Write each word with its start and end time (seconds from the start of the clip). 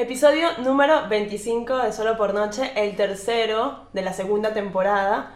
Episodio 0.00 0.48
número 0.64 1.08
25 1.10 1.76
de 1.76 1.92
Solo 1.92 2.16
por 2.16 2.32
Noche, 2.32 2.72
el 2.74 2.96
tercero 2.96 3.88
de 3.92 4.00
la 4.00 4.14
segunda 4.14 4.54
temporada. 4.54 5.32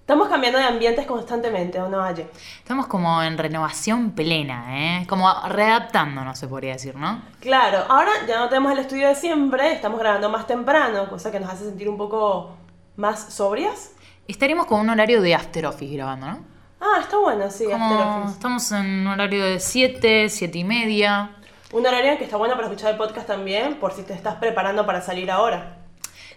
Estamos 0.00 0.28
cambiando 0.28 0.58
de 0.58 0.64
ambientes 0.66 1.06
constantemente, 1.06 1.80
¿o 1.80 1.88
no, 1.88 2.02
Aye? 2.02 2.28
Estamos 2.58 2.86
como 2.86 3.22
en 3.22 3.38
renovación 3.38 4.10
plena, 4.10 4.66
¿eh? 5.00 5.06
Como 5.08 5.26
readaptándonos, 5.48 6.38
se 6.38 6.48
podría 6.48 6.74
decir, 6.74 6.96
¿no? 6.96 7.22
Claro, 7.40 7.86
ahora 7.88 8.10
ya 8.28 8.40
no 8.40 8.50
tenemos 8.50 8.72
el 8.72 8.80
estudio 8.80 9.08
de 9.08 9.14
siempre, 9.14 9.72
estamos 9.72 9.98
grabando 9.98 10.28
más 10.28 10.46
temprano, 10.46 11.08
cosa 11.08 11.30
que 11.30 11.40
nos 11.40 11.50
hace 11.50 11.64
sentir 11.64 11.88
un 11.88 11.96
poco 11.96 12.54
más 12.96 13.32
sobrias. 13.32 13.92
Estaremos 14.28 14.66
con 14.66 14.80
un 14.80 14.90
horario 14.90 15.22
de 15.22 15.34
after 15.34 15.64
office 15.64 15.94
grabando, 15.96 16.26
¿no? 16.26 16.44
Ah, 16.78 16.98
está 17.00 17.16
bueno, 17.16 17.50
sí, 17.50 17.64
Como 17.64 17.86
After 17.86 18.06
Office. 18.18 18.34
estamos 18.34 18.72
en 18.72 18.84
un 18.84 19.06
horario 19.06 19.42
de 19.42 19.60
7, 19.60 20.28
7 20.28 20.58
y 20.58 20.64
media. 20.64 21.36
Un 21.72 21.86
horario 21.86 22.18
que 22.18 22.24
está 22.24 22.36
bueno 22.36 22.54
para 22.54 22.66
escuchar 22.66 22.90
el 22.90 22.98
podcast 22.98 23.26
también, 23.26 23.76
por 23.80 23.94
si 23.94 24.02
te 24.02 24.12
estás 24.12 24.34
preparando 24.34 24.84
para 24.84 25.00
salir 25.00 25.30
ahora. 25.30 25.78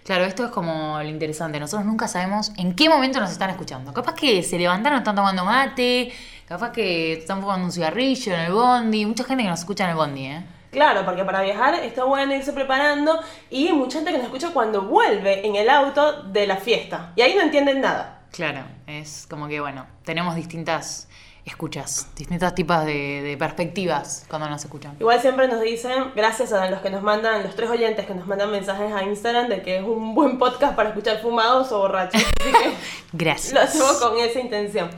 Claro, 0.06 0.24
esto 0.24 0.46
es 0.46 0.52
como 0.52 0.98
lo 0.98 1.10
interesante. 1.10 1.60
Nosotros 1.60 1.86
nunca 1.86 2.08
sabemos 2.08 2.54
en 2.58 2.74
qué 2.74 2.88
momento 2.88 3.20
nos 3.20 3.32
están 3.32 3.50
escuchando. 3.50 3.92
Capaz 3.92 4.14
que 4.14 4.42
se 4.44 4.58
levantaron, 4.58 5.00
están 5.00 5.18
tomando 5.18 5.44
mate, 5.44 6.14
capaz 6.48 6.72
que 6.72 7.14
están 7.14 7.42
fumando 7.42 7.66
un 7.66 7.72
cigarrillo 7.74 8.34
en 8.34 8.40
el 8.40 8.54
bondi. 8.54 9.06
Mucha 9.06 9.26
gente 9.26 9.44
que 9.44 9.50
nos 9.50 9.60
escucha 9.60 9.84
en 9.84 9.90
el 9.90 9.96
bondi, 9.98 10.26
¿eh? 10.26 10.46
Claro, 10.72 11.04
porque 11.04 11.26
para 11.26 11.42
viajar 11.42 11.74
está 11.76 12.06
bueno 12.06 12.34
irse 12.34 12.54
preparando 12.54 13.20
y 13.50 13.74
mucha 13.74 13.98
gente 13.98 14.12
que 14.12 14.18
nos 14.20 14.28
escucha 14.28 14.52
cuando 14.54 14.84
vuelve 14.84 15.46
en 15.46 15.58
el 15.58 15.70
auto 15.70 16.24
de 16.24 16.48
la 16.48 16.56
fiesta. 16.56 17.12
Y 17.18 17.22
ahí 17.24 17.36
no 17.36 17.42
entienden 17.42 17.82
nada. 17.82 18.22
Claro, 18.32 18.64
es 18.88 19.28
como 19.30 19.50
que, 19.50 19.60
bueno, 19.60 19.86
tenemos 20.06 20.36
distintas 20.36 21.10
escuchas, 21.46 22.08
distintos 22.16 22.56
tipos 22.56 22.84
de, 22.86 23.22
de 23.22 23.38
perspectivas 23.38 24.26
cuando 24.28 24.50
nos 24.50 24.64
escuchan. 24.64 24.96
Igual 25.00 25.22
siempre 25.22 25.48
nos 25.48 25.62
dicen, 25.62 26.12
gracias 26.16 26.52
a 26.52 26.70
los 26.70 26.82
que 26.82 26.90
nos 26.90 27.04
mandan, 27.04 27.44
los 27.44 27.56
tres 27.56 27.70
oyentes 27.70 28.06
que 28.06 28.16
nos 28.16 28.26
mandan 28.26 28.52
mensajes 28.52 28.92
a 28.92 29.04
Instagram 29.04 29.48
de 29.48 29.62
que 29.62 29.78
es 29.78 29.84
un 29.84 30.16
buen 30.16 30.38
podcast 30.40 30.76
para 30.76 30.90
escuchar 30.90 31.22
fumados 31.22 31.72
o 31.72 31.80
borrachos. 31.80 32.22
Así 32.22 32.52
que 32.52 32.74
Gracias. 33.14 33.54
lo 33.54 33.62
hacemos 33.62 33.94
con 33.98 34.18
esa 34.18 34.40
intención. 34.40 34.90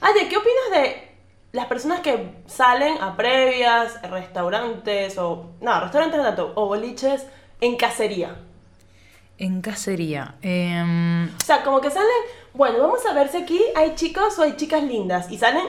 Aye, 0.00 0.28
¿qué 0.28 0.36
opinas 0.38 0.82
de 0.82 1.08
las 1.52 1.66
personas 1.66 2.00
que 2.00 2.32
salen 2.46 2.96
a 3.02 3.16
previas, 3.16 4.00
restaurantes 4.10 5.18
o... 5.18 5.50
No, 5.60 5.80
restaurantes 5.80 6.18
no 6.18 6.24
tanto, 6.24 6.52
o 6.54 6.66
boliches 6.66 7.26
en 7.60 7.76
cacería? 7.76 8.36
En 9.36 9.60
cacería. 9.60 10.36
O 10.38 11.44
sea, 11.44 11.62
como 11.62 11.80
que 11.80 11.90
salen, 11.90 12.08
bueno, 12.54 12.78
vamos 12.80 13.04
a 13.04 13.12
ver 13.12 13.28
si 13.28 13.38
aquí 13.38 13.60
hay 13.74 13.94
chicos 13.94 14.38
o 14.38 14.42
hay 14.42 14.56
chicas 14.56 14.82
lindas. 14.82 15.30
Y 15.30 15.38
salen 15.38 15.66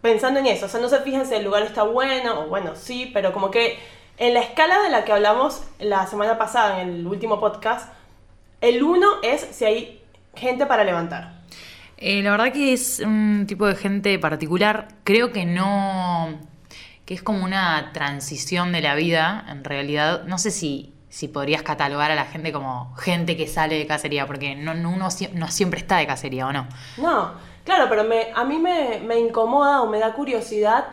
pensando 0.00 0.40
en 0.40 0.46
eso. 0.46 0.66
O 0.66 0.68
sea, 0.68 0.80
no 0.80 0.88
se 0.88 1.00
fijan 1.00 1.26
si 1.26 1.34
el 1.34 1.44
lugar 1.44 1.62
está 1.62 1.82
bueno 1.82 2.40
o 2.40 2.46
bueno, 2.48 2.74
sí, 2.76 3.10
pero 3.12 3.32
como 3.32 3.50
que 3.50 3.78
en 4.18 4.34
la 4.34 4.40
escala 4.40 4.80
de 4.82 4.90
la 4.90 5.04
que 5.04 5.12
hablamos 5.12 5.62
la 5.78 6.06
semana 6.06 6.36
pasada 6.38 6.82
en 6.82 6.88
el 6.90 7.06
último 7.06 7.40
podcast, 7.40 7.88
el 8.60 8.82
uno 8.82 9.06
es 9.22 9.40
si 9.52 9.64
hay 9.64 10.02
gente 10.34 10.66
para 10.66 10.84
levantar. 10.84 11.40
eh, 11.96 12.22
la 12.22 12.30
verdad 12.30 12.52
que 12.52 12.72
es 12.72 13.00
un 13.00 13.44
tipo 13.46 13.66
de 13.66 13.74
gente 13.76 14.18
particular. 14.18 14.88
Creo 15.04 15.32
que 15.32 15.44
no. 15.46 16.38
que 17.06 17.14
es 17.14 17.22
como 17.22 17.44
una 17.44 17.90
transición 17.92 18.72
de 18.72 18.80
la 18.82 18.94
vida, 18.94 19.44
en 19.48 19.64
realidad. 19.64 20.24
No 20.24 20.38
sé 20.38 20.50
si, 20.50 20.94
si 21.08 21.26
podrías 21.28 21.62
catalogar 21.62 22.10
a 22.10 22.14
la 22.14 22.24
gente 22.26 22.52
como 22.52 22.94
gente 22.96 23.36
que 23.36 23.48
sale 23.48 23.76
de 23.78 23.86
cacería, 23.86 24.26
porque 24.26 24.54
no, 24.54 24.74
no- 24.74 24.90
uno 24.90 25.08
no 25.34 25.48
siempre 25.48 25.80
está 25.80 25.96
de 25.96 26.06
cacería, 26.06 26.46
¿o 26.46 26.52
no? 26.52 26.68
No, 26.98 27.32
claro, 27.70 27.88
pero 27.88 28.04
me, 28.04 28.32
a 28.34 28.44
mí 28.44 28.58
me, 28.58 29.00
me 29.04 29.18
incomoda 29.18 29.82
o 29.82 29.86
me 29.86 29.98
da 30.00 30.12
curiosidad 30.12 30.86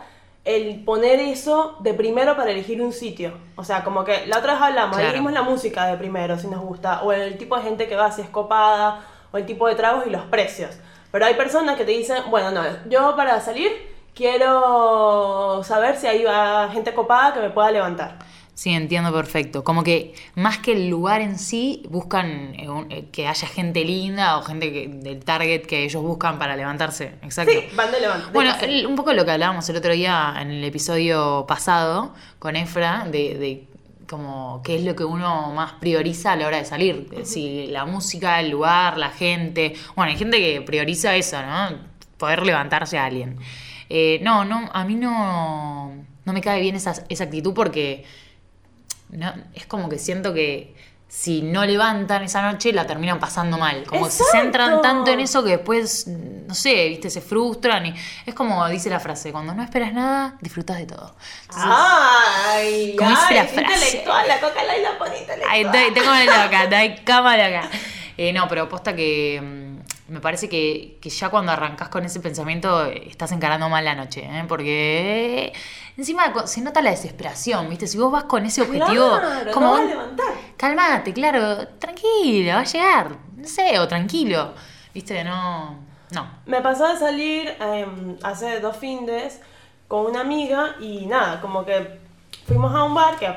el 0.44 0.84
poner 0.84 1.18
eso 1.20 1.76
de 1.80 1.92
primero 1.92 2.36
para 2.36 2.52
elegir 2.52 2.80
un 2.80 2.92
sitio. 2.92 3.32
O 3.56 3.64
sea, 3.64 3.82
como 3.84 4.04
que 4.04 4.26
la 4.26 4.38
otra 4.38 4.52
vez 4.54 4.62
hablamos, 4.62 4.96
Claro. 4.96 5.08
elegimos 5.08 5.32
la 5.32 5.42
música 5.42 5.86
de 5.86 5.96
primero 5.98 6.38
si 6.38 6.46
nos 6.46 6.60
gusta, 6.60 7.02
o 7.02 7.12
el 7.12 7.36
tipo 7.36 7.56
de 7.56 7.62
gente 7.64 7.88
que 7.88 7.96
va 7.96 8.10
si 8.12 8.22
es 8.22 8.28
copada, 8.30 9.00
o 9.32 9.36
el 9.36 9.44
tipo 9.44 9.66
de 9.66 9.74
tragos 9.74 10.06
y 10.06 10.10
los 10.10 10.22
precios. 10.26 10.78
Pero 11.10 11.26
hay 11.26 11.34
personas 11.34 11.76
que 11.76 11.84
te 11.84 11.90
dicen, 11.92 12.22
bueno, 12.30 12.50
no, 12.50 12.62
yo 12.88 13.14
para 13.16 13.40
salir 13.40 13.72
quiero 14.14 15.62
saber 15.64 15.96
si 15.96 16.06
ahí 16.06 16.24
va 16.24 16.68
gente 16.72 16.94
copada 16.94 17.34
que 17.34 17.40
me 17.40 17.50
pueda 17.50 17.70
levantar. 17.70 18.18
Sí, 18.58 18.70
entiendo 18.70 19.12
perfecto. 19.12 19.62
Como 19.62 19.84
que 19.84 20.14
más 20.34 20.58
que 20.58 20.72
el 20.72 20.88
lugar 20.88 21.20
en 21.20 21.38
sí, 21.38 21.84
buscan 21.90 22.54
eh, 22.56 22.66
eh, 22.90 23.04
que 23.12 23.28
haya 23.28 23.46
gente 23.46 23.84
linda 23.84 24.36
o 24.36 24.42
gente 24.42 24.72
que- 24.72 24.88
del 24.88 25.20
target 25.24 25.62
que 25.64 25.84
ellos 25.84 26.02
buscan 26.02 26.40
para 26.40 26.56
levantarse. 26.56 27.12
Exacto. 27.22 27.52
Sí, 27.52 27.76
van 27.76 27.92
de 27.92 28.00
levantar. 28.00 28.32
Bueno, 28.32 28.52
el- 28.62 28.84
un 28.88 28.96
poco 28.96 29.12
lo 29.12 29.24
que 29.24 29.30
hablábamos 29.30 29.68
el 29.68 29.76
otro 29.76 29.92
día 29.92 30.34
en 30.40 30.50
el 30.50 30.64
episodio 30.64 31.44
pasado 31.46 32.12
con 32.40 32.56
Efra, 32.56 33.06
de, 33.08 33.38
de 33.38 33.64
como 34.10 34.60
qué 34.64 34.74
es 34.74 34.82
lo 34.82 34.96
que 34.96 35.04
uno 35.04 35.52
más 35.52 35.74
prioriza 35.74 36.32
a 36.32 36.36
la 36.36 36.48
hora 36.48 36.56
de 36.56 36.64
salir. 36.64 37.06
Si 37.22 37.68
la 37.68 37.84
música, 37.84 38.40
el 38.40 38.50
lugar, 38.50 38.98
la 38.98 39.10
gente. 39.10 39.74
Bueno, 39.94 40.10
hay 40.10 40.18
gente 40.18 40.38
que 40.38 40.62
prioriza 40.62 41.14
eso, 41.14 41.40
¿no? 41.42 41.78
Poder 42.16 42.44
levantarse 42.44 42.98
a 42.98 43.04
alguien. 43.04 43.36
Eh, 43.88 44.18
no, 44.24 44.44
no, 44.44 44.68
a 44.72 44.84
mí 44.84 44.96
no, 44.96 45.94
no 46.24 46.32
me 46.32 46.40
cae 46.40 46.60
bien 46.60 46.74
esa, 46.74 47.04
esa 47.08 47.22
actitud 47.22 47.54
porque 47.54 48.04
no, 49.10 49.32
es 49.54 49.66
como 49.66 49.88
que 49.88 49.98
siento 49.98 50.32
que 50.34 50.74
si 51.10 51.40
no 51.40 51.64
levantan 51.64 52.22
esa 52.22 52.42
noche 52.42 52.70
la 52.72 52.86
terminan 52.86 53.18
pasando 53.18 53.56
mal. 53.56 53.84
Como 53.86 54.04
que 54.04 54.10
se 54.12 54.24
centran 54.24 54.82
tanto 54.82 55.10
en 55.10 55.20
eso 55.20 55.42
que 55.42 55.52
después, 55.52 56.06
no 56.06 56.54
sé, 56.54 56.88
viste, 56.90 57.08
se 57.08 57.22
frustran. 57.22 57.86
Y 57.86 57.94
es 58.26 58.34
como 58.34 58.68
dice 58.68 58.90
la 58.90 59.00
frase, 59.00 59.32
cuando 59.32 59.54
no 59.54 59.62
esperas 59.62 59.94
nada, 59.94 60.36
disfrutas 60.42 60.76
de 60.76 60.84
todo. 60.86 61.14
Entonces, 61.44 61.64
Ay, 61.66 62.94
¿Cómo 62.98 63.08
dice 63.10 63.22
ay, 63.28 63.34
la 63.36 63.42
es 63.44 63.50
frase? 63.52 63.74
intelectual, 63.86 64.28
la 64.28 64.40
coca 64.40 64.64
la 64.64 64.76
la 64.76 64.98
pone 64.98 65.18
intelectual. 65.18 65.50
Ay, 65.50 65.62
estoy- 65.64 65.94
tengo 65.94 66.10
la 66.10 66.44
loca, 66.44 66.62
estoy 66.64 67.04
cámara 67.04 67.46
acá. 67.46 67.70
Eh, 68.18 68.32
no, 68.32 68.46
pero 68.48 68.68
posta 68.68 68.94
que 68.94 69.40
mm, 69.40 69.67
me 70.08 70.20
parece 70.20 70.48
que, 70.48 70.98
que 71.00 71.10
ya 71.10 71.28
cuando 71.28 71.52
arrancas 71.52 71.88
con 71.88 72.04
ese 72.04 72.20
pensamiento 72.20 72.86
eh, 72.86 73.08
estás 73.08 73.30
encarando 73.32 73.68
mal 73.68 73.84
la 73.84 73.94
noche, 73.94 74.22
¿eh? 74.24 74.44
porque 74.48 75.52
encima 75.96 76.46
se 76.46 76.60
nota 76.62 76.80
la 76.82 76.90
desesperación, 76.90 77.68
¿viste? 77.68 77.86
Si 77.86 77.98
vos 77.98 78.10
vas 78.10 78.24
con 78.24 78.44
ese 78.46 78.62
objetivo, 78.62 79.18
Claro, 79.18 79.52
como 79.52 79.66
no 79.66 79.72
vas 79.72 79.82
a 79.82 79.84
levantar. 79.84 80.26
calmate, 80.56 81.12
claro, 81.12 81.68
tranquilo, 81.78 82.52
va 82.54 82.60
a 82.60 82.64
llegar, 82.64 83.16
no 83.36 83.46
sé, 83.46 83.78
o 83.78 83.86
tranquilo, 83.86 84.54
¿viste? 84.94 85.22
No, 85.24 85.76
no. 86.10 86.28
Me 86.46 86.60
pasó 86.62 86.88
de 86.88 86.96
salir 86.98 87.54
em, 87.60 88.16
hace 88.22 88.60
dos 88.60 88.76
findes 88.76 89.40
con 89.88 90.06
una 90.06 90.20
amiga 90.22 90.76
y 90.80 91.06
nada, 91.06 91.40
como 91.40 91.64
que 91.64 91.98
fuimos 92.46 92.74
a 92.74 92.84
un 92.84 92.94
bar 92.94 93.18
que 93.18 93.28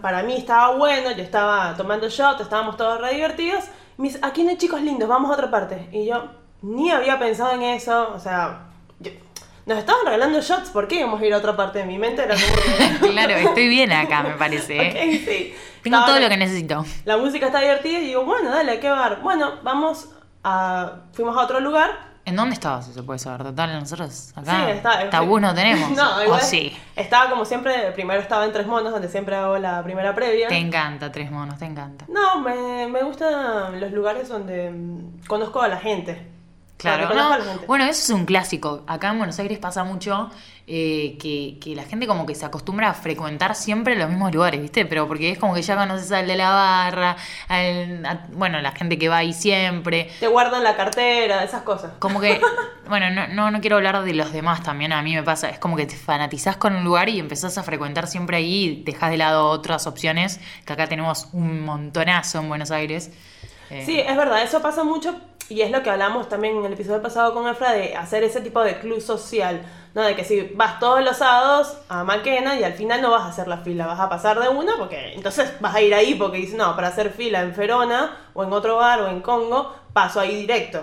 para 0.00 0.22
mí 0.22 0.36
estaba 0.36 0.74
bueno, 0.76 1.10
yo 1.12 1.22
estaba 1.22 1.74
tomando 1.76 2.08
shot, 2.08 2.40
estábamos 2.40 2.76
todos 2.78 3.00
re 3.00 3.14
divertidos. 3.14 3.64
Me 3.96 4.08
dice, 4.08 4.18
aquí 4.22 4.42
no 4.42 4.50
hay 4.50 4.56
chicos 4.58 4.80
lindos, 4.82 5.08
vamos 5.08 5.30
a 5.30 5.34
otra 5.34 5.50
parte. 5.50 5.88
Y 5.92 6.06
yo 6.06 6.24
ni 6.62 6.90
había 6.90 7.18
pensado 7.18 7.52
en 7.52 7.62
eso, 7.62 8.12
o 8.14 8.18
sea, 8.18 8.66
yo- 9.00 9.12
nos 9.66 9.78
estaban 9.78 10.04
regalando 10.04 10.40
shots, 10.40 10.70
¿por 10.70 10.88
qué 10.88 10.96
íbamos 10.96 11.20
a 11.20 11.26
ir 11.26 11.32
a 11.34 11.38
otra 11.38 11.56
parte? 11.56 11.80
En 11.80 11.88
mi 11.88 11.98
mente 11.98 12.22
era 12.22 12.34
como... 12.34 13.12
claro, 13.12 13.34
estoy 13.34 13.68
bien 13.68 13.92
acá, 13.92 14.22
me 14.22 14.30
parece. 14.34 14.76
¿eh? 14.78 15.22
Sí. 15.24 15.54
Tengo 15.82 15.96
Estaba- 15.98 16.06
todo 16.06 16.20
lo 16.20 16.28
que 16.28 16.36
necesito. 16.38 16.84
La 17.04 17.16
música 17.18 17.46
está 17.46 17.60
divertida 17.60 17.98
y 17.98 18.06
digo, 18.06 18.24
bueno, 18.24 18.50
dale, 18.50 18.72
¿a 18.72 18.80
qué 18.80 18.88
bar? 18.90 19.20
Bueno, 19.22 19.54
vamos 19.62 20.08
a... 20.42 21.00
Fuimos 21.12 21.36
a 21.36 21.42
otro 21.42 21.60
lugar 21.60 22.13
¿En 22.26 22.36
dónde 22.36 22.54
estabas, 22.54 22.86
si 22.86 22.92
se 22.94 23.02
puede 23.02 23.18
saber? 23.18 23.42
Total, 23.42 23.78
nosotros 23.78 24.32
acá 24.34 24.64
Sí, 24.64 24.70
está. 24.72 25.10
tabú 25.10 25.38
no 25.40 25.54
tenemos. 25.54 25.90
No, 25.96 26.16
¿O 26.16 26.24
igual. 26.24 26.40
sí? 26.40 26.74
Estaba 26.96 27.28
como 27.30 27.44
siempre, 27.44 27.92
primero 27.92 28.20
estaba 28.20 28.44
en 28.46 28.52
Tres 28.52 28.66
Monos, 28.66 28.92
donde 28.92 29.08
siempre 29.08 29.36
hago 29.36 29.58
la 29.58 29.82
primera 29.82 30.14
previa. 30.14 30.48
Te 30.48 30.56
encanta, 30.56 31.12
Tres 31.12 31.30
Monos, 31.30 31.58
te 31.58 31.66
encanta. 31.66 32.06
No, 32.08 32.40
me, 32.40 32.86
me 32.88 33.02
gustan 33.02 33.78
los 33.78 33.92
lugares 33.92 34.28
donde 34.28 34.70
mm, 34.70 35.26
conozco 35.26 35.60
a 35.60 35.68
la 35.68 35.76
gente. 35.76 36.30
Claro, 36.84 37.08
no, 37.14 37.66
bueno, 37.66 37.84
eso 37.84 38.02
es 38.02 38.10
un 38.10 38.24
clásico. 38.24 38.84
Acá 38.86 39.08
en 39.10 39.18
Buenos 39.18 39.38
Aires 39.38 39.58
pasa 39.58 39.84
mucho 39.84 40.30
eh, 40.66 41.18
que, 41.20 41.58
que 41.60 41.74
la 41.74 41.84
gente 41.84 42.06
como 42.06 42.24
que 42.24 42.34
se 42.34 42.44
acostumbra 42.46 42.88
a 42.90 42.94
frecuentar 42.94 43.54
siempre 43.54 43.96
los 43.96 44.08
mismos 44.08 44.32
lugares, 44.34 44.60
¿viste? 44.62 44.86
Pero 44.86 45.06
porque 45.06 45.30
es 45.30 45.38
como 45.38 45.54
que 45.54 45.60
ya 45.62 45.76
conoces 45.76 46.10
al 46.12 46.26
de 46.26 46.36
la 46.36 46.50
barra, 46.50 47.16
al- 47.48 48.04
a- 48.06 48.26
bueno, 48.32 48.60
la 48.62 48.72
gente 48.72 48.98
que 48.98 49.08
va 49.08 49.18
ahí 49.18 49.32
siempre. 49.34 50.10
Te 50.20 50.26
guardan 50.26 50.62
la 50.64 50.74
cartera, 50.76 51.44
esas 51.44 51.62
cosas. 51.62 51.92
Como 51.98 52.20
que, 52.20 52.40
bueno, 52.88 53.10
no, 53.10 53.26
no, 53.28 53.50
no 53.50 53.60
quiero 53.60 53.76
hablar 53.76 54.02
de 54.04 54.14
los 54.14 54.32
demás 54.32 54.62
también, 54.62 54.92
a 54.92 55.02
mí 55.02 55.14
me 55.14 55.22
pasa, 55.22 55.50
es 55.50 55.58
como 55.58 55.76
que 55.76 55.84
te 55.86 55.96
fanatizás 55.96 56.56
con 56.56 56.74
un 56.76 56.84
lugar 56.84 57.08
y 57.10 57.18
empezás 57.18 57.58
a 57.58 57.62
frecuentar 57.62 58.06
siempre 58.06 58.36
ahí 58.38 58.64
y 58.64 58.82
dejás 58.84 59.10
de 59.10 59.18
lado 59.18 59.48
otras 59.48 59.86
opciones, 59.86 60.40
que 60.64 60.72
acá 60.72 60.86
tenemos 60.86 61.28
un 61.32 61.60
montonazo 61.62 62.38
en 62.38 62.48
Buenos 62.48 62.70
Aires. 62.70 63.10
Eh, 63.70 63.82
Sí, 63.84 63.98
es 63.98 64.16
verdad, 64.16 64.42
eso 64.42 64.60
pasa 64.62 64.84
mucho 64.84 65.14
y 65.48 65.60
es 65.60 65.70
lo 65.70 65.82
que 65.82 65.90
hablamos 65.90 66.28
también 66.28 66.56
en 66.56 66.64
el 66.64 66.72
episodio 66.72 67.02
pasado 67.02 67.34
con 67.34 67.46
Efra 67.48 67.72
de 67.72 67.96
hacer 67.96 68.24
ese 68.24 68.40
tipo 68.40 68.62
de 68.62 68.78
club 68.78 69.00
social, 69.00 69.62
¿no? 69.94 70.02
De 70.02 70.16
que 70.16 70.24
si 70.24 70.40
vas 70.54 70.78
todos 70.78 71.02
los 71.04 71.18
sábados 71.18 71.76
a 71.88 72.04
Maquena 72.04 72.58
y 72.58 72.64
al 72.64 72.72
final 72.72 73.02
no 73.02 73.10
vas 73.10 73.22
a 73.22 73.28
hacer 73.28 73.48
la 73.48 73.58
fila, 73.58 73.86
vas 73.86 74.00
a 74.00 74.08
pasar 74.08 74.40
de 74.40 74.48
una 74.48 74.76
porque 74.78 75.14
entonces 75.14 75.52
vas 75.60 75.74
a 75.74 75.82
ir 75.82 75.94
ahí 75.94 76.14
porque 76.14 76.38
dices, 76.38 76.56
no, 76.56 76.74
para 76.74 76.88
hacer 76.88 77.10
fila 77.10 77.42
en 77.42 77.54
Ferona 77.54 78.16
o 78.32 78.44
en 78.44 78.52
otro 78.52 78.76
bar 78.76 79.02
o 79.02 79.08
en 79.08 79.20
Congo, 79.20 79.74
paso 79.92 80.20
ahí 80.20 80.34
directo. 80.36 80.80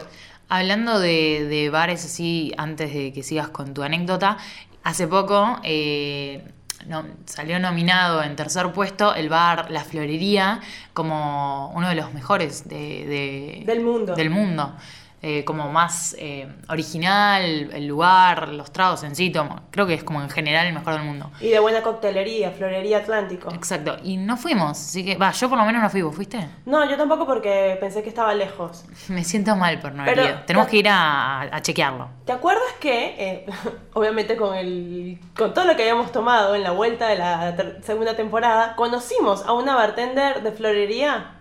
Hablando 0.48 1.00
de, 1.00 1.48
de 1.50 1.70
bares 1.70 2.06
así, 2.06 2.54
antes 2.58 2.94
de 2.94 3.14
que 3.14 3.24
sigas 3.24 3.50
con 3.50 3.74
tu 3.74 3.84
anécdota, 3.84 4.38
hace 4.84 5.08
poco, 5.08 5.60
eh, 5.64 6.44
no- 6.88 7.06
salió 7.26 7.60
nominado 7.60 8.24
en 8.24 8.36
tercer 8.36 8.72
puesto 8.72 9.14
el 9.16 9.30
bar 9.30 9.70
La 9.72 9.84
Florería 9.84 10.60
como 10.94 11.72
uno 11.76 11.90
de 11.90 11.96
los 11.96 12.14
mejores 12.14 12.68
de, 12.68 12.76
de- 12.78 13.64
Del 13.66 13.82
mundo. 13.82 14.16
Del 14.16 14.30
mundo. 14.30 14.76
Eh, 15.24 15.46
como 15.46 15.70
más 15.72 16.16
eh, 16.18 16.48
original, 16.68 17.44
el 17.74 17.86
lugar, 17.86 18.50
los 18.50 18.72
tragos 18.74 19.04
en 19.04 19.16
sí, 19.16 19.30
tomo- 19.32 19.62
creo 19.70 19.86
que 19.86 19.94
es 19.94 20.04
como 20.04 20.20
en 20.22 20.32
general 20.32 20.66
el 20.66 20.74
mejor 20.74 20.94
del 20.96 21.04
mundo. 21.04 21.30
Y 21.40 21.50
de 21.50 21.60
buena 21.60 21.84
coctelería, 21.84 22.50
Florería 22.50 22.98
Atlántico. 22.98 23.54
Exacto, 23.54 23.98
y 24.04 24.18
no 24.18 24.36
fuimos, 24.36 24.72
así 24.80 25.06
que, 25.06 25.18
va, 25.18 25.30
yo 25.32 25.48
por 25.48 25.60
lo 25.60 25.66
menos 25.66 25.84
no 25.84 25.90
fui, 25.92 26.02
¿vos 26.02 26.16
fuiste? 26.16 26.48
No, 26.66 26.90
yo 26.90 26.98
tampoco 26.98 27.28
porque 27.28 27.78
pensé 27.80 28.02
que 28.02 28.10
estaba 28.10 28.34
lejos. 28.34 28.84
Me 29.10 29.24
siento 29.24 29.56
mal 29.56 29.80
por 29.80 29.94
no 29.94 30.02
haber 30.02 30.18
ido. 30.18 30.40
Tenemos 30.48 30.68
que 30.68 30.78
ir 30.78 30.90
a, 30.90 31.42
a 31.42 31.62
chequearlo. 31.62 32.10
¿Te 32.26 32.32
acuerdas 32.32 32.64
que, 32.80 33.16
eh, 33.20 33.46
obviamente 33.94 34.36
con, 34.36 34.56
el, 34.58 35.20
con 35.38 35.54
todo 35.54 35.66
lo 35.66 35.76
que 35.76 35.84
habíamos 35.84 36.12
tomado 36.12 36.56
en 36.56 36.64
la 36.64 36.72
vuelta 36.72 37.08
de 37.08 37.18
la 37.20 37.56
ter- 37.56 37.80
segunda 37.84 38.16
temporada, 38.16 38.76
conocimos 38.76 39.46
a 39.46 39.54
una 39.54 39.76
bartender 39.76 40.42
de 40.42 40.52
florería 40.52 41.36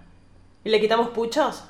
y 0.65 0.69
le 0.69 0.81
quitamos 0.83 1.09
puchos? 1.09 1.65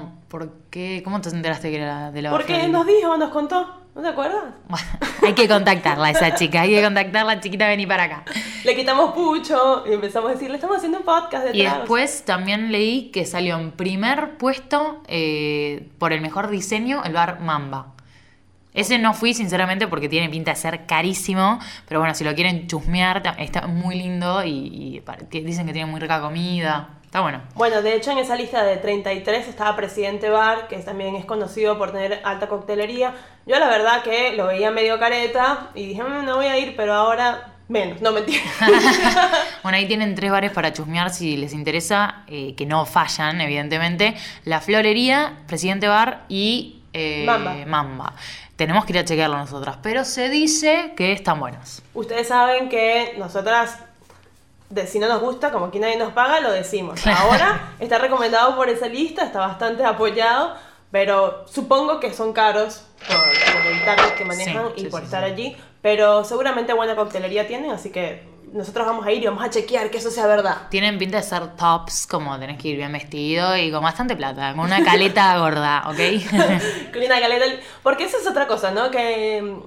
No, 0.00 0.12
¿por 0.28 0.52
qué? 0.70 1.02
¿Cómo 1.04 1.20
te 1.20 1.28
enteraste 1.30 1.70
que 1.70 1.76
era 1.76 2.10
de 2.10 2.22
la 2.22 2.30
Porque 2.30 2.46
Florería? 2.54 2.68
nos 2.72 2.86
dijo, 2.86 3.16
nos 3.16 3.30
contó, 3.30 3.80
¿no 3.94 4.02
te 4.02 4.08
acuerdas? 4.08 4.44
Bueno, 4.68 4.86
hay 5.26 5.32
que 5.34 5.48
contactarla 5.48 6.06
a 6.06 6.10
esa 6.10 6.34
chica, 6.36 6.62
hay 6.62 6.70
que 6.74 6.82
contactarla, 6.82 7.40
chiquita, 7.40 7.66
vení 7.68 7.86
para 7.86 8.04
acá. 8.04 8.24
Le 8.64 8.76
quitamos 8.76 9.12
pucho 9.12 9.84
y 9.88 9.92
empezamos 9.92 10.30
a 10.30 10.34
decirle, 10.34 10.56
estamos 10.56 10.76
haciendo 10.78 10.98
un 10.98 11.04
podcast 11.04 11.44
de 11.46 11.56
Y 11.56 11.62
tragos". 11.62 11.78
después 11.80 12.24
también 12.24 12.72
leí 12.72 13.10
que 13.10 13.24
salió 13.26 13.58
en 13.58 13.72
primer 13.72 14.36
puesto 14.36 15.02
eh, 15.08 15.88
por 15.98 16.12
el 16.12 16.20
mejor 16.20 16.48
diseño 16.50 17.02
el 17.04 17.12
bar 17.12 17.40
Mamba. 17.40 17.94
Ese 18.72 19.00
no 19.00 19.14
fui, 19.14 19.34
sinceramente, 19.34 19.88
porque 19.88 20.08
tiene 20.08 20.28
pinta 20.28 20.52
de 20.52 20.56
ser 20.56 20.86
carísimo. 20.86 21.58
Pero 21.88 21.98
bueno, 21.98 22.14
si 22.14 22.22
lo 22.22 22.32
quieren 22.36 22.68
chusmear, 22.68 23.34
está 23.38 23.66
muy 23.66 23.96
lindo 23.96 24.44
y, 24.44 25.02
y 25.32 25.40
dicen 25.40 25.66
que 25.66 25.72
tiene 25.72 25.90
muy 25.90 25.98
rica 25.98 26.20
comida. 26.20 26.90
Está 27.10 27.22
bueno. 27.22 27.40
Bueno, 27.56 27.82
de 27.82 27.96
hecho 27.96 28.12
en 28.12 28.18
esa 28.18 28.36
lista 28.36 28.62
de 28.62 28.76
33 28.76 29.48
estaba 29.48 29.74
Presidente 29.74 30.30
Bar, 30.30 30.68
que 30.68 30.76
también 30.76 31.16
es 31.16 31.24
conocido 31.24 31.76
por 31.76 31.90
tener 31.90 32.20
alta 32.22 32.46
coctelería. 32.46 33.14
Yo 33.46 33.58
la 33.58 33.68
verdad 33.68 34.04
que 34.04 34.36
lo 34.36 34.46
veía 34.46 34.70
medio 34.70 34.96
careta 35.00 35.70
y 35.74 35.86
dije, 35.86 36.04
"Mm, 36.04 36.24
no 36.24 36.36
voy 36.36 36.46
a 36.46 36.56
ir, 36.56 36.76
pero 36.76 36.94
ahora 36.94 37.54
menos, 37.66 38.00
no 38.00 38.12
mentira. 38.12 38.44
Bueno, 39.64 39.76
ahí 39.76 39.88
tienen 39.88 40.14
tres 40.14 40.30
bares 40.30 40.52
para 40.52 40.72
chusmear 40.72 41.10
si 41.10 41.36
les 41.36 41.52
interesa, 41.52 42.22
eh, 42.28 42.54
que 42.54 42.64
no 42.64 42.86
fallan, 42.86 43.40
evidentemente. 43.40 44.14
La 44.44 44.60
Florería, 44.60 45.32
Presidente 45.48 45.88
Bar 45.88 46.26
y 46.28 46.82
eh, 46.92 47.24
Mamba. 47.26 47.54
Mamba. 47.66 48.14
Tenemos 48.54 48.84
que 48.84 48.92
ir 48.92 49.00
a 49.00 49.04
chequearlo 49.04 49.36
nosotras, 49.36 49.78
pero 49.82 50.04
se 50.04 50.28
dice 50.28 50.92
que 50.96 51.10
están 51.10 51.40
buenos. 51.40 51.82
Ustedes 51.92 52.28
saben 52.28 52.68
que 52.68 53.14
nosotras, 53.18 53.78
de, 54.70 54.86
si 54.86 54.98
no 54.98 55.08
nos 55.08 55.20
gusta, 55.20 55.50
como 55.50 55.66
aquí 55.66 55.78
nadie 55.78 55.96
nos 55.96 56.12
paga, 56.12 56.40
lo 56.40 56.52
decimos. 56.52 57.04
Ahora 57.06 57.74
está 57.80 57.98
recomendado 57.98 58.56
por 58.56 58.68
esa 58.68 58.86
lista, 58.86 59.24
está 59.24 59.40
bastante 59.40 59.84
apoyado, 59.84 60.54
pero 60.90 61.44
supongo 61.48 62.00
que 62.00 62.12
son 62.12 62.32
caros 62.32 62.84
por, 63.06 63.16
por 63.16 63.72
el 63.72 63.84
target 63.84 64.14
que 64.14 64.24
manejan 64.24 64.66
Sí, 64.68 64.72
y 64.76 64.80
sí, 64.82 64.86
por 64.86 65.00
sí, 65.00 65.06
estar 65.06 65.24
allí, 65.24 65.56
pero 65.82 66.24
seguramente 66.24 66.72
buena 66.72 66.94
coctelería 66.94 67.46
tienen, 67.46 67.72
así 67.72 67.90
que 67.90 68.28
nosotros 68.52 68.86
vamos 68.86 69.06
a 69.06 69.12
ir 69.12 69.22
y 69.22 69.26
vamos 69.26 69.44
a 69.44 69.50
chequear 69.50 69.90
que 69.90 69.98
eso 69.98 70.10
sea 70.10 70.26
verdad. 70.26 70.68
Tienen 70.70 70.98
pinta 70.98 71.18
de 71.18 71.22
ser 71.22 71.56
tops, 71.56 72.06
como 72.06 72.38
tenés 72.38 72.60
que 72.60 72.68
ir 72.68 72.76
bien 72.76 72.92
vestido 72.92 73.56
y 73.56 73.70
con 73.70 73.82
bastante 73.82 74.16
plata, 74.16 74.54
con 74.54 74.66
una 74.66 74.84
caleta 74.84 75.36
gorda, 75.38 75.84
¿ok? 75.88 75.96
Con 76.92 77.02
una 77.02 77.20
caleta. 77.20 77.44
Porque 77.82 78.04
eso 78.04 78.18
es 78.18 78.26
otra 78.26 78.46
cosa, 78.46 78.70
¿no? 78.70 78.90
Que 78.90 79.60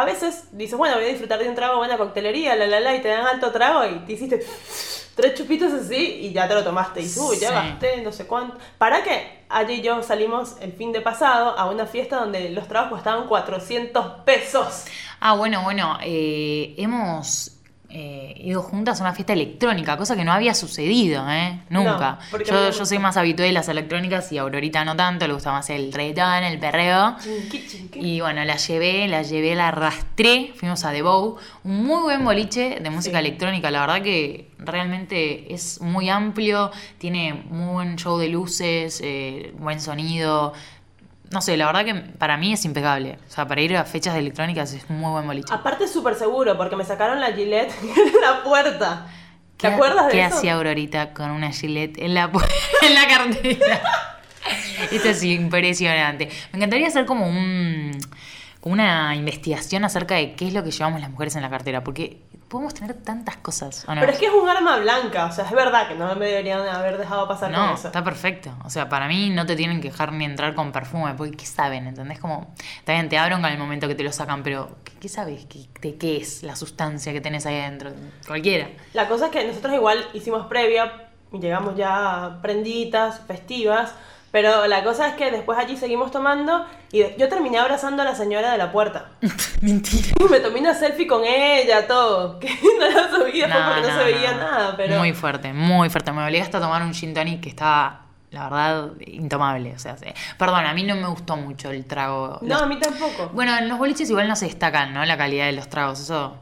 a 0.00 0.04
veces 0.04 0.44
dices, 0.52 0.76
bueno, 0.78 0.94
voy 0.96 1.04
a 1.04 1.08
disfrutar 1.08 1.38
de 1.38 1.48
un 1.48 1.54
trago, 1.54 1.78
buena 1.78 1.96
coctelería, 1.98 2.54
la 2.56 2.66
la 2.66 2.80
la, 2.80 2.94
y 2.94 3.02
te 3.02 3.08
dan 3.08 3.26
alto 3.26 3.50
trago 3.52 3.84
y 3.84 3.98
te 4.06 4.12
hiciste 4.12 4.44
tres 5.14 5.34
chupitos 5.34 5.72
así 5.72 5.96
y 5.96 6.32
ya 6.32 6.46
te 6.46 6.54
lo 6.54 6.62
tomaste. 6.62 7.00
Y 7.00 7.04
dices, 7.04 7.18
uy, 7.22 7.38
ya 7.38 7.48
Sí. 7.48 7.54
gasté, 7.54 8.00
no 8.02 8.12
sé 8.12 8.26
cuánto. 8.26 8.56
¿Para 8.78 9.02
qué? 9.02 9.44
Allí 9.48 9.74
y 9.74 9.80
yo 9.82 10.02
salimos 10.02 10.56
el 10.60 10.72
fin 10.72 10.92
de 10.92 11.00
pasado 11.00 11.58
a 11.58 11.68
una 11.70 11.86
fiesta 11.86 12.16
donde 12.16 12.50
los 12.50 12.68
tragos 12.68 12.90
costaban 12.90 13.26
400 13.26 14.20
pesos. 14.24 14.84
Ah, 15.20 15.34
bueno, 15.34 15.62
bueno, 15.64 15.98
eh, 16.02 16.74
hemos 16.78 17.57
eh, 17.90 18.34
ido 18.44 18.60
juntas 18.62 19.00
a 19.00 19.04
una 19.04 19.14
fiesta 19.14 19.32
electrónica, 19.32 19.96
cosa 19.96 20.14
que 20.14 20.24
no 20.24 20.32
había 20.32 20.52
sucedido, 20.54 21.24
¿eh? 21.30 21.60
Nunca. 21.70 22.18
No, 22.50 22.70
yo, 22.70 22.84
soy 22.84 22.98
más 22.98 23.16
habitué 23.16 23.46
de 23.46 23.52
las 23.52 23.68
electrónicas 23.68 24.30
y 24.30 24.36
a 24.38 24.42
Aurorita 24.42 24.84
no 24.84 24.94
tanto, 24.94 25.26
le 25.26 25.32
gusta 25.32 25.52
más 25.52 25.70
el 25.70 25.92
reggaetón, 25.92 26.44
el 26.44 26.58
perreo. 26.58 27.16
Chinqui, 27.22 27.66
chinqui. 27.66 27.98
Y 28.00 28.20
bueno, 28.20 28.44
la 28.44 28.56
llevé, 28.56 29.08
la 29.08 29.22
llevé, 29.22 29.54
la 29.54 29.68
arrastré, 29.68 30.52
fuimos 30.54 30.84
a 30.84 30.92
The 30.92 31.00
Bow, 31.02 31.36
un 31.64 31.84
muy 31.84 32.02
buen 32.02 32.24
boliche 32.24 32.78
de 32.80 32.90
música 32.90 33.20
Sí. 33.20 33.26
electrónica, 33.26 33.70
la 33.70 33.80
verdad 33.80 34.02
que 34.02 34.50
realmente 34.58 35.52
es 35.54 35.80
muy 35.80 36.10
amplio, 36.10 36.70
tiene 36.98 37.32
muy 37.32 37.72
buen 37.72 37.96
show 37.96 38.18
de 38.18 38.28
luces, 38.28 39.00
eh, 39.02 39.54
buen 39.58 39.80
sonido, 39.80 40.52
no 41.30 41.40
sé, 41.42 41.56
la 41.56 41.66
verdad 41.66 41.84
que 41.84 41.94
para 41.94 42.36
mí 42.36 42.52
es 42.52 42.64
impecable, 42.64 43.18
o 43.28 43.30
sea, 43.30 43.46
para 43.46 43.60
ir 43.60 43.76
a 43.76 43.84
fechas 43.84 44.14
de 44.14 44.20
electrónicas 44.20 44.72
es 44.72 44.84
un 44.88 44.98
muy 45.00 45.10
buen 45.10 45.26
boliche. 45.26 45.52
Aparte 45.52 45.84
es 45.84 45.92
súper 45.92 46.14
seguro 46.14 46.56
porque 46.56 46.76
me 46.76 46.84
sacaron 46.84 47.20
la 47.20 47.32
Gillette 47.32 47.72
en 47.82 48.20
la 48.20 48.42
puerta. 48.42 49.06
¿Te 49.56 49.68
¿Qué- 49.68 49.74
acuerdas 49.74 50.06
de 50.06 50.12
¿Qué 50.12 50.24
eso? 50.24 50.36
hacía 50.36 50.54
Aurorita 50.54 51.12
con 51.12 51.30
una 51.30 51.50
gilet 51.52 51.98
en 51.98 52.14
la, 52.14 52.30
en 52.82 52.94
la 52.94 53.06
cartera? 53.08 53.80
Esto 54.92 55.08
es 55.08 55.22
impresionante. 55.24 56.28
Me 56.52 56.58
encantaría 56.58 56.86
hacer 56.86 57.04
como 57.06 57.26
un 57.28 57.90
como 58.60 58.72
una 58.72 59.14
investigación 59.14 59.84
acerca 59.84 60.16
de 60.16 60.34
qué 60.34 60.48
es 60.48 60.52
lo 60.54 60.64
que 60.64 60.70
llevamos 60.72 61.00
las 61.00 61.10
mujeres 61.10 61.36
en 61.36 61.42
la 61.42 61.50
cartera, 61.50 61.84
porque 61.84 62.22
podemos 62.48 62.74
tener 62.74 62.94
tantas 62.94 63.36
cosas, 63.36 63.84
¿o 63.86 63.94
no? 63.94 64.00
Pero 64.00 64.12
es 64.12 64.18
que 64.18 64.26
es 64.26 64.32
un 64.32 64.48
arma 64.48 64.78
blanca, 64.78 65.26
o 65.26 65.32
sea, 65.32 65.44
es 65.44 65.52
verdad 65.52 65.86
que 65.88 65.94
no 65.94 66.14
me 66.16 66.26
deberían 66.26 66.66
haber 66.66 66.98
dejado 66.98 67.28
pasar 67.28 67.52
con 67.52 67.60
No, 67.60 67.74
eso. 67.74 67.88
está 67.88 68.02
perfecto. 68.02 68.50
O 68.64 68.70
sea, 68.70 68.88
para 68.88 69.06
mí 69.06 69.30
no 69.30 69.44
te 69.46 69.54
tienen 69.54 69.80
que 69.80 69.88
dejar 69.90 70.12
ni 70.12 70.24
entrar 70.24 70.54
con 70.54 70.72
perfume, 70.72 71.14
porque 71.14 71.36
¿qué 71.36 71.46
saben? 71.46 71.86
¿Entendés? 71.86 72.18
Como, 72.18 72.54
bien, 72.86 73.08
te 73.08 73.18
abren 73.18 73.38
en 73.44 73.52
el 73.52 73.58
momento 73.58 73.86
que 73.86 73.94
te 73.94 74.02
lo 74.02 74.12
sacan, 74.12 74.42
pero 74.42 74.76
¿qué, 74.84 74.92
qué 75.00 75.08
sabes? 75.08 75.44
¿Qué, 75.46 75.66
¿De 75.80 75.96
qué 75.96 76.16
es 76.16 76.42
la 76.42 76.56
sustancia 76.56 77.12
que 77.12 77.20
tenés 77.20 77.44
ahí 77.46 77.58
adentro? 77.60 77.90
Cualquiera. 78.26 78.68
La 78.94 79.08
cosa 79.08 79.26
es 79.26 79.30
que 79.32 79.44
nosotros 79.46 79.74
igual 79.74 80.06
hicimos 80.14 80.46
previa 80.46 81.04
llegamos 81.32 81.76
ya 81.76 82.38
prenditas, 82.40 83.20
festivas, 83.26 83.92
pero 84.30 84.66
la 84.66 84.84
cosa 84.84 85.08
es 85.08 85.14
que 85.14 85.30
después 85.30 85.58
allí 85.58 85.76
seguimos 85.76 86.10
tomando 86.10 86.66
y 86.92 87.02
yo 87.16 87.28
terminé 87.28 87.58
abrazando 87.58 88.02
a 88.02 88.04
la 88.04 88.14
señora 88.14 88.52
de 88.52 88.58
la 88.58 88.70
puerta. 88.72 89.06
Mentira. 89.62 90.08
Y 90.20 90.24
me 90.24 90.40
tomé 90.40 90.60
una 90.60 90.74
selfie 90.74 91.06
con 91.06 91.24
ella, 91.24 91.86
todo. 91.86 92.38
Que 92.40 92.48
no 92.48 92.90
la 92.90 93.08
subí 93.10 93.40
después 93.40 93.64
porque 93.64 93.88
no, 93.88 93.98
se 93.98 94.04
veía 94.04 94.34
nada, 94.34 94.74
pero... 94.76 94.98
Muy 94.98 95.12
fuerte, 95.12 95.52
muy 95.52 95.90
fuerte. 95.90 96.12
Me 96.12 96.24
obligaste 96.24 96.56
a 96.56 96.60
tomar 96.60 96.82
un 96.82 96.92
gin 96.94 97.14
tonic 97.14 97.40
que 97.40 97.48
estaba, 97.48 98.02
la 98.30 98.44
verdad, 98.44 98.90
intomable. 99.06 99.74
O 99.74 99.78
sea, 99.78 99.96
sí. 99.96 100.06
perdón, 100.38 100.66
a 100.66 100.74
mí 100.74 100.82
no 100.84 100.94
me 100.94 101.08
gustó 101.08 101.36
mucho 101.36 101.70
el 101.70 101.86
trago. 101.86 102.38
No, 102.42 102.48
Los- 102.48 102.62
a 102.62 102.66
mí 102.66 102.78
tampoco. 102.78 103.30
Bueno, 103.32 103.56
en 103.56 103.68
los 103.68 103.78
boliches 103.78 104.08
igual 104.10 104.28
no 104.28 104.36
se 104.36 104.46
destacan, 104.46 104.92
¿no? 104.92 105.04
La 105.04 105.16
calidad 105.16 105.46
de 105.46 105.52
los 105.52 105.68
tragos. 105.68 106.00
Eso 106.00 106.36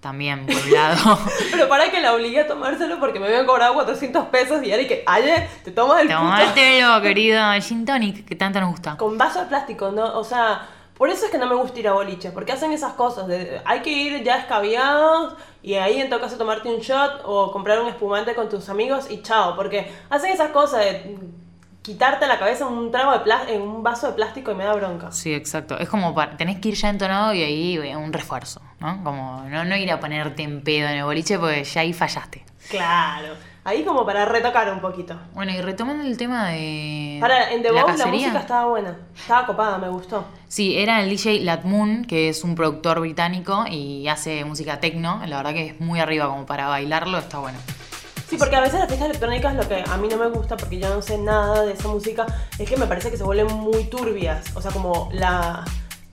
también, 0.00 0.46
por 0.46 0.54
un 0.56 0.72
lado. 0.72 1.18
Pero 1.50 1.68
para 1.68 1.90
que 1.90 2.00
la 2.00 2.14
obligué 2.14 2.40
a 2.40 2.46
tomárselo 2.46 2.98
porque 3.00 3.18
me 3.20 3.26
habían 3.26 3.46
cobrado 3.46 3.74
400 3.74 4.26
pesos 4.26 4.62
y 4.62 4.72
y 4.72 4.86
que, 4.86 5.02
aye, 5.06 5.48
te 5.64 5.70
tomas 5.72 6.00
el 6.02 6.06
puto... 6.08 6.18
Tomátelo, 6.18 7.02
querido 7.02 7.40
gin 7.60 7.84
tonic, 7.84 8.24
que 8.26 8.36
tanto 8.36 8.60
nos 8.60 8.70
gusta. 8.70 8.96
Con 8.96 9.18
vaso 9.18 9.40
de 9.40 9.46
plástico, 9.46 9.90
¿no? 9.90 10.16
O 10.18 10.24
sea, 10.24 10.68
por 10.96 11.08
eso 11.10 11.26
es 11.26 11.30
que 11.30 11.38
no 11.38 11.46
me 11.46 11.54
gusta 11.54 11.78
ir 11.80 11.88
a 11.88 11.92
boliches, 11.92 12.32
porque 12.32 12.52
hacen 12.52 12.72
esas 12.72 12.92
cosas. 12.94 13.26
de- 13.28 13.60
hay 13.64 13.80
que 13.80 13.90
ir 13.90 14.22
ya 14.22 14.36
escabiados 14.38 15.34
y 15.62 15.74
ahí 15.74 16.00
en 16.00 16.08
todo 16.08 16.20
caso 16.20 16.36
tomarte 16.36 16.68
un 16.68 16.80
shot 16.80 17.22
o 17.24 17.50
comprar 17.52 17.80
un 17.80 17.88
espumante 17.88 18.34
con 18.34 18.48
tus 18.48 18.68
amigos 18.68 19.10
y 19.10 19.22
chao, 19.22 19.54
porque 19.56 19.92
hacen 20.10 20.30
esas 20.32 20.50
cosas 20.50 20.80
de 20.84 21.18
quitarte 21.82 22.26
la 22.26 22.38
cabeza 22.38 22.66
en 22.66 22.72
un 22.74 22.90
trago 22.90 23.12
de 23.12 23.54
en 23.54 23.62
un 23.62 23.82
vaso 23.82 24.08
de 24.08 24.12
plástico 24.12 24.50
y 24.50 24.54
me 24.54 24.64
da 24.64 24.74
bronca. 24.74 25.10
Sí, 25.10 25.32
exacto. 25.32 25.78
Es 25.78 25.88
como 25.88 26.14
para, 26.14 26.36
tenés 26.36 26.58
que 26.60 26.68
ir 26.68 26.74
ya 26.74 26.88
entonado 26.90 27.32
y 27.32 27.42
ahí 27.42 27.76
eh, 27.78 27.96
un 27.96 28.12
refuerzo, 28.12 28.60
¿no? 28.80 29.02
Como 29.04 29.44
no, 29.48 29.64
no 29.64 29.76
ir 29.76 29.90
a 29.90 30.00
ponerte 30.00 30.42
en 30.42 30.62
pedo 30.62 30.88
en 30.88 30.98
el 30.98 31.04
boliche 31.04 31.38
porque 31.38 31.64
ya 31.64 31.80
ahí 31.80 31.92
fallaste. 31.92 32.44
Claro. 32.70 33.34
Ahí 33.64 33.84
como 33.84 34.06
para 34.06 34.24
retocar 34.24 34.72
un 34.72 34.80
poquito. 34.80 35.14
Bueno, 35.34 35.52
y 35.52 35.60
retomando 35.60 36.02
el 36.02 36.16
tema 36.16 36.48
de 36.48 37.18
Para, 37.20 37.52
en 37.52 37.62
The 37.62 37.70
la 37.70 37.84
la 37.96 38.06
música 38.06 38.38
estaba 38.38 38.66
buena. 38.66 38.96
Estaba 39.14 39.46
copada, 39.46 39.76
me 39.76 39.90
gustó. 39.90 40.24
Sí, 40.48 40.78
era 40.78 41.02
el 41.02 41.10
DJ 41.10 41.40
Latmoon, 41.40 42.06
que 42.06 42.30
es 42.30 42.44
un 42.44 42.54
productor 42.54 43.00
británico 43.00 43.66
y 43.70 44.08
hace 44.08 44.44
música 44.46 44.80
techno. 44.80 45.20
La 45.26 45.36
verdad 45.36 45.52
que 45.52 45.66
es 45.66 45.80
muy 45.80 46.00
arriba 46.00 46.28
como 46.28 46.46
para 46.46 46.66
bailarlo, 46.68 47.18
está 47.18 47.40
bueno. 47.40 47.58
Sí, 48.28 48.36
porque 48.38 48.56
a 48.56 48.60
veces 48.60 48.78
las 48.78 48.88
fiestas 48.88 49.08
electrónicas 49.08 49.54
lo 49.54 49.68
que 49.68 49.82
a 49.86 49.96
mí 49.96 50.08
no 50.08 50.16
me 50.16 50.28
gusta, 50.28 50.56
porque 50.56 50.78
yo 50.78 50.88
no 50.88 51.02
sé 51.02 51.18
nada 51.18 51.62
de 51.64 51.72
esa 51.72 51.88
música, 51.88 52.26
es 52.58 52.68
que 52.68 52.76
me 52.76 52.86
parece 52.86 53.10
que 53.10 53.16
se 53.16 53.24
vuelven 53.24 53.54
muy 53.54 53.84
turbias. 53.84 54.54
O 54.54 54.62
sea, 54.62 54.70
como 54.70 55.10
la, 55.12 55.64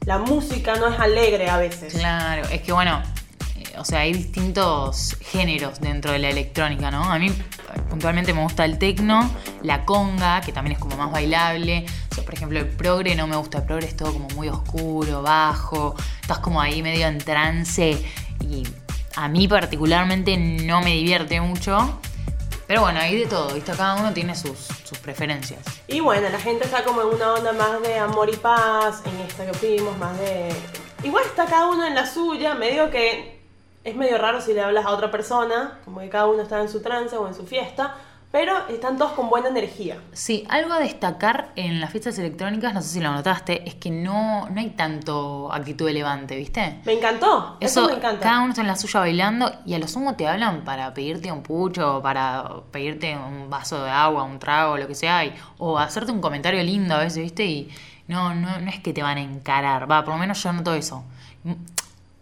la 0.05 0.19
música 0.19 0.75
no 0.75 0.87
es 0.87 0.99
alegre 0.99 1.49
a 1.49 1.57
veces. 1.57 1.93
Claro, 1.93 2.47
es 2.49 2.61
que 2.61 2.71
bueno, 2.71 3.01
eh, 3.57 3.77
o 3.77 3.85
sea, 3.85 4.01
hay 4.01 4.13
distintos 4.13 5.17
géneros 5.19 5.81
dentro 5.81 6.11
de 6.11 6.19
la 6.19 6.29
electrónica, 6.29 6.91
¿no? 6.91 7.03
A 7.03 7.17
mí 7.17 7.31
puntualmente 7.89 8.33
me 8.33 8.41
gusta 8.41 8.65
el 8.65 8.77
techno, 8.77 9.29
la 9.63 9.83
conga, 9.83 10.41
que 10.41 10.51
también 10.51 10.73
es 10.73 10.79
como 10.79 10.95
más 10.95 11.11
bailable. 11.11 11.85
O 12.11 12.15
sea, 12.15 12.23
por 12.23 12.35
ejemplo, 12.35 12.59
el 12.59 12.67
progre 12.67 13.15
no 13.15 13.25
me 13.25 13.35
gusta, 13.35 13.59
el 13.59 13.63
progre 13.65 13.87
es 13.87 13.97
todo 13.97 14.13
como 14.13 14.27
muy 14.29 14.47
oscuro, 14.47 15.21
bajo, 15.23 15.95
estás 16.21 16.39
como 16.39 16.61
ahí 16.61 16.83
medio 16.83 17.07
en 17.07 17.17
trance 17.17 17.97
y 18.41 18.63
a 19.15 19.27
mí 19.27 19.47
particularmente 19.47 20.37
no 20.37 20.81
me 20.81 20.91
divierte 20.91 21.41
mucho. 21.41 21.99
Pero 22.67 22.81
bueno, 22.81 22.99
hay 22.99 23.19
de 23.19 23.27
todo, 23.27 23.53
¿viste? 23.53 23.73
Cada 23.73 23.95
uno 23.95 24.11
tiene 24.13 24.35
sus, 24.35 24.57
sus 24.83 24.97
preferencias. 24.97 25.61
Y 25.87 25.99
bueno, 25.99 26.29
la 26.29 26.39
gente 26.39 26.65
está 26.65 26.83
como 26.83 27.01
en 27.01 27.07
una 27.09 27.33
onda 27.33 27.53
más 27.53 27.81
de 27.81 27.97
amor 27.99 28.29
y 28.29 28.37
paz, 28.37 29.03
en 29.05 29.19
esta 29.27 29.45
que 29.45 29.53
fuimos, 29.53 29.97
más 29.97 30.17
de... 30.17 30.49
Igual 31.03 31.23
está 31.25 31.45
cada 31.45 31.67
uno 31.67 31.85
en 31.85 31.93
la 31.93 32.07
suya, 32.07 32.55
medio 32.55 32.89
que 32.89 33.39
es 33.83 33.95
medio 33.95 34.17
raro 34.17 34.41
si 34.41 34.53
le 34.53 34.61
hablas 34.61 34.85
a 34.85 34.89
otra 34.89 35.11
persona, 35.11 35.79
como 35.85 35.99
que 35.99 36.09
cada 36.09 36.25
uno 36.25 36.41
está 36.41 36.59
en 36.59 36.69
su 36.69 36.81
trance 36.81 37.15
o 37.15 37.27
en 37.27 37.35
su 37.35 37.45
fiesta, 37.45 37.95
pero 38.35 38.67
están 38.67 38.97
todos 38.97 39.13
con 39.13 39.29
buena 39.29 39.47
energía. 39.47 39.97
Sí, 40.11 40.45
algo 40.49 40.73
a 40.73 40.79
destacar 40.79 41.53
en 41.55 41.79
las 41.79 41.89
fiestas 41.89 42.19
electrónicas, 42.19 42.73
no 42.73 42.81
sé 42.81 42.89
si 42.89 42.99
lo 42.99 43.13
notaste, 43.13 43.65
es 43.65 43.75
que 43.75 43.89
no, 43.89 44.49
no 44.49 44.59
hay 44.59 44.71
tanto 44.71 45.49
actitud 45.53 45.85
de 45.85 45.93
levante, 45.93 46.35
¿viste? 46.35 46.81
Me 46.83 46.91
encantó, 46.91 47.55
eso, 47.61 47.87
me 47.87 47.93
encanta. 47.93 48.19
Cada 48.19 48.41
uno 48.41 48.49
está 48.49 48.59
en 48.59 48.67
la 48.67 48.75
suya 48.75 48.99
bailando 48.99 49.49
y 49.65 49.73
a 49.73 49.79
lo 49.79 49.87
sumo 49.87 50.15
te 50.15 50.27
hablan 50.27 50.65
para 50.65 50.93
pedirte 50.93 51.31
un 51.31 51.43
pucho, 51.43 52.01
para 52.03 52.55
pedirte 52.73 53.15
un 53.15 53.49
vaso 53.49 53.81
de 53.81 53.89
agua, 53.89 54.23
un 54.23 54.37
trago, 54.37 54.75
lo 54.75 54.85
que 54.85 54.95
sea, 54.95 55.23
y, 55.23 55.33
o 55.57 55.79
hacerte 55.79 56.11
un 56.11 56.19
comentario 56.19 56.61
lindo 56.61 56.93
a 56.93 56.97
veces, 56.97 57.23
¿viste? 57.23 57.45
Y 57.45 57.69
no, 58.09 58.35
no, 58.35 58.59
no 58.59 58.69
es 58.69 58.81
que 58.81 58.91
te 58.91 59.01
van 59.01 59.17
a 59.17 59.21
encarar, 59.21 59.89
va, 59.89 60.03
por 60.03 60.13
lo 60.13 60.19
menos 60.19 60.43
yo 60.43 60.51
noto 60.51 60.73
eso. 60.73 61.05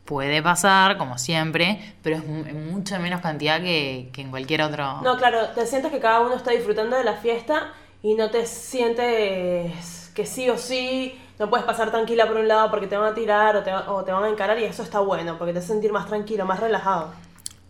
Puede 0.05 0.43
pasar, 0.43 0.97
como 0.97 1.17
siempre, 1.17 1.95
pero 2.01 2.17
es 2.17 2.23
en 2.23 2.71
mucha 2.71 2.99
menos 2.99 3.21
cantidad 3.21 3.61
que, 3.61 4.09
que 4.11 4.21
en 4.21 4.31
cualquier 4.31 4.61
otro. 4.61 5.01
No, 5.01 5.17
claro, 5.17 5.47
te 5.55 5.65
sientes 5.65 5.91
que 5.91 5.99
cada 5.99 6.19
uno 6.19 6.35
está 6.35 6.51
disfrutando 6.51 6.97
de 6.97 7.03
la 7.03 7.13
fiesta 7.13 7.73
y 8.01 8.15
no 8.15 8.29
te 8.29 8.45
sientes 8.45 10.11
que 10.13 10.25
sí 10.25 10.49
o 10.49 10.57
sí 10.57 11.17
no 11.39 11.49
puedes 11.49 11.65
pasar 11.65 11.91
tranquila 11.91 12.27
por 12.27 12.37
un 12.37 12.47
lado 12.47 12.69
porque 12.69 12.87
te 12.87 12.95
van 12.95 13.11
a 13.11 13.15
tirar 13.15 13.55
o 13.55 13.63
te, 13.63 13.73
o 13.73 14.03
te 14.03 14.11
van 14.11 14.23
a 14.23 14.29
encarar 14.29 14.59
y 14.59 14.63
eso 14.63 14.83
está 14.83 14.99
bueno, 14.99 15.37
porque 15.37 15.53
te 15.53 15.59
hace 15.59 15.69
sentir 15.69 15.91
más 15.91 16.05
tranquilo, 16.07 16.45
más 16.45 16.59
relajado. 16.59 17.11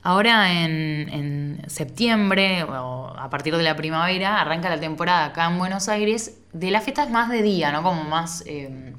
Ahora 0.01 0.51
en, 0.51 1.07
en, 1.09 1.63
septiembre, 1.67 2.63
o 2.63 3.13
a 3.17 3.29
partir 3.29 3.55
de 3.55 3.63
la 3.63 3.75
primavera, 3.77 4.41
arranca 4.41 4.69
la 4.69 4.79
temporada 4.79 5.25
acá 5.25 5.45
en 5.45 5.57
Buenos 5.57 5.87
Aires 5.87 6.41
de 6.51 6.71
las 6.71 6.83
fiestas 6.83 7.09
más 7.09 7.29
de 7.29 7.41
día, 7.41 7.71
¿no? 7.71 7.83
Como 7.83 8.03
más 8.03 8.43
eh, 8.45 8.93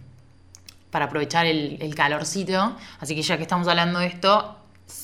para 0.94 1.06
aprovechar 1.06 1.44
el, 1.44 1.92
calorcito. 1.96 2.76
Así 3.00 3.16
que 3.16 3.22
ya 3.22 3.36
que 3.36 3.42
estamos 3.42 3.66
hablando 3.66 3.98
de 3.98 4.06
esto, 4.06 4.56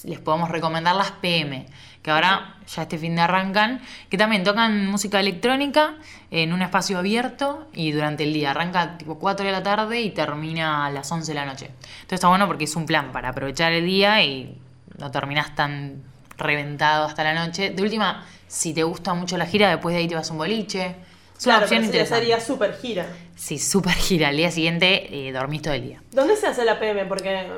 les 0.04 0.20
podemos 0.20 0.48
recomendar 0.48 0.94
las 0.94 1.10
PM, 1.10 1.66
que 2.00 2.12
ahora 2.12 2.54
ya 2.68 2.82
este 2.82 2.96
fin 2.96 3.16
de 3.16 3.22
arrancan, 3.22 3.80
que 4.08 4.16
también 4.16 4.44
tocan 4.44 4.86
música 4.86 5.18
electrónica 5.18 5.96
en 6.30 6.52
un 6.52 6.62
espacio 6.62 6.96
abierto 6.96 7.66
y 7.74 7.90
durante 7.90 8.22
el 8.22 8.32
día. 8.32 8.52
Arranca 8.52 8.98
tipo 8.98 9.18
4 9.18 9.44
de 9.44 9.50
la 9.50 9.64
tarde 9.64 10.00
y 10.00 10.10
termina 10.10 10.86
a 10.86 10.90
las 10.90 11.10
11 11.10 11.32
de 11.32 11.34
la 11.34 11.44
noche. 11.44 11.66
Entonces 11.66 12.12
está 12.12 12.28
bueno 12.28 12.46
porque 12.46 12.66
es 12.66 12.76
un 12.76 12.86
plan 12.86 13.10
para 13.10 13.30
aprovechar 13.30 13.72
el 13.72 13.84
día 13.84 14.22
y 14.22 14.56
no 14.96 15.10
terminás 15.10 15.56
tan 15.56 16.04
reventado 16.38 17.06
hasta 17.06 17.24
la 17.24 17.34
noche. 17.34 17.70
De 17.70 17.82
última, 17.82 18.24
si 18.46 18.72
te 18.72 18.84
gusta 18.84 19.12
mucho 19.12 19.36
la 19.36 19.46
gira, 19.46 19.70
después 19.70 19.92
de 19.92 20.02
ahí 20.02 20.06
te 20.06 20.14
vas 20.14 20.30
a 20.30 20.34
un 20.34 20.38
boliche. 20.38 20.94
Es 21.40 21.44
claro, 21.44 21.60
una 21.60 21.64
opción 21.64 21.84
interesante. 21.84 22.20
sería 22.20 22.38
súper 22.38 22.76
gira. 22.76 23.06
Sí, 23.34 23.58
súper 23.58 23.94
gira. 23.94 24.28
Al 24.28 24.36
día 24.36 24.50
siguiente 24.50 25.08
eh, 25.26 25.32
dormís 25.32 25.62
todo 25.62 25.72
el 25.72 25.84
día. 25.84 26.02
¿Dónde 26.12 26.36
se 26.36 26.46
hace 26.46 26.66
la 26.66 26.78
PM? 26.78 27.06
Porque 27.06 27.48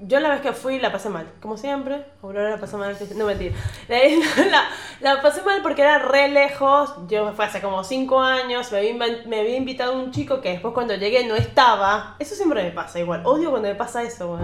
yo 0.00 0.18
la 0.18 0.30
vez 0.30 0.40
que 0.40 0.52
fui 0.52 0.80
la 0.80 0.90
pasé 0.90 1.08
mal, 1.08 1.28
como 1.40 1.56
siempre. 1.56 2.04
Aurora 2.20 2.50
la 2.50 2.58
pasó 2.58 2.78
mal. 2.78 2.96
No 3.14 3.26
mentir. 3.26 3.54
La, 3.88 4.64
la, 5.00 5.22
pasé 5.22 5.42
mal 5.42 5.62
porque 5.62 5.82
era 5.82 6.00
re 6.00 6.30
lejos. 6.30 6.92
Yo 7.06 7.32
fue 7.34 7.44
hace 7.44 7.60
como 7.60 7.84
5 7.84 8.20
años. 8.22 8.72
Me 8.72 8.78
había, 8.78 8.94
me 9.24 9.38
había, 9.38 9.56
invitado 9.56 9.92
un 9.92 10.10
chico 10.10 10.40
que 10.40 10.50
después 10.50 10.74
cuando 10.74 10.96
llegué 10.96 11.24
no 11.28 11.36
estaba. 11.36 12.16
Eso 12.18 12.34
siempre 12.34 12.64
me 12.64 12.72
pasa 12.72 12.98
igual. 12.98 13.22
Odio 13.24 13.50
cuando 13.50 13.68
me 13.68 13.76
pasa 13.76 14.02
eso, 14.02 14.36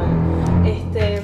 Este. 0.65 1.21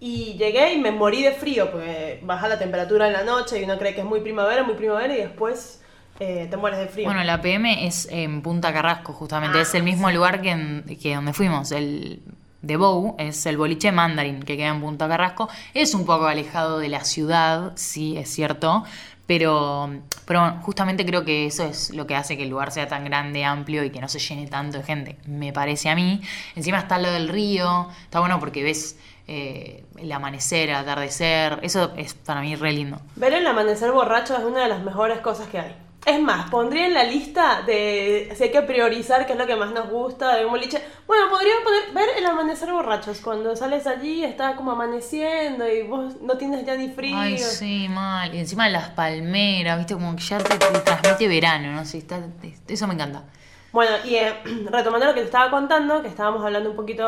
Y 0.00 0.32
llegué 0.38 0.72
y 0.72 0.78
me 0.78 0.92
morí 0.92 1.22
de 1.22 1.32
frío 1.32 1.70
porque 1.70 2.20
baja 2.22 2.48
la 2.48 2.58
temperatura 2.58 3.06
en 3.06 3.12
la 3.12 3.22
noche 3.22 3.60
y 3.60 3.64
uno 3.64 3.78
cree 3.78 3.94
que 3.94 4.00
es 4.00 4.06
muy 4.06 4.20
primavera, 4.20 4.62
muy 4.62 4.76
primavera 4.76 5.14
y 5.14 5.18
después 5.18 5.81
eh, 6.20 6.46
te 6.50 6.56
mueres 6.56 6.78
de 6.78 6.86
frío. 6.86 7.06
Bueno, 7.06 7.22
la 7.24 7.40
PM 7.40 7.86
es 7.86 8.08
en 8.10 8.42
Punta 8.42 8.72
Carrasco, 8.72 9.12
justamente. 9.12 9.58
Ah, 9.58 9.62
es 9.62 9.74
el 9.74 9.82
mismo 9.82 10.10
lugar 10.10 10.40
que, 10.40 10.50
en, 10.50 10.84
que 11.00 11.14
donde 11.14 11.32
fuimos. 11.32 11.72
El 11.72 12.22
de 12.60 12.76
Bow 12.76 13.16
es 13.18 13.44
el 13.46 13.56
boliche 13.56 13.90
Mandarin 13.90 14.40
que 14.42 14.56
queda 14.56 14.68
en 14.68 14.80
Punta 14.80 15.08
Carrasco. 15.08 15.48
Es 15.74 15.94
un 15.94 16.06
poco 16.06 16.26
alejado 16.26 16.78
de 16.78 16.88
la 16.88 17.04
ciudad, 17.04 17.72
sí, 17.74 18.16
es 18.16 18.30
cierto. 18.30 18.84
Pero, 19.26 19.90
pero 20.26 20.58
justamente 20.62 21.06
creo 21.06 21.24
que 21.24 21.46
eso 21.46 21.64
es 21.64 21.90
lo 21.90 22.06
que 22.06 22.16
hace 22.16 22.36
que 22.36 22.42
el 22.42 22.50
lugar 22.50 22.72
sea 22.72 22.88
tan 22.88 23.04
grande, 23.04 23.44
amplio 23.44 23.84
y 23.84 23.90
que 23.90 24.00
no 24.00 24.08
se 24.08 24.18
llene 24.18 24.46
tanto 24.48 24.78
de 24.78 24.84
gente, 24.84 25.16
me 25.26 25.52
parece 25.52 25.88
a 25.88 25.94
mí. 25.94 26.20
Encima 26.56 26.80
está 26.80 26.98
lo 26.98 27.10
del 27.10 27.28
río, 27.28 27.88
está 28.04 28.18
bueno 28.18 28.40
porque 28.40 28.62
ves 28.62 28.98
eh, 29.28 29.84
el 29.96 30.10
amanecer, 30.10 30.70
el 30.70 30.74
atardecer, 30.74 31.60
eso 31.62 31.92
es 31.96 32.14
para 32.14 32.40
mí 32.40 32.56
re 32.56 32.72
lindo. 32.72 33.00
Ver 33.14 33.32
el 33.32 33.46
amanecer 33.46 33.92
borracho 33.92 34.36
es 34.36 34.44
una 34.44 34.64
de 34.64 34.68
las 34.68 34.82
mejores 34.82 35.20
cosas 35.20 35.46
que 35.46 35.60
hay. 35.60 35.76
Es 36.04 36.20
más, 36.20 36.50
pondría 36.50 36.86
en 36.86 36.94
la 36.94 37.04
lista 37.04 37.62
de 37.62 38.32
si 38.36 38.44
hay 38.44 38.50
que 38.50 38.62
priorizar 38.62 39.24
qué 39.24 39.34
es 39.34 39.38
lo 39.38 39.46
que 39.46 39.54
más 39.54 39.70
nos 39.70 39.88
gusta 39.88 40.36
de 40.36 40.44
un 40.44 40.50
boliche. 40.50 40.82
Bueno, 41.06 41.30
podría 41.30 41.54
ver 41.94 42.08
el 42.18 42.26
amanecer 42.26 42.72
borrachos. 42.72 43.20
Cuando 43.20 43.54
sales 43.54 43.86
allí 43.86 44.24
está 44.24 44.56
como 44.56 44.72
amaneciendo 44.72 45.68
y 45.68 45.82
vos 45.82 46.20
no 46.20 46.36
tienes 46.36 46.66
ya 46.66 46.74
ni 46.74 46.88
frío. 46.88 47.16
Ay, 47.16 47.38
sí, 47.38 47.86
mal. 47.88 48.34
Y 48.34 48.38
encima 48.38 48.68
las 48.68 48.90
palmeras, 48.90 49.78
viste, 49.78 49.94
como 49.94 50.16
que 50.16 50.22
ya 50.22 50.38
te, 50.38 50.58
transmite 50.58 51.28
verano, 51.28 51.72
¿no? 51.72 51.84
Sí, 51.84 51.98
está, 51.98 52.20
eso 52.66 52.86
me 52.88 52.94
encanta. 52.94 53.22
Bueno, 53.70 53.92
y 54.04 54.16
eh, 54.16 54.34
retomando 54.72 55.06
lo 55.06 55.14
que 55.14 55.20
te 55.20 55.26
estaba 55.26 55.52
contando, 55.52 56.02
que 56.02 56.08
estábamos 56.08 56.44
hablando 56.44 56.68
un 56.68 56.76
poquito 56.76 57.06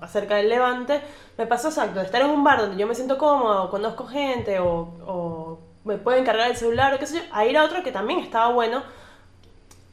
acerca 0.00 0.36
del 0.36 0.48
levante, 0.48 1.02
me 1.36 1.46
pasó 1.46 1.68
exacto, 1.68 2.00
estar 2.00 2.22
en 2.22 2.30
un 2.30 2.42
bar 2.42 2.60
donde 2.62 2.78
yo 2.78 2.86
me 2.86 2.94
siento 2.94 3.18
cómodo, 3.18 3.70
conozco 3.70 4.06
gente 4.06 4.58
o, 4.60 4.96
o 5.06 5.69
me 5.90 5.98
pueden 5.98 6.24
cargar 6.24 6.50
el 6.50 6.56
celular 6.56 6.94
o 6.94 6.98
qué 6.98 7.06
sé 7.06 7.16
yo, 7.16 7.22
a 7.32 7.44
ir 7.44 7.58
a 7.58 7.64
otro 7.64 7.82
que 7.82 7.92
también 7.92 8.20
estaba 8.20 8.48
bueno, 8.48 8.82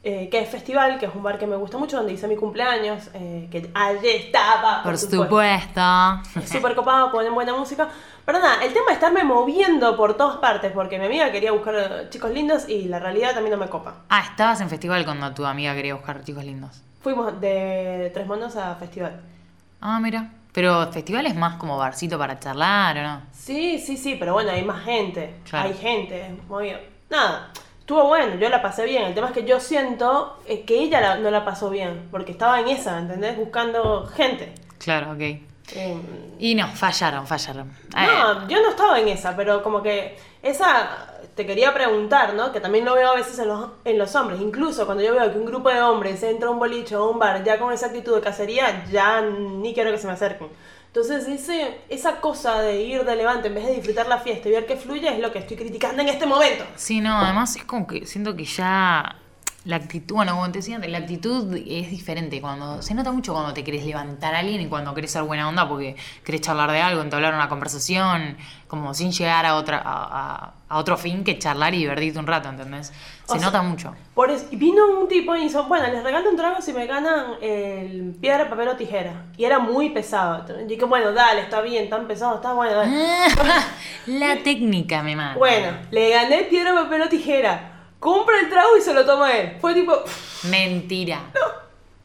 eh, 0.04 0.28
que 0.30 0.38
es 0.38 0.48
Festival, 0.48 0.98
que 0.98 1.06
es 1.06 1.14
un 1.14 1.22
bar 1.22 1.38
que 1.38 1.46
me 1.46 1.56
gusta 1.56 1.76
mucho, 1.76 1.96
donde 1.96 2.12
hice 2.12 2.28
mi 2.28 2.36
cumpleaños, 2.36 3.10
eh, 3.14 3.48
que 3.50 3.68
allí 3.74 4.08
estaba. 4.08 4.82
Por, 4.82 4.96
supuesto. 4.96 5.80
Súper 6.46 6.74
copado, 6.76 7.10
ponen 7.10 7.34
buena 7.34 7.52
música. 7.54 7.88
Pero 8.24 8.38
nada, 8.38 8.62
el 8.62 8.72
tema 8.72 8.86
de 8.88 8.92
estarme 8.92 9.24
moviendo 9.24 9.96
por 9.96 10.16
todas 10.16 10.36
partes, 10.36 10.70
porque 10.72 10.98
mi 10.98 11.06
amiga 11.06 11.32
quería 11.32 11.50
buscar 11.50 12.08
chicos 12.10 12.30
lindos 12.30 12.68
y 12.68 12.84
la 12.84 13.00
realidad 13.00 13.34
también 13.34 13.58
no 13.58 13.64
me 13.64 13.68
copa. 13.68 13.96
Ah, 14.08 14.22
estabas 14.30 14.60
en 14.60 14.68
Festival 14.68 15.04
cuando 15.04 15.32
tu 15.34 15.44
amiga 15.44 15.74
quería 15.74 15.94
buscar 15.94 16.22
chicos 16.22 16.44
lindos. 16.44 16.82
Fuimos 17.02 17.40
de 17.40 18.10
Tres 18.14 18.26
Monos 18.26 18.56
a 18.56 18.76
Festival. 18.76 19.20
Ah, 19.80 19.98
mira. 20.00 20.30
Pero 20.58 20.90
festival 20.90 21.24
es 21.26 21.36
más 21.36 21.54
como 21.54 21.78
barcito 21.78 22.18
para 22.18 22.40
charlar, 22.40 22.98
¿o 22.98 23.02
no? 23.04 23.22
Sí, 23.30 23.78
sí, 23.78 23.96
sí, 23.96 24.16
pero 24.18 24.32
bueno, 24.32 24.50
hay 24.50 24.64
más 24.64 24.84
gente. 24.84 25.36
Hay 25.52 25.72
gente. 25.72 26.34
Muy 26.48 26.72
Nada, 27.08 27.52
estuvo 27.78 28.08
bueno, 28.08 28.34
yo 28.34 28.48
la 28.48 28.60
pasé 28.60 28.84
bien. 28.84 29.04
El 29.04 29.14
tema 29.14 29.28
es 29.28 29.34
que 29.34 29.44
yo 29.44 29.60
siento 29.60 30.40
eh, 30.48 30.64
que 30.64 30.80
ella 30.80 31.14
no 31.18 31.30
la 31.30 31.44
pasó 31.44 31.70
bien, 31.70 32.08
porque 32.10 32.32
estaba 32.32 32.58
en 32.58 32.66
esa, 32.70 32.98
¿entendés? 32.98 33.36
Buscando 33.36 34.08
gente. 34.08 34.52
Claro, 34.78 35.12
ok. 35.12 35.20
Em, 35.20 36.02
y 36.40 36.56
no, 36.56 36.66
fallaron, 36.74 37.24
fallaron. 37.24 37.72
No, 37.94 38.48
yo 38.48 38.60
no 38.60 38.70
estaba 38.70 38.98
en 38.98 39.06
esa, 39.06 39.36
pero 39.36 39.62
como 39.62 39.80
que 39.80 40.18
esa 40.42 41.17
te 41.38 41.46
quería 41.46 41.72
preguntar, 41.72 42.34
¿no? 42.34 42.50
Que 42.50 42.58
también 42.58 42.84
lo 42.84 42.94
veo 42.94 43.12
a 43.12 43.14
veces 43.14 43.38
en 43.38 43.46
los, 43.46 43.70
en 43.84 43.96
los 43.96 44.12
hombres. 44.16 44.40
Incluso 44.40 44.86
cuando 44.86 45.04
yo 45.04 45.14
veo 45.14 45.30
que 45.30 45.38
un 45.38 45.46
grupo 45.46 45.68
de 45.68 45.80
hombres 45.80 46.20
entra 46.24 46.48
a 46.48 46.50
un 46.50 46.58
boliche 46.58 46.96
o 46.96 47.04
a 47.04 47.10
un 47.10 47.20
bar 47.20 47.44
ya 47.44 47.60
con 47.60 47.72
esa 47.72 47.86
actitud 47.86 48.12
de 48.16 48.20
cacería, 48.20 48.84
ya 48.90 49.20
ni 49.20 49.72
quiero 49.72 49.92
que 49.92 49.98
se 49.98 50.08
me 50.08 50.14
acerquen. 50.14 50.48
Entonces, 50.88 51.28
ese, 51.28 51.78
esa 51.88 52.20
cosa 52.20 52.60
de 52.60 52.82
ir 52.82 53.04
de 53.04 53.14
levante 53.14 53.46
en 53.46 53.54
vez 53.54 53.66
de 53.66 53.74
disfrutar 53.76 54.08
la 54.08 54.18
fiesta 54.18 54.48
y 54.48 54.50
ver 54.50 54.66
que 54.66 54.76
fluye 54.76 55.06
es 55.06 55.20
lo 55.20 55.30
que 55.30 55.38
estoy 55.38 55.56
criticando 55.56 56.02
en 56.02 56.08
este 56.08 56.26
momento. 56.26 56.64
Sí, 56.74 57.00
no, 57.00 57.16
además 57.16 57.54
es 57.54 57.62
como 57.62 57.86
que 57.86 58.04
siento 58.04 58.34
que 58.34 58.44
ya 58.44 59.16
la 59.68 59.76
actitud, 59.76 60.14
bueno, 60.14 60.32
como 60.32 60.50
te 60.50 60.60
decía, 60.60 60.78
la 60.78 60.96
actitud 60.96 61.54
es 61.54 61.90
diferente. 61.90 62.40
Cuando 62.40 62.80
se 62.80 62.94
nota 62.94 63.12
mucho 63.12 63.34
cuando 63.34 63.52
te 63.52 63.62
querés 63.62 63.84
levantar 63.84 64.34
a 64.34 64.38
alguien 64.38 64.62
y 64.62 64.66
cuando 64.66 64.94
querés 64.94 65.10
ser 65.10 65.24
buena 65.24 65.46
onda 65.46 65.68
porque 65.68 65.94
querés 66.24 66.40
charlar 66.40 66.72
de 66.72 66.80
algo, 66.80 67.02
entablar 67.02 67.34
una 67.34 67.50
conversación, 67.50 68.38
como 68.66 68.94
sin 68.94 69.12
llegar 69.12 69.44
a 69.44 69.56
otra 69.56 69.82
a, 69.84 70.54
otro 70.70 70.96
fin 70.96 71.22
que 71.22 71.38
charlar 71.38 71.74
y 71.74 71.80
divertirte 71.80 72.18
un 72.18 72.26
rato, 72.26 72.48
¿entendés? 72.48 72.94
Se 73.26 73.38
nota 73.38 73.60
mucho. 73.60 73.94
Por 74.14 74.30
eso, 74.30 74.46
vino 74.52 74.86
un 75.00 75.06
tipo 75.06 75.36
y 75.36 75.44
hizo, 75.44 75.64
bueno, 75.64 75.86
les 75.88 76.02
regalo 76.02 76.30
un 76.30 76.36
trago 76.38 76.62
si 76.62 76.72
me 76.72 76.86
ganan 76.86 77.34
el 77.42 78.16
piedra, 78.18 78.48
papel 78.48 78.68
o 78.68 78.76
tijera. 78.76 79.26
Y 79.36 79.44
era 79.44 79.58
muy 79.58 79.90
pesado. 79.90 80.46
Y 80.62 80.64
dije, 80.64 80.86
bueno, 80.86 81.12
dale, 81.12 81.42
está 81.42 81.60
bien, 81.60 81.90
tan 81.90 82.06
pesado, 82.06 82.36
está 82.36 82.54
bueno. 82.54 82.84
la 84.06 84.42
técnica 84.42 85.02
me 85.02 85.14
mata. 85.14 85.38
Bueno, 85.38 85.76
le 85.90 86.08
gané 86.08 86.44
piedra, 86.44 86.72
papel 86.72 87.02
o 87.02 87.08
tijera 87.10 87.77
compra 87.98 88.40
el 88.40 88.48
trago 88.48 88.76
y 88.76 88.80
se 88.80 88.94
lo 88.94 89.04
toma 89.04 89.32
él. 89.32 89.56
Fue 89.60 89.74
tipo. 89.74 90.02
Mentira. 90.44 91.20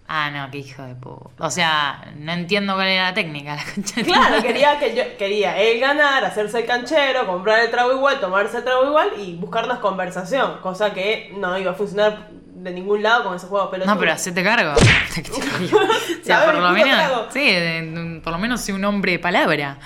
Ah, 0.07 0.29
no, 0.29 0.51
qué 0.51 0.59
hijo 0.59 0.83
de 0.83 0.95
puta. 0.95 1.45
O 1.45 1.49
sea, 1.49 2.13
no 2.17 2.33
entiendo 2.33 2.75
cuál 2.75 2.87
era 2.87 3.03
la 3.05 3.13
técnica, 3.13 3.55
la 3.55 3.63
concha 3.63 4.03
Claro, 4.03 4.43
quería 4.43 4.77
que 4.77 4.95
yo, 4.95 5.03
quería 5.17 5.57
él 5.57 5.79
ganar, 5.79 6.23
hacerse 6.25 6.59
el 6.59 6.65
canchero, 6.65 7.25
comprar 7.25 7.61
el 7.61 7.71
trago 7.71 7.93
igual, 7.93 8.19
tomarse 8.19 8.57
el 8.57 8.63
trago 8.63 8.85
igual 8.85 9.13
y 9.17 9.35
buscarnos 9.35 9.79
conversación, 9.79 10.59
cosa 10.61 10.93
que 10.93 11.33
no 11.35 11.57
iba 11.57 11.71
a 11.71 11.73
funcionar 11.73 12.27
de 12.29 12.71
ningún 12.71 13.03
lado 13.03 13.25
con 13.25 13.35
ese 13.35 13.47
juego 13.47 13.69
pero 13.69 13.85
No, 13.85 13.97
pero 13.97 14.13
hacete 14.13 14.43
cargo. 14.43 14.73
o 16.21 16.23
sea, 16.23 16.45
por 16.45 16.55
lo 16.55 16.69
menos, 16.71 17.27
sí, 17.31 18.21
por 18.23 18.33
lo 18.33 18.39
menos 18.39 18.61
sé 18.61 18.73
un 18.73 18.85
hombre 18.85 19.13
de 19.13 19.19
palabra. 19.19 19.79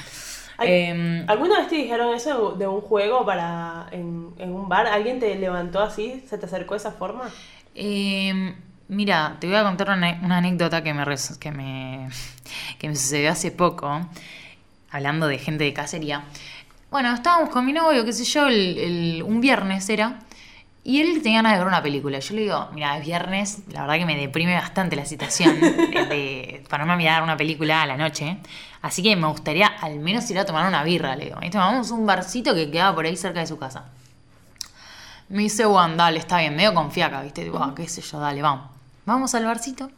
Em, 0.60 1.24
¿Alguna 1.30 1.60
vez 1.60 1.70
te 1.70 1.76
dijeron 1.76 2.16
eso 2.16 2.54
de 2.54 2.68
un 2.68 2.82
juego 2.82 3.26
para 3.26 3.88
en, 3.92 4.30
en 4.38 4.54
un 4.54 4.68
bar? 4.68 4.88
¿Alguien 4.88 5.20
te 5.20 5.36
levantó 5.36 5.82
así? 5.82 6.24
¿Se 6.28 6.38
te 6.38 6.46
acercó 6.48 6.74
de 6.74 6.80
esa 6.80 6.92
forma? 6.92 7.30
Eh, 7.76 8.56
mira, 8.88 9.38
te 9.40 9.48
voy 9.48 9.56
a 9.56 9.64
contar 9.64 9.90
una, 9.92 10.20
una 10.24 10.38
anécdota 10.38 10.84
que 10.84 10.94
me, 10.94 11.04
que, 11.40 11.52
me, 11.52 12.10
que 12.80 12.90
me 12.90 12.96
sucedió 12.96 13.32
hace 13.32 13.52
poco, 13.52 14.02
hablando 14.90 15.28
de 15.28 15.38
gente 15.38 15.64
de 15.64 15.74
cacería. 15.74 16.24
Bueno, 16.90 17.14
estábamos 17.14 17.50
con 17.50 17.66
mi 17.66 17.74
novio, 17.74 18.06
qué 18.06 18.14
sé 18.14 18.24
yo, 18.24 18.48
el- 18.48 18.78
el- 18.78 19.24
un 19.24 19.42
viernes 19.42 19.88
era, 19.90 20.20
y 20.88 21.02
él 21.02 21.22
tenía 21.22 21.40
ganas 21.40 21.52
de 21.52 21.58
ver 21.58 21.68
una 21.68 21.84
película. 21.84 22.18
Yo 22.20 22.34
le 22.34 22.44
digo, 22.44 22.70
mira, 22.74 22.98
es 22.98 23.06
viernes, 23.06 23.60
la 23.74 23.82
verdad 23.82 23.96
que 23.96 24.06
me 24.06 24.16
deprime 24.16 24.56
bastante 24.56 24.96
la 24.96 25.04
situación 25.04 25.60
de, 25.60 26.64
ponerme 26.70 26.94
a 26.94 26.96
mirar 26.96 27.24
una 27.24 27.36
película 27.36 27.82
a 27.82 27.86
la 27.86 27.98
noche, 27.98 28.38
así 28.82 29.04
que 29.04 29.14
me 29.18 29.28
gustaría 29.28 29.68
al 29.68 30.00
menos 30.00 30.32
ir 30.32 30.40
a 30.40 30.46
tomar 30.46 30.66
una 30.66 30.84
birra, 30.86 31.18
le 31.18 31.26
digo. 31.26 31.42
¿Viste? 31.42 31.58
Vamos 31.58 31.92
a 31.92 31.94
un 31.94 32.06
barcito 32.06 32.56
que 32.56 32.72
quedaba 32.72 32.96
por 32.96 33.06
ahí 33.06 33.18
cerca 33.18 33.42
de 33.42 33.48
su 33.48 33.60
casa. 33.60 33.84
Me 35.28 35.40
dice, 35.44 35.66
bueno, 35.66 35.98
dale, 35.98 36.20
está 36.20 36.40
bien, 36.40 36.56
medio 36.56 36.74
confiaca, 36.74 37.22
¿viste? 37.22 37.44
Tipo, 37.44 37.58
"Ah, 37.58 37.74
qué 37.76 37.86
sé 37.90 38.02
yo, 38.02 38.22
dale, 38.22 38.42
vamos. 38.42 38.70
Vamos 39.06 39.36
al 39.36 39.44
barcito. 39.44 39.92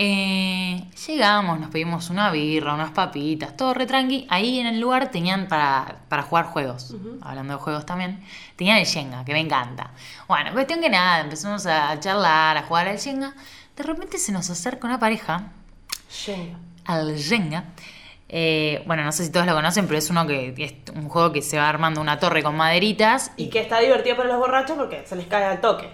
Eh, 0.00 0.84
llegamos, 1.08 1.58
nos 1.58 1.70
pedimos 1.70 2.08
una 2.08 2.30
birra, 2.30 2.72
unas 2.72 2.92
papitas, 2.92 3.56
todo 3.56 3.74
re 3.74 3.84
tranqui. 3.84 4.26
Ahí 4.30 4.60
en 4.60 4.68
el 4.68 4.78
lugar 4.80 5.10
tenían 5.10 5.48
para, 5.48 5.96
para 6.08 6.22
jugar 6.22 6.46
juegos. 6.46 6.94
Hablando 7.20 7.54
de 7.54 7.58
juegos 7.58 7.84
también. 7.84 8.22
Tenían 8.54 8.78
el 8.78 8.84
Shenga, 8.86 9.24
que 9.24 9.32
me 9.32 9.40
encanta. 9.40 9.90
Bueno, 10.28 10.52
cuestión 10.52 10.80
que 10.80 10.88
nada, 10.88 11.20
empezamos 11.20 11.66
a 11.66 11.98
charlar, 11.98 12.56
a 12.56 12.62
jugar 12.62 12.86
al 12.86 12.98
Shenga. 12.98 13.34
De 13.76 13.82
repente 13.82 14.18
se 14.18 14.30
nos 14.30 14.48
acerca 14.50 14.86
una 14.86 15.00
pareja 15.00 15.50
Shenga. 16.08 16.58
al 16.84 17.18
Jenga. 17.18 17.64
Eh, 18.28 18.84
bueno, 18.86 19.02
no 19.04 19.10
sé 19.10 19.24
si 19.24 19.32
todos 19.32 19.46
lo 19.46 19.54
conocen, 19.54 19.86
pero 19.86 19.98
es 19.98 20.10
uno 20.10 20.26
que 20.26 20.54
es 20.58 20.94
un 20.94 21.08
juego 21.08 21.32
que 21.32 21.42
se 21.42 21.56
va 21.56 21.68
armando 21.68 22.00
una 22.00 22.18
torre 22.20 22.42
con 22.42 22.56
maderitas 22.56 23.32
Y 23.38 23.48
que 23.48 23.58
está 23.60 23.80
divertido 23.80 24.16
para 24.16 24.28
los 24.28 24.38
borrachos 24.38 24.76
porque 24.76 25.02
se 25.06 25.16
les 25.16 25.26
cae 25.26 25.44
al 25.44 25.60
toque. 25.60 25.88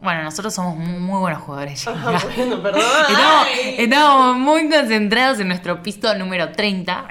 Bueno, 0.00 0.22
nosotros 0.22 0.54
somos 0.54 0.76
muy, 0.76 0.98
muy 1.00 1.18
buenos 1.18 1.42
jugadores. 1.42 1.84
bueno, 2.36 2.62
perdón. 2.62 2.82
Estamos, 3.76 4.36
muy 4.36 4.68
concentrados 4.68 5.40
en 5.40 5.48
nuestro 5.48 5.82
piso 5.82 6.14
número 6.14 6.52
30. 6.52 7.06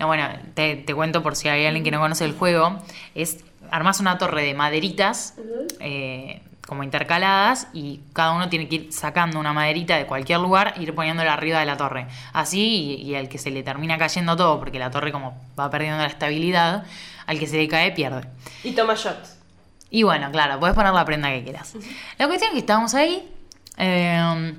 No, 0.00 0.06
bueno, 0.08 0.28
te, 0.54 0.76
te 0.76 0.94
cuento 0.94 1.22
por 1.22 1.36
si 1.36 1.48
hay 1.48 1.66
alguien 1.66 1.84
que 1.84 1.90
no 1.90 2.00
conoce 2.00 2.24
el 2.24 2.32
juego. 2.32 2.78
Es 3.14 3.44
armas 3.70 4.00
una 4.00 4.18
torre 4.18 4.42
de 4.44 4.54
maderitas 4.54 5.34
eh, 5.80 6.42
como 6.66 6.82
intercaladas 6.82 7.68
y 7.72 8.00
cada 8.12 8.32
uno 8.32 8.48
tiene 8.48 8.68
que 8.68 8.74
ir 8.74 8.92
sacando 8.92 9.38
una 9.38 9.52
maderita 9.52 9.96
de 9.96 10.06
cualquier 10.06 10.40
lugar 10.40 10.74
e 10.76 10.82
ir 10.82 10.94
poniéndola 10.94 11.32
arriba 11.32 11.60
de 11.60 11.66
la 11.66 11.76
torre. 11.76 12.08
Así, 12.32 12.60
y, 12.60 13.10
y 13.10 13.14
al 13.14 13.28
que 13.28 13.38
se 13.38 13.52
le 13.52 13.62
termina 13.62 13.98
cayendo 13.98 14.36
todo, 14.36 14.58
porque 14.58 14.80
la 14.80 14.90
torre 14.90 15.12
como 15.12 15.40
va 15.58 15.70
perdiendo 15.70 15.98
la 15.98 16.08
estabilidad, 16.08 16.84
al 17.26 17.38
que 17.38 17.46
se 17.46 17.56
le 17.56 17.68
cae 17.68 17.92
pierde. 17.92 18.22
Y 18.64 18.72
toma 18.72 18.94
shots. 18.94 19.35
Y 19.90 20.02
bueno, 20.02 20.30
claro, 20.30 20.58
puedes 20.58 20.74
poner 20.74 20.92
la 20.92 21.04
prenda 21.04 21.30
que 21.30 21.44
quieras. 21.44 21.74
La 22.18 22.26
cuestión 22.26 22.50
es 22.50 22.54
que 22.54 22.58
estábamos 22.60 22.94
ahí 22.94 23.28
eh, 23.76 24.54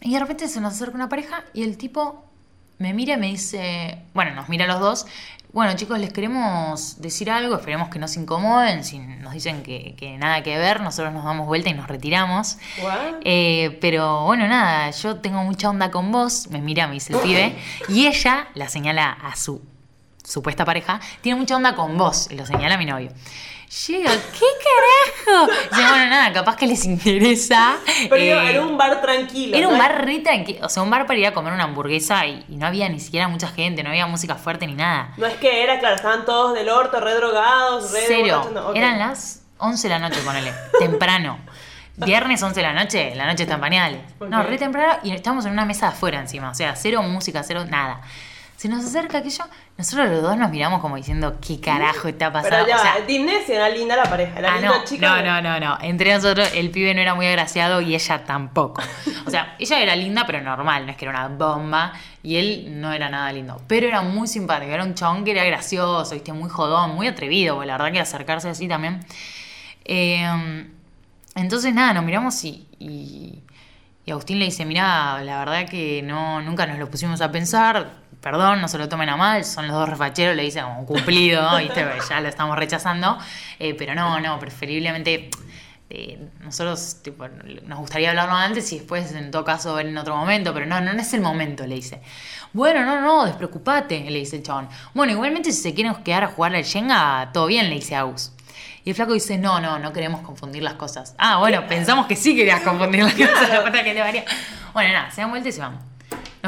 y 0.00 0.12
de 0.12 0.20
repente 0.20 0.48
se 0.48 0.60
nos 0.60 0.74
acerca 0.74 0.94
una 0.94 1.08
pareja 1.08 1.44
y 1.54 1.62
el 1.62 1.76
tipo 1.78 2.24
me 2.78 2.92
mira 2.94 3.14
y 3.14 3.16
me 3.16 3.26
dice, 3.28 4.02
bueno, 4.14 4.34
nos 4.34 4.48
mira 4.48 4.64
a 4.64 4.68
los 4.68 4.80
dos. 4.80 5.06
Bueno, 5.52 5.74
chicos, 5.74 5.98
les 5.98 6.12
queremos 6.12 7.00
decir 7.00 7.30
algo, 7.30 7.56
esperemos 7.56 7.88
que 7.88 7.98
no 7.98 8.06
se 8.06 8.20
incomoden. 8.20 8.84
Si 8.84 8.98
nos 8.98 9.32
dicen 9.32 9.62
que, 9.62 9.94
que 9.96 10.18
nada 10.18 10.42
que 10.42 10.56
ver, 10.58 10.80
nosotros 10.80 11.12
nos 11.12 11.24
damos 11.24 11.46
vuelta 11.46 11.70
y 11.70 11.74
nos 11.74 11.88
retiramos. 11.88 12.58
Eh, 13.24 13.78
pero 13.80 14.24
bueno, 14.24 14.46
nada, 14.46 14.90
yo 14.90 15.16
tengo 15.16 15.42
mucha 15.44 15.70
onda 15.70 15.90
con 15.90 16.12
vos, 16.12 16.48
me 16.50 16.60
mira, 16.60 16.86
me 16.86 16.94
dice 16.94 17.14
el 17.14 17.20
pibe, 17.20 17.56
y 17.88 18.06
ella 18.06 18.48
la 18.54 18.68
señala 18.68 19.10
a 19.10 19.34
su 19.36 19.62
supuesta 20.28 20.64
pareja, 20.64 21.00
tiene 21.20 21.38
mucha 21.38 21.56
onda 21.56 21.74
con 21.74 21.96
vos, 21.96 22.28
y 22.30 22.36
lo 22.36 22.44
señala 22.46 22.76
mi 22.76 22.84
novio. 22.84 23.10
Llega, 23.86 24.10
¿qué 24.10 24.46
carajo? 24.64 25.46
Dice, 25.70 25.88
bueno, 25.90 26.06
nada, 26.06 26.32
capaz 26.32 26.56
que 26.56 26.66
les 26.66 26.86
interesa. 26.86 27.76
Pero 28.08 28.22
digo, 28.22 28.38
eh, 28.40 28.50
era 28.50 28.62
un 28.62 28.78
bar 28.78 29.02
tranquilo. 29.02 29.54
era 29.56 29.66
¿no? 29.66 29.72
un 29.74 29.78
bar 29.78 30.04
re 30.06 30.20
tranquilo, 30.20 30.60
o 30.64 30.68
sea, 30.70 30.82
un 30.82 30.88
bar 30.90 31.06
para 31.06 31.18
ir 31.18 31.26
a 31.26 31.34
comer 31.34 31.52
una 31.52 31.64
hamburguesa 31.64 32.24
y, 32.26 32.44
y 32.48 32.56
no 32.56 32.66
había 32.66 32.88
ni 32.88 32.98
siquiera 32.98 33.28
mucha 33.28 33.48
gente, 33.48 33.82
no 33.82 33.90
había 33.90 34.06
música 34.06 34.36
fuerte 34.36 34.66
ni 34.66 34.74
nada. 34.74 35.12
No 35.18 35.26
es 35.26 35.34
que 35.34 35.62
era, 35.62 35.78
claro, 35.80 35.96
estaban 35.96 36.24
todos 36.24 36.54
del 36.54 36.68
orto, 36.70 36.98
re 37.00 37.12
drogados, 37.14 37.92
re 37.92 38.00
Cero. 38.06 38.38
borrachos, 38.38 38.52
no, 38.52 38.68
ok. 38.70 38.76
Eran 38.76 38.98
las 38.98 39.42
11 39.58 39.88
de 39.88 39.94
la 39.94 39.98
noche, 40.08 40.20
ponele. 40.24 40.52
temprano. 40.78 41.38
Viernes 41.96 42.40
11 42.42 42.54
de 42.60 42.62
la 42.66 42.72
noche, 42.72 43.14
la 43.16 43.26
noche 43.26 43.42
está 43.42 43.56
en 43.56 43.60
pañales. 43.60 44.00
No, 44.20 44.40
Ok. 44.40 44.46
re 44.46 44.56
temprano 44.56 44.98
y 45.02 45.10
estábamos 45.10 45.44
en 45.46 45.52
una 45.52 45.64
mesa 45.64 45.86
de 45.88 45.92
afuera 45.92 46.20
encima. 46.20 46.48
O 46.50 46.54
sea, 46.54 46.74
cero 46.76 47.02
música, 47.02 47.42
cero 47.42 47.64
nada. 47.68 48.00
Se 48.58 48.68
nos 48.68 48.84
acerca 48.84 49.18
aquello, 49.18 49.44
nosotros 49.76 50.08
los 50.08 50.20
dos 50.20 50.36
nos 50.36 50.50
miramos 50.50 50.80
como 50.80 50.96
diciendo, 50.96 51.38
¿qué 51.40 51.60
carajo 51.60 52.08
está 52.08 52.32
Pero 52.32 52.42
pasando? 52.42 52.66
ya, 52.66 52.76
O 52.76 52.80
sea, 52.80 53.54
era 53.54 53.68
linda 53.68 53.94
la 53.94 54.02
pareja, 54.02 54.36
era 54.36 54.52
Ah, 54.52 54.56
linda 54.56 54.78
no, 54.78 54.84
chica. 54.84 55.22
no, 55.22 55.40
no, 55.40 55.60
no, 55.60 55.60
no. 55.60 55.78
Entre 55.80 56.12
nosotros 56.12 56.50
el 56.54 56.72
pibe 56.72 56.92
no 56.92 57.00
era 57.00 57.14
muy 57.14 57.26
agraciado 57.28 57.80
y 57.80 57.94
ella 57.94 58.24
tampoco. 58.24 58.82
O 59.26 59.30
sea, 59.30 59.54
ella 59.60 59.78
era 59.80 59.94
linda 59.94 60.24
pero 60.26 60.40
normal, 60.40 60.86
no 60.86 60.90
es 60.90 60.96
que 60.98 61.04
era 61.04 61.12
una 61.26 61.28
bomba 61.28 61.92
y 62.24 62.34
él 62.34 62.80
no 62.80 62.92
era 62.92 63.08
nada 63.08 63.30
lindo. 63.32 63.62
Pero 63.68 63.86
era 63.86 64.02
muy 64.02 64.26
simpático, 64.26 64.72
era 64.72 64.82
un 64.82 64.94
chabón 64.94 65.24
que 65.24 65.30
era 65.30 65.44
gracioso, 65.44 66.12
viste, 66.14 66.32
muy 66.32 66.50
jodón, 66.50 66.96
muy 66.96 67.06
atrevido, 67.06 67.54
porque 67.54 67.68
la 67.68 67.74
verdad 67.78 67.92
que 67.92 68.00
acercarse 68.00 68.48
así 68.48 68.66
también. 68.66 68.98
Eh, 69.84 70.66
entonces 71.36 71.72
nada, 71.72 71.92
nos 71.94 72.04
miramos 72.04 72.42
y, 72.44 72.66
y, 72.80 73.40
y 74.04 74.10
Agustín 74.10 74.40
le 74.40 74.46
dice, 74.46 74.64
mira, 74.64 75.22
la 75.22 75.38
verdad 75.38 75.68
que 75.68 76.02
no, 76.02 76.42
nunca 76.42 76.66
nos 76.66 76.78
lo 76.80 76.90
pusimos 76.90 77.20
a 77.20 77.30
pensar, 77.30 78.07
perdón, 78.20 78.60
no 78.60 78.68
se 78.68 78.78
lo 78.78 78.88
tomen 78.88 79.08
a 79.08 79.16
mal, 79.16 79.44
son 79.44 79.68
los 79.68 79.76
dos 79.76 79.88
refacheros, 79.88 80.36
le 80.36 80.42
dice 80.42 80.62
como 80.62 80.86
cumplido, 80.86 81.56
¿viste? 81.58 81.84
Porque 81.84 82.02
ya 82.08 82.20
lo 82.20 82.28
estamos 82.28 82.56
rechazando, 82.56 83.18
Eh, 83.58 83.74
pero 83.74 83.94
no, 83.94 84.20
no, 84.20 84.38
preferiblemente 84.38 85.30
eh, 85.90 86.18
nosotros 86.40 86.98
tipo, 87.02 87.26
nos 87.28 87.78
gustaría 87.78 88.10
hablarlo 88.10 88.34
antes 88.34 88.70
y 88.72 88.78
después 88.78 89.10
en 89.12 89.30
todo 89.30 89.44
caso 89.44 89.74
ver 89.74 89.86
en 89.86 89.96
otro 89.96 90.16
momento, 90.16 90.52
pero 90.52 90.66
no, 90.66 90.80
no, 90.80 90.92
no 90.92 91.00
es 91.00 91.14
el 91.14 91.22
momento, 91.22 91.66
le 91.66 91.76
dice. 91.76 92.02
Bueno, 92.52 92.84
no, 92.84 93.00
no, 93.00 93.24
despreocupate, 93.24 94.10
le 94.10 94.18
dice 94.18 94.36
el 94.36 94.42
chabón. 94.42 94.68
Bueno, 94.94 95.12
igualmente 95.12 95.50
si 95.52 95.62
se 95.62 95.74
quieren 95.74 95.94
quedar 96.02 96.24
a 96.24 96.28
jugar 96.28 96.54
al 96.54 96.62
Shenga, 96.62 97.30
todo 97.32 97.46
bien, 97.46 97.68
le 97.68 97.76
dice 97.76 97.96
Agus. 97.96 98.32
Y 98.84 98.90
el 98.90 98.96
flaco 98.96 99.12
dice, 99.12 99.38
no, 99.38 99.60
no, 99.60 99.78
no 99.78 99.92
queremos 99.92 100.20
confundir 100.22 100.62
las 100.62 100.74
cosas. 100.74 101.14
Ah, 101.18 101.38
bueno, 101.38 101.66
pensamos 101.66 102.06
que 102.06 102.16
sí 102.16 102.34
querías 102.36 102.62
confundir 102.62 103.02
las 103.04 103.14
cosas, 103.14 103.64
la 103.64 103.84
que 103.84 103.94
te 103.94 104.00
varía. 104.00 104.24
Bueno, 104.72 104.92
nada, 104.92 105.10
se 105.10 105.20
dan 105.20 105.30
vuelta 105.30 105.48
y 105.48 105.52
se 105.52 105.60
van. 105.60 105.87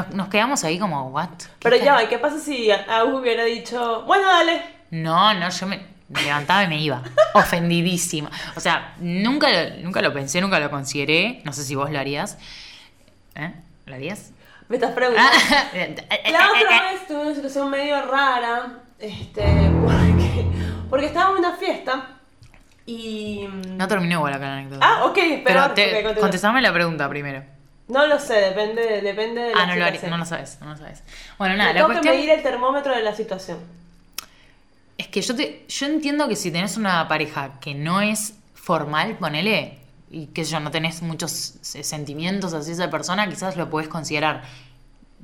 Nos, 0.07 0.15
nos 0.15 0.27
quedamos 0.29 0.63
ahí 0.63 0.77
como, 0.79 1.09
¿what? 1.09 1.29
¿Qué 1.29 1.45
Pero 1.61 1.75
ya, 1.77 1.83
cara- 1.83 1.95
va, 1.95 2.03
¿y 2.03 2.07
qué 2.07 2.17
pasa 2.17 2.39
si 2.39 2.69
Agus 2.71 3.21
hubiera 3.21 3.43
dicho, 3.45 4.03
bueno, 4.05 4.27
dale? 4.27 4.61
No, 4.91 5.33
no, 5.33 5.49
yo 5.49 5.67
me, 5.67 5.81
me 6.09 6.21
levantaba 6.21 6.63
y 6.63 6.67
me 6.67 6.79
iba. 6.79 7.01
Ofendidísima. 7.33 8.29
O 8.55 8.59
sea, 8.59 8.95
nunca 8.99 9.49
lo, 9.49 9.77
nunca 9.83 10.01
lo 10.01 10.13
pensé, 10.13 10.41
nunca 10.41 10.59
lo 10.59 10.69
consideré. 10.69 11.41
No 11.45 11.53
sé 11.53 11.63
si 11.63 11.75
vos 11.75 11.89
lo 11.91 11.99
harías. 11.99 12.37
¿Eh? 13.35 13.53
¿Lo 13.85 13.95
harías? 13.95 14.31
Me 14.67 14.75
estás 14.77 14.91
preguntando. 14.95 15.31
La 16.31 16.49
otra 16.49 16.91
vez 16.91 17.07
tuve 17.07 17.21
una 17.21 17.35
situación 17.35 17.69
medio 17.69 18.01
rara, 18.05 18.79
este, 18.99 19.41
porque, 19.83 20.45
porque 20.89 21.05
estaba 21.07 21.31
en 21.31 21.37
una 21.39 21.55
fiesta 21.55 22.07
y... 22.85 23.47
No 23.67 23.87
terminó 23.87 24.15
igual 24.17 24.33
acá 24.33 24.45
la 24.47 24.53
anécdota. 24.57 24.85
Ah, 24.85 25.05
ok, 25.05 25.13
Pero 25.15 25.43
pero 25.45 25.71
te, 25.71 26.15
contestame 26.19 26.61
la 26.61 26.73
pregunta 26.73 27.07
primero. 27.09 27.43
No 27.91 28.07
lo 28.07 28.17
sé, 28.19 28.35
depende, 28.35 29.01
depende 29.01 29.41
de 29.41 29.53
la 29.55 29.61
Ah, 29.63 29.65
no 29.67 29.75
lo, 29.75 29.85
situación. 29.85 30.11
no 30.11 30.17
lo 30.17 30.25
sabes, 30.25 30.57
no 30.61 30.67
lo 30.69 30.77
sabes. 30.77 31.03
Bueno, 31.37 31.53
Me 31.53 31.57
nada, 31.59 31.73
la 31.73 31.75
tengo 31.79 31.87
que 31.89 31.93
cuestión 31.95 32.15
medir 32.15 32.29
el 32.29 32.41
termómetro 32.43 32.95
de 32.95 33.01
la 33.03 33.13
situación. 33.13 33.59
es 34.97 35.07
que 35.07 35.21
yo 35.21 35.35
te, 35.35 35.65
yo 35.67 35.85
entiendo 35.87 36.27
que 36.27 36.35
si 36.35 36.51
tenés 36.51 36.77
una 36.77 37.07
pareja 37.07 37.59
que 37.59 37.73
no 37.75 38.01
es 38.01 38.35
formal, 38.53 39.17
ponele, 39.17 39.79
y 40.09 40.27
que 40.27 40.43
yo 40.43 40.59
no 40.59 40.71
tenés 40.71 41.01
muchos 41.01 41.55
eh, 41.75 41.83
sentimientos 41.83 42.53
hacia 42.53 42.73
esa 42.73 42.89
persona, 42.89 43.27
quizás 43.29 43.55
lo 43.57 43.69
podés 43.69 43.87
considerar. 43.87 44.43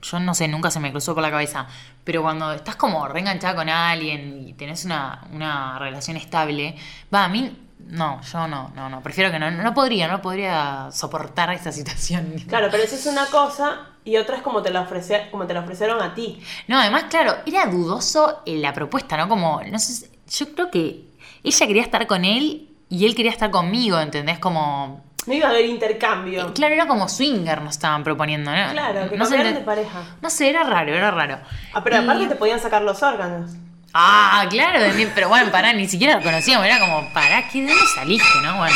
Yo 0.02 0.20
no 0.20 0.34
sé, 0.34 0.48
nunca 0.48 0.70
se 0.72 0.80
me 0.80 0.92
cruzó 0.92 1.14
por 1.14 1.24
la 1.24 1.32
cabeza. 1.32 1.68
Pero 2.04 2.22
cuando 2.22 2.52
estás 2.54 2.76
como 2.76 3.08
reenganchada 3.08 3.56
con 3.56 3.68
alguien 3.70 4.48
y 4.48 4.54
tenés 4.54 4.86
una, 4.86 5.26
una 5.32 5.78
relación 5.80 6.18
estable, 6.18 6.76
va, 7.14 7.26
a 7.26 7.28
mí, 7.28 7.56
no, 7.90 8.22
yo 8.22 8.48
no, 8.48 8.72
no, 8.76 8.90
no, 8.90 9.02
prefiero 9.02 9.32
que 9.32 9.40
no, 9.40 9.50
no 9.52 9.74
podría, 9.74 10.08
no 10.08 10.22
podría 10.22 10.90
soportar 10.92 11.52
esa 11.54 11.72
situación. 11.72 12.34
Claro, 12.48 12.68
pero 12.72 12.84
eso 12.84 12.96
es 12.96 13.06
una 13.06 13.26
cosa 13.28 13.88
y 14.04 14.18
otra 14.18 14.38
es 14.38 14.42
como 14.42 14.62
te 14.62 14.72
la, 14.72 14.82
ofrece, 14.82 15.28
como 15.32 15.46
te 15.48 15.54
la 15.54 15.62
ofrecieron 15.62 16.02
a 16.02 16.14
ti. 16.14 16.42
No, 16.68 16.80
además, 16.80 17.06
claro, 17.10 17.36
era 17.46 17.66
dudoso 17.68 18.42
en 18.46 18.62
la 18.62 18.74
propuesta, 18.74 19.16
¿no? 19.18 19.28
Como, 19.30 19.62
no 19.72 19.80
sé, 19.80 20.10
yo 20.30 20.54
creo 20.54 20.70
que 20.72 21.08
ella 21.44 21.68
quería 21.68 21.82
estar 21.84 22.06
con 22.08 22.26
él 22.26 22.70
y 22.90 23.06
él 23.06 23.16
quería 23.16 23.32
estar 23.32 23.52
conmigo, 23.52 24.00
¿entendés? 24.00 24.40
Como, 24.40 25.04
No 25.26 25.34
iba 25.34 25.48
a 25.48 25.52
haber 25.52 25.66
intercambio. 25.66 26.54
claro, 26.54 26.74
era 26.74 26.88
como 26.88 27.08
swinger 27.10 27.62
nos 27.62 27.76
estaban 27.76 28.04
proponiendo, 28.04 28.50
¿no? 28.52 28.72
Claro, 28.72 29.10
que 29.10 29.18
no, 29.18 29.26
ente- 29.26 29.54
de 29.54 29.60
pareja. 29.62 30.04
no 30.22 30.30
sé, 30.30 30.50
era 30.50 30.64
raro, 30.64 30.94
era 30.94 31.12
raro. 31.12 31.40
Ah, 31.74 31.84
pero 31.84 31.98
Y- 31.98 32.00
aparte 32.04 32.28
te 32.28 32.36
podían 32.36 32.60
sacar 32.60 32.82
los 32.82 33.02
órganos. 33.04 33.52
Ah, 34.00 34.46
claro, 34.48 34.78
pero 35.16 35.28
bueno, 35.28 35.52
pará, 35.52 35.74
ni 35.74 35.88
siquiera 35.88 36.18
lo 36.18 36.22
conocíamos, 36.22 36.68
era 36.68 36.80
como, 36.80 37.12
pará, 37.14 37.48
¿qué, 37.50 37.64
¿de 37.64 37.70
dónde 37.70 37.88
saliste, 37.96 38.42
no? 38.44 38.58
Bueno, 38.58 38.76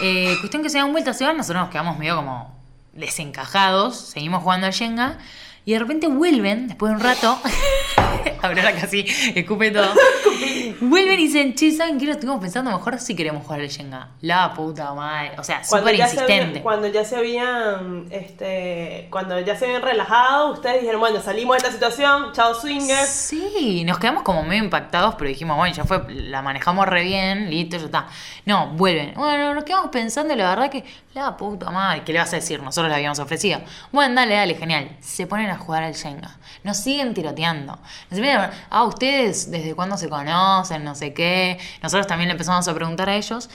eh, 0.00 0.36
cuestión 0.38 0.62
que 0.62 0.70
se 0.70 0.78
dan 0.78 0.92
vueltas, 0.92 1.18
se 1.18 1.24
van, 1.24 1.36
nosotros 1.36 1.60
nos 1.60 1.72
quedamos 1.72 1.98
medio 1.98 2.14
como 2.14 2.56
desencajados, 2.92 3.96
seguimos 3.96 4.44
jugando 4.44 4.68
al 4.68 4.72
Shenga, 4.72 5.18
Y 5.66 5.72
de 5.72 5.78
repente 5.78 6.08
vuelven, 6.08 6.68
después 6.68 6.90
de 6.90 6.96
un 6.96 7.02
rato, 7.02 7.38
Aurora 8.42 8.74
casi 8.74 9.06
escupe 9.34 9.70
todo. 9.70 9.94
vuelven 10.80 11.14
y 11.14 11.26
dicen, 11.26 11.54
che, 11.54 11.72
¿saben 11.72 11.98
qué? 11.98 12.04
Lo 12.04 12.12
estuvimos 12.12 12.40
pensando 12.40 12.70
mejor 12.70 12.98
si 12.98 13.16
queremos 13.16 13.44
jugar 13.44 13.60
al 13.60 13.70
Jenga. 13.70 14.10
La 14.20 14.52
puta 14.52 14.92
madre. 14.92 15.32
O 15.38 15.42
sea, 15.42 15.64
súper 15.64 15.96
se 15.96 16.02
insistente. 16.02 16.60
cuando 16.60 16.86
ya 16.88 17.02
se 17.04 17.16
habían, 17.16 18.06
este, 18.10 19.08
cuando 19.10 19.40
ya 19.40 19.56
se 19.56 19.64
habían 19.64 19.80
relajado, 19.80 20.52
ustedes 20.52 20.80
dijeron, 20.82 21.00
bueno, 21.00 21.22
salimos 21.22 21.54
de 21.54 21.58
esta 21.58 21.72
situación, 21.72 22.32
chao 22.34 22.54
swingers. 22.54 23.08
Sí, 23.08 23.84
nos 23.86 23.98
quedamos 23.98 24.22
como 24.22 24.42
medio 24.42 24.64
impactados, 24.64 25.14
pero 25.14 25.28
dijimos, 25.28 25.56
bueno, 25.56 25.74
ya 25.74 25.84
fue, 25.84 26.04
la 26.10 26.42
manejamos 26.42 26.86
re 26.86 27.04
bien, 27.04 27.48
listo, 27.48 27.78
ya 27.78 27.86
está. 27.86 28.08
No, 28.44 28.68
vuelven. 28.74 29.14
Bueno, 29.14 29.54
nos 29.54 29.64
quedamos 29.64 29.88
pensando, 29.90 30.36
la 30.36 30.50
verdad 30.50 30.70
que, 30.70 30.84
la 31.14 31.36
puta 31.36 31.70
madre, 31.70 32.02
¿qué 32.04 32.12
le 32.12 32.18
vas 32.18 32.32
a 32.32 32.36
decir? 32.36 32.60
Nosotros 32.60 32.88
le 32.88 32.96
habíamos 32.96 33.18
ofrecido. 33.20 33.60
Bueno, 33.92 34.16
dale, 34.16 34.34
dale, 34.34 34.54
genial. 34.56 34.96
Se 35.00 35.26
ponen 35.26 35.48
a 35.48 35.56
jugar 35.56 35.84
al 35.84 35.94
Jenga. 35.94 36.36
Nos 36.64 36.78
siguen 36.78 37.14
tiroteando. 37.14 37.72
A 37.72 37.78
ah, 38.70 38.84
ustedes, 38.84 39.50
¿desde 39.50 39.74
cuándo 39.74 39.96
se 39.96 40.08
conocen? 40.08 40.82
No 40.82 40.94
sé 40.94 41.14
qué. 41.14 41.58
Nosotros 41.82 42.06
también 42.06 42.28
le 42.28 42.32
empezamos 42.32 42.66
a 42.66 42.74
preguntar 42.74 43.08
a 43.08 43.16
ellos. 43.16 43.48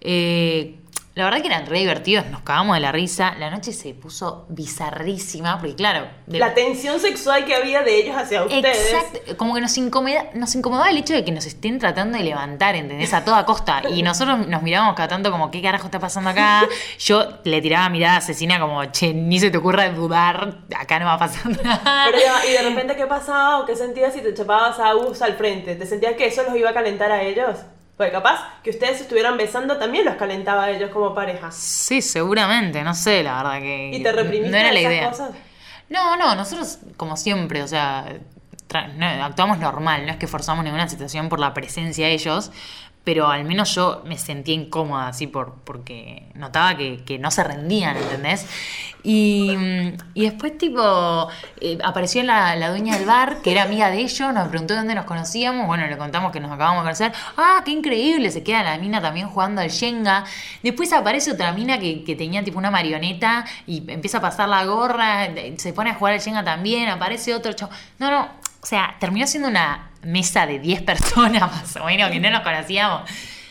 Eh, 0.00 0.78
la 1.14 1.24
verdad 1.24 1.40
que 1.42 1.46
eran 1.48 1.66
re 1.66 1.80
divertidos, 1.80 2.24
nos 2.26 2.40
cagamos 2.42 2.74
de 2.76 2.80
la 2.80 2.90
risa. 2.90 3.34
La 3.38 3.50
noche 3.50 3.72
se 3.72 3.92
puso 3.92 4.46
bizarrísima, 4.48 5.58
porque 5.58 5.74
claro, 5.74 6.06
de- 6.26 6.38
La 6.38 6.54
tensión 6.54 6.98
sexual 7.00 7.44
que 7.44 7.54
había 7.54 7.82
de 7.82 7.98
ellos 8.00 8.16
hacia 8.16 8.42
ustedes. 8.44 8.92
Exacto, 8.92 9.36
como 9.36 9.54
que 9.54 9.60
nos, 9.60 9.76
incomoda, 9.76 10.26
nos 10.34 10.54
incomodaba 10.54 10.90
el 10.90 10.96
hecho 10.96 11.12
de 11.14 11.24
que 11.24 11.30
nos 11.32 11.44
estén 11.46 11.78
tratando 11.78 12.16
de 12.18 12.24
levantar, 12.24 12.76
¿entendés? 12.76 13.12
A 13.12 13.24
toda 13.24 13.44
costa. 13.44 13.82
Y 13.90 14.02
nosotros 14.02 14.46
nos 14.48 14.62
mirábamos 14.62 14.94
cada 14.94 15.08
tanto 15.08 15.30
como, 15.30 15.50
¿qué 15.50 15.60
carajo 15.60 15.84
está 15.86 15.98
pasando 15.98 16.30
acá? 16.30 16.66
Yo 16.98 17.26
le 17.44 17.60
tiraba 17.60 17.88
mirada 17.90 18.16
asesina 18.16 18.58
como, 18.58 18.84
che, 18.86 19.12
ni 19.12 19.38
se 19.38 19.50
te 19.50 19.58
ocurra 19.58 19.88
dudar, 19.90 20.58
acá 20.76 20.98
no 20.98 21.04
va 21.06 21.14
a 21.14 21.18
pasar 21.18 21.46
nada. 21.62 22.06
Pero 22.10 22.18
ya, 22.24 22.46
y 22.46 22.52
de 22.52 22.62
repente, 22.70 22.96
¿qué 22.96 23.06
pasaba 23.06 23.58
o 23.60 23.66
qué 23.66 23.76
sentías 23.76 24.14
si 24.14 24.20
te 24.22 24.32
chapabas 24.34 24.78
a 24.78 24.88
Agus 24.88 25.20
al 25.22 25.34
frente? 25.34 25.74
¿Te 25.74 25.84
sentías 25.86 26.14
que 26.14 26.26
eso 26.26 26.42
los 26.42 26.56
iba 26.56 26.70
a 26.70 26.74
calentar 26.74 27.12
a 27.12 27.22
ellos? 27.22 27.58
Porque 27.96 28.10
capaz 28.12 28.40
que 28.62 28.70
ustedes 28.70 29.00
estuvieran 29.00 29.36
besando 29.36 29.78
también 29.78 30.04
los 30.04 30.14
calentaba 30.16 30.64
a 30.64 30.70
ellos 30.70 30.90
como 30.90 31.14
pareja. 31.14 31.50
Sí, 31.50 32.00
seguramente, 32.02 32.82
no 32.82 32.94
sé, 32.94 33.22
la 33.22 33.36
verdad 33.42 33.60
que... 33.60 33.90
¿Y 33.94 34.02
te 34.02 34.12
reprimiste 34.12 34.50
No 34.50 34.56
era 34.56 34.72
la 34.72 34.80
esas 34.80 34.92
idea. 34.92 35.10
cosas? 35.10 35.30
No, 35.88 36.16
no, 36.16 36.34
nosotros 36.34 36.78
como 36.96 37.16
siempre, 37.16 37.62
o 37.62 37.68
sea, 37.68 38.06
no, 38.96 39.06
actuamos 39.24 39.58
normal, 39.58 40.06
no 40.06 40.12
es 40.12 40.16
que 40.18 40.26
forzamos 40.26 40.64
ninguna 40.64 40.88
situación 40.88 41.28
por 41.28 41.38
la 41.38 41.52
presencia 41.52 42.06
de 42.06 42.14
ellos, 42.14 42.50
pero 43.04 43.28
al 43.28 43.44
menos 43.44 43.74
yo 43.74 44.02
me 44.06 44.16
sentía 44.16 44.54
incómoda 44.54 45.08
así 45.08 45.26
por, 45.26 45.54
porque 45.64 46.28
notaba 46.34 46.76
que, 46.76 47.18
no 47.18 47.30
se 47.30 47.44
rendían, 47.44 47.96
¿entendés? 47.96 48.46
Y, 49.02 49.56
mm, 49.56 49.96
y 50.14 50.22
después 50.22 50.56
tipo 50.56 51.28
eh, 51.60 51.78
apareció 51.82 52.22
la, 52.22 52.56
dueña 52.70 52.96
del 52.96 53.06
bar, 53.06 53.42
que 53.42 53.50
era 53.50 53.64
amiga 53.64 53.90
de 53.90 53.98
ellos, 53.98 54.32
nos 54.32 54.48
preguntó 54.48 54.74
dónde 54.74 54.94
nos 54.94 55.04
conocíamos, 55.04 55.66
bueno, 55.66 55.86
le 55.86 55.98
contamos 55.98 56.30
que 56.30 56.38
nos 56.38 56.52
acabamos 56.52 56.82
de 56.82 56.84
conocer, 56.84 57.12
ah, 57.36 57.62
qué 57.64 57.72
increíble, 57.72 58.30
se 58.30 58.44
queda 58.44 58.62
la 58.62 58.78
mina 58.78 59.00
también 59.00 59.28
jugando 59.28 59.60
al 59.60 59.68
Shenga, 59.68 60.24
después 60.62 60.92
aparece 60.92 61.32
otra 61.32 61.52
mina 61.52 61.78
que, 61.78 62.12
tenía 62.16 62.44
tipo 62.44 62.58
una 62.58 62.70
marioneta 62.70 63.44
y 63.66 63.90
empieza 63.90 64.18
a 64.18 64.20
pasar 64.20 64.48
la 64.48 64.64
gorra, 64.64 65.28
se 65.56 65.72
pone 65.72 65.90
a 65.90 65.94
jugar 65.94 66.14
al 66.14 66.20
Shenga 66.20 66.44
también, 66.44 66.88
aparece 66.88 67.34
otro 67.34 67.52
chavo, 67.54 67.72
no, 67.98 68.10
no, 68.10 68.41
o 68.62 68.66
sea, 68.66 68.96
terminó 69.00 69.26
siendo 69.26 69.48
una 69.48 69.90
mesa 70.02 70.46
de 70.46 70.58
10 70.58 70.82
personas 70.84 71.42
más 71.42 71.76
o 71.76 71.84
menos 71.84 72.10
que 72.10 72.20
no 72.20 72.30
nos 72.30 72.42
conocíamos. 72.42 73.10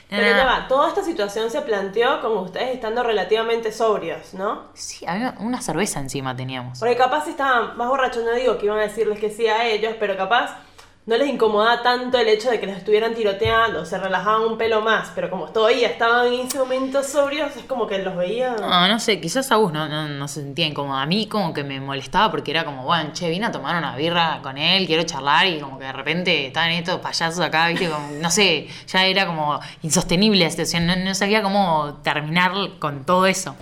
No, 0.10 0.18
Pero 0.18 0.36
no, 0.36 0.46
va, 0.46 0.68
toda 0.68 0.90
esta 0.90 1.04
situación 1.04 1.50
se 1.50 1.62
planteó 1.62 2.20
como 2.20 2.42
ustedes 2.42 2.74
estando 2.74 3.02
relativamente 3.02 3.72
sobrios, 3.72 4.34
¿no? 4.34 4.66
Sí, 4.74 5.06
había 5.08 5.36
una 5.40 5.62
cerveza 5.62 6.02
encima 6.02 6.36
teníamos. 6.36 6.80
Porque 6.80 6.98
capaz 6.98 7.28
estaban 7.28 7.78
más 7.78 7.88
borrachos, 7.88 8.26
no 8.26 8.34
digo 8.34 8.58
que 8.58 8.66
iban 8.66 8.80
a 8.80 8.82
decirles 8.82 9.20
que 9.20 9.30
sí 9.30 9.48
a 9.48 9.66
ellos, 9.66 9.96
pero 10.00 10.18
capaz 10.18 10.58
no 11.04 11.18
les 11.18 11.30
incomodaba 11.30 11.82
tanto 11.82 12.20
el 12.20 12.28
hecho 12.28 12.52
de 12.52 12.60
que 12.60 12.68
les 12.68 12.78
estuvieran 12.78 13.16
tiroteando, 13.16 13.86
se 13.86 13.98
relajaban 13.98 14.44
un 14.44 14.58
pelo 14.58 14.82
más, 14.82 15.12
pero 15.16 15.32
como 15.32 15.48
todavía 15.48 15.88
estaban 15.88 16.28
en 16.28 16.42
ese 16.42 16.60
momento 16.60 17.02
sobrios, 17.04 17.56
es 17.58 17.64
como 17.64 17.88
que 17.88 17.98
los 18.00 18.16
veían... 18.16 18.56
No, 18.58 18.88
no 18.88 19.00
sé, 19.00 19.20
quizás 19.20 19.52
a 19.52 19.58
vos 19.58 19.74
no, 19.74 19.90
no, 19.90 20.08
no 20.08 20.28
se 20.28 20.42
sentía 20.42 20.68
incómodo. 20.68 20.98
A 20.98 21.08
mí 21.08 21.26
como 21.26 21.54
que 21.54 21.64
me 21.64 21.80
molestaba 21.80 22.30
porque 22.30 22.52
era 22.52 22.66
como, 22.66 22.84
bueno, 22.84 23.10
che, 23.14 23.30
vine 23.30 23.48
a 23.48 23.52
tomar 23.52 23.76
una 23.78 23.96
birra 23.96 24.42
con 24.44 24.60
él, 24.60 24.86
quiero 24.86 25.04
charlar 25.04 25.48
y 25.48 25.60
como 25.60 25.80
que 25.80 25.86
de 25.86 25.94
repente 25.94 26.48
estaban 26.48 26.70
estos 26.70 27.00
payasos 27.00 27.44
acá, 27.44 27.68
viste, 27.70 27.90
como, 27.90 28.08
no 28.22 28.30
sé, 28.30 28.68
ya 28.86 29.06
era 29.06 29.26
como 29.26 29.60
insostenible 29.82 30.44
la 30.44 30.52
situación, 30.52 30.86
no, 30.86 30.96
no 30.96 31.16
sabía 31.16 31.42
cómo 31.42 32.00
terminar 32.04 32.52
con 32.78 33.06
todo 33.06 33.26
eso. 33.26 33.56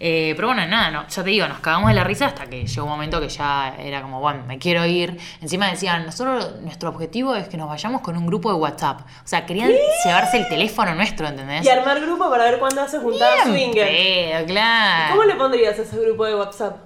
Eh, 0.00 0.32
pero 0.34 0.48
bueno, 0.48 0.66
nada, 0.66 0.90
no, 0.90 1.08
ya 1.08 1.22
te 1.22 1.30
digo, 1.30 1.46
nos 1.46 1.60
cagamos 1.60 1.88
de 1.88 1.94
la 1.94 2.04
risa 2.04 2.26
hasta 2.26 2.46
que 2.46 2.66
llegó 2.66 2.84
un 2.84 2.90
momento 2.90 3.20
que 3.20 3.28
ya 3.28 3.76
era 3.78 4.02
como, 4.02 4.20
bueno, 4.20 4.42
me 4.46 4.58
quiero 4.58 4.84
ir. 4.84 5.16
Encima 5.40 5.70
decían, 5.70 6.04
nosotros, 6.04 6.60
nuestro 6.62 6.88
objetivo 6.88 7.34
es 7.36 7.48
que 7.48 7.56
nos 7.56 7.68
vayamos 7.68 8.00
con 8.00 8.16
un 8.16 8.26
grupo 8.26 8.50
de 8.52 8.56
WhatsApp. 8.58 9.00
O 9.00 9.26
sea, 9.26 9.46
querían 9.46 9.70
llevarse 10.04 10.38
el 10.38 10.48
teléfono 10.48 10.94
nuestro, 10.94 11.28
¿entendés? 11.28 11.64
Y 11.64 11.68
armar 11.68 12.00
grupo 12.00 12.28
para 12.28 12.44
ver 12.44 12.58
cuándo 12.58 12.82
hace 12.82 12.98
juntada 12.98 13.44
swinger. 13.44 13.86
pedo, 13.86 14.46
claro. 14.46 15.14
¿Cómo 15.14 15.24
le 15.24 15.34
pondrías 15.36 15.78
a 15.78 15.82
ese 15.82 15.96
grupo 16.00 16.26
de 16.26 16.34
WhatsApp? 16.34 16.76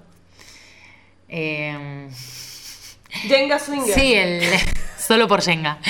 Eh, 1.29 2.09
Jenga 3.11 3.59
swinger. 3.59 3.94
sí, 3.94 4.14
el 4.14 4.42
solo 5.09 5.27
por 5.27 5.40
Jenga. 5.40 5.79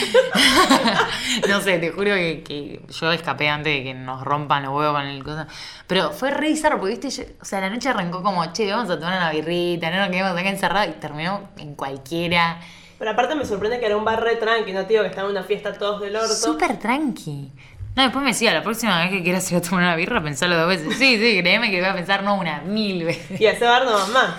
no 1.48 1.60
sé, 1.60 1.78
te 1.78 1.90
juro 1.90 2.14
que, 2.14 2.44
que 2.46 2.80
yo 2.88 3.12
escapé 3.12 3.48
antes 3.48 3.72
de 3.74 3.82
que 3.82 3.94
nos 3.94 4.22
rompan 4.22 4.62
los 4.62 4.72
huevos 4.74 4.94
con 4.94 5.06
el 5.06 5.24
cosa. 5.24 5.48
Pero 5.88 6.12
fue 6.12 6.30
re 6.30 6.48
bizarro, 6.48 6.78
porque 6.78 6.96
viste, 6.96 7.10
yo- 7.10 7.24
o 7.40 7.44
sea, 7.44 7.60
la 7.60 7.68
noche 7.70 7.88
arrancó 7.88 8.22
como, 8.22 8.44
che, 8.52 8.70
vamos 8.70 8.88
a 8.90 8.98
tomar 8.98 9.16
una 9.16 9.30
birrita, 9.32 9.90
no 9.90 9.96
nos 9.98 10.08
quedemos 10.10 10.32
acá 10.32 10.48
encerrados 10.48 10.90
y 10.96 11.00
terminó 11.00 11.48
en 11.58 11.74
cualquiera. 11.74 12.60
Pero 12.98 13.10
aparte 13.10 13.34
me 13.34 13.44
sorprende 13.44 13.80
que 13.80 13.86
era 13.86 13.96
un 13.96 14.04
bar 14.04 14.22
re 14.22 14.36
tranqui, 14.36 14.72
no 14.72 14.84
tío, 14.86 15.02
que 15.02 15.08
estaba 15.08 15.28
en 15.28 15.32
una 15.36 15.44
fiesta 15.44 15.72
todos 15.72 16.00
del 16.00 16.14
orto. 16.16 16.32
Súper 16.34 16.78
tranqui. 16.78 17.52
No, 17.96 18.02
después 18.04 18.22
me 18.22 18.30
decía, 18.30 18.54
la 18.54 18.62
próxima 18.62 19.00
vez 19.00 19.10
que 19.10 19.22
quieras 19.24 19.50
ir 19.50 19.58
a 19.58 19.60
tomar 19.60 19.82
una 19.82 19.96
birra, 19.96 20.22
pensalo 20.22 20.56
dos 20.56 20.68
veces. 20.68 20.96
Sí, 20.98 21.16
sí, 21.18 21.40
créeme 21.40 21.70
que 21.70 21.80
voy 21.80 21.88
a 21.90 21.94
pensar 21.94 22.22
no 22.22 22.36
una, 22.36 22.60
mil 22.60 23.04
veces. 23.04 23.40
Y 23.40 23.46
a 23.46 23.52
ese 23.52 23.64
bar 23.64 23.84
no 23.84 24.06
más. 24.08 24.34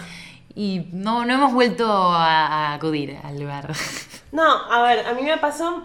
Y 0.56 0.88
no, 0.92 1.26
no 1.26 1.34
hemos 1.34 1.54
vuelto 1.54 1.86
a, 1.92 2.48
a 2.48 2.74
acudir 2.74 3.18
al 3.24 3.40
lugar. 3.40 3.74
No, 4.32 4.44
a 4.72 4.82
ver, 4.84 5.06
a 5.08 5.14
mí 5.14 5.24
me 5.24 5.38
pasó, 5.38 5.84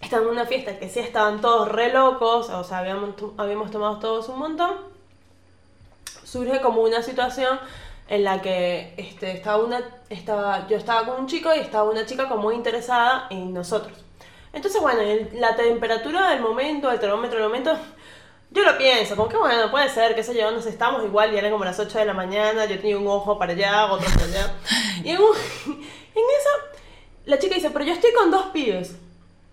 estando 0.00 0.26
en 0.26 0.32
una 0.32 0.46
fiesta 0.46 0.78
que 0.78 0.88
sí 0.88 1.00
estaban 1.00 1.40
todos 1.40 1.68
re 1.68 1.92
locos, 1.92 2.50
o 2.50 2.64
sea, 2.64 2.78
habíamos, 2.78 3.16
to- 3.16 3.34
habíamos 3.38 3.70
tomado 3.70 3.98
todos 3.98 4.28
un 4.28 4.38
montón, 4.38 4.76
surge 6.24 6.60
como 6.60 6.82
una 6.82 7.02
situación 7.02 7.58
en 8.08 8.24
la 8.24 8.42
que 8.42 8.94
este, 8.96 9.30
estaba 9.32 9.62
una, 9.62 9.80
estaba, 10.08 10.66
yo 10.68 10.76
estaba 10.76 11.06
con 11.06 11.20
un 11.20 11.26
chico 11.26 11.54
y 11.54 11.60
estaba 11.60 11.88
una 11.88 12.04
chica 12.06 12.28
como 12.28 12.42
muy 12.42 12.54
interesada 12.56 13.26
en 13.30 13.52
nosotros. 13.54 13.96
Entonces, 14.52 14.80
bueno, 14.82 15.00
el- 15.00 15.30
la 15.40 15.54
temperatura 15.56 16.30
del 16.30 16.40
momento, 16.40 16.90
el 16.90 16.98
termómetro 16.98 17.38
del 17.38 17.48
momento, 17.48 17.76
yo 18.50 18.64
lo 18.64 18.76
pienso, 18.76 19.14
como 19.14 19.28
que 19.28 19.36
bueno, 19.36 19.70
puede 19.70 19.88
ser, 19.88 20.14
qué 20.16 20.24
sé 20.24 20.34
yo, 20.36 20.50
nos 20.50 20.66
estamos 20.66 21.04
igual 21.04 21.32
y 21.32 21.38
eran 21.38 21.52
como 21.52 21.64
las 21.64 21.78
8 21.78 21.98
de 22.00 22.04
la 22.04 22.14
mañana, 22.14 22.64
yo 22.64 22.76
tenía 22.80 22.98
un 22.98 23.06
ojo 23.06 23.38
para 23.38 23.52
allá, 23.52 23.86
otro 23.86 24.06
para 24.12 24.24
allá. 24.26 24.52
Y 25.04 25.10
en, 25.10 25.18
un- 25.22 25.36
en 25.66 26.24
eso, 26.40 26.50
la 27.26 27.38
chica 27.38 27.54
dice, 27.54 27.70
pero 27.70 27.84
yo 27.84 27.92
estoy 27.92 28.12
con 28.12 28.30
dos 28.30 28.46
pibes. 28.46 28.96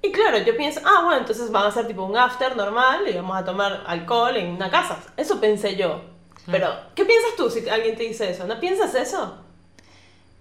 Y 0.02 0.12
claro, 0.12 0.38
yo 0.40 0.56
pienso, 0.56 0.80
ah, 0.86 1.02
bueno, 1.04 1.20
entonces 1.20 1.52
van 1.52 1.66
a 1.66 1.72
ser 1.72 1.88
tipo 1.88 2.04
un 2.04 2.16
after 2.16 2.56
normal 2.56 3.08
y 3.08 3.14
vamos 3.14 3.36
a 3.36 3.44
tomar 3.44 3.84
alcohol 3.88 4.36
en 4.38 4.52
una 4.52 4.70
casa. 4.70 5.00
Eso 5.18 5.40
pensé 5.40 5.76
yo. 5.76 6.02
Pero, 6.46 6.70
¿qué 6.96 7.04
piensas 7.04 7.36
tú 7.36 7.50
si 7.50 7.68
alguien 7.68 7.98
te 7.98 8.04
dice 8.04 8.30
eso? 8.30 8.46
¿No 8.48 8.60
piensas 8.60 8.96
eso? 8.96 9.38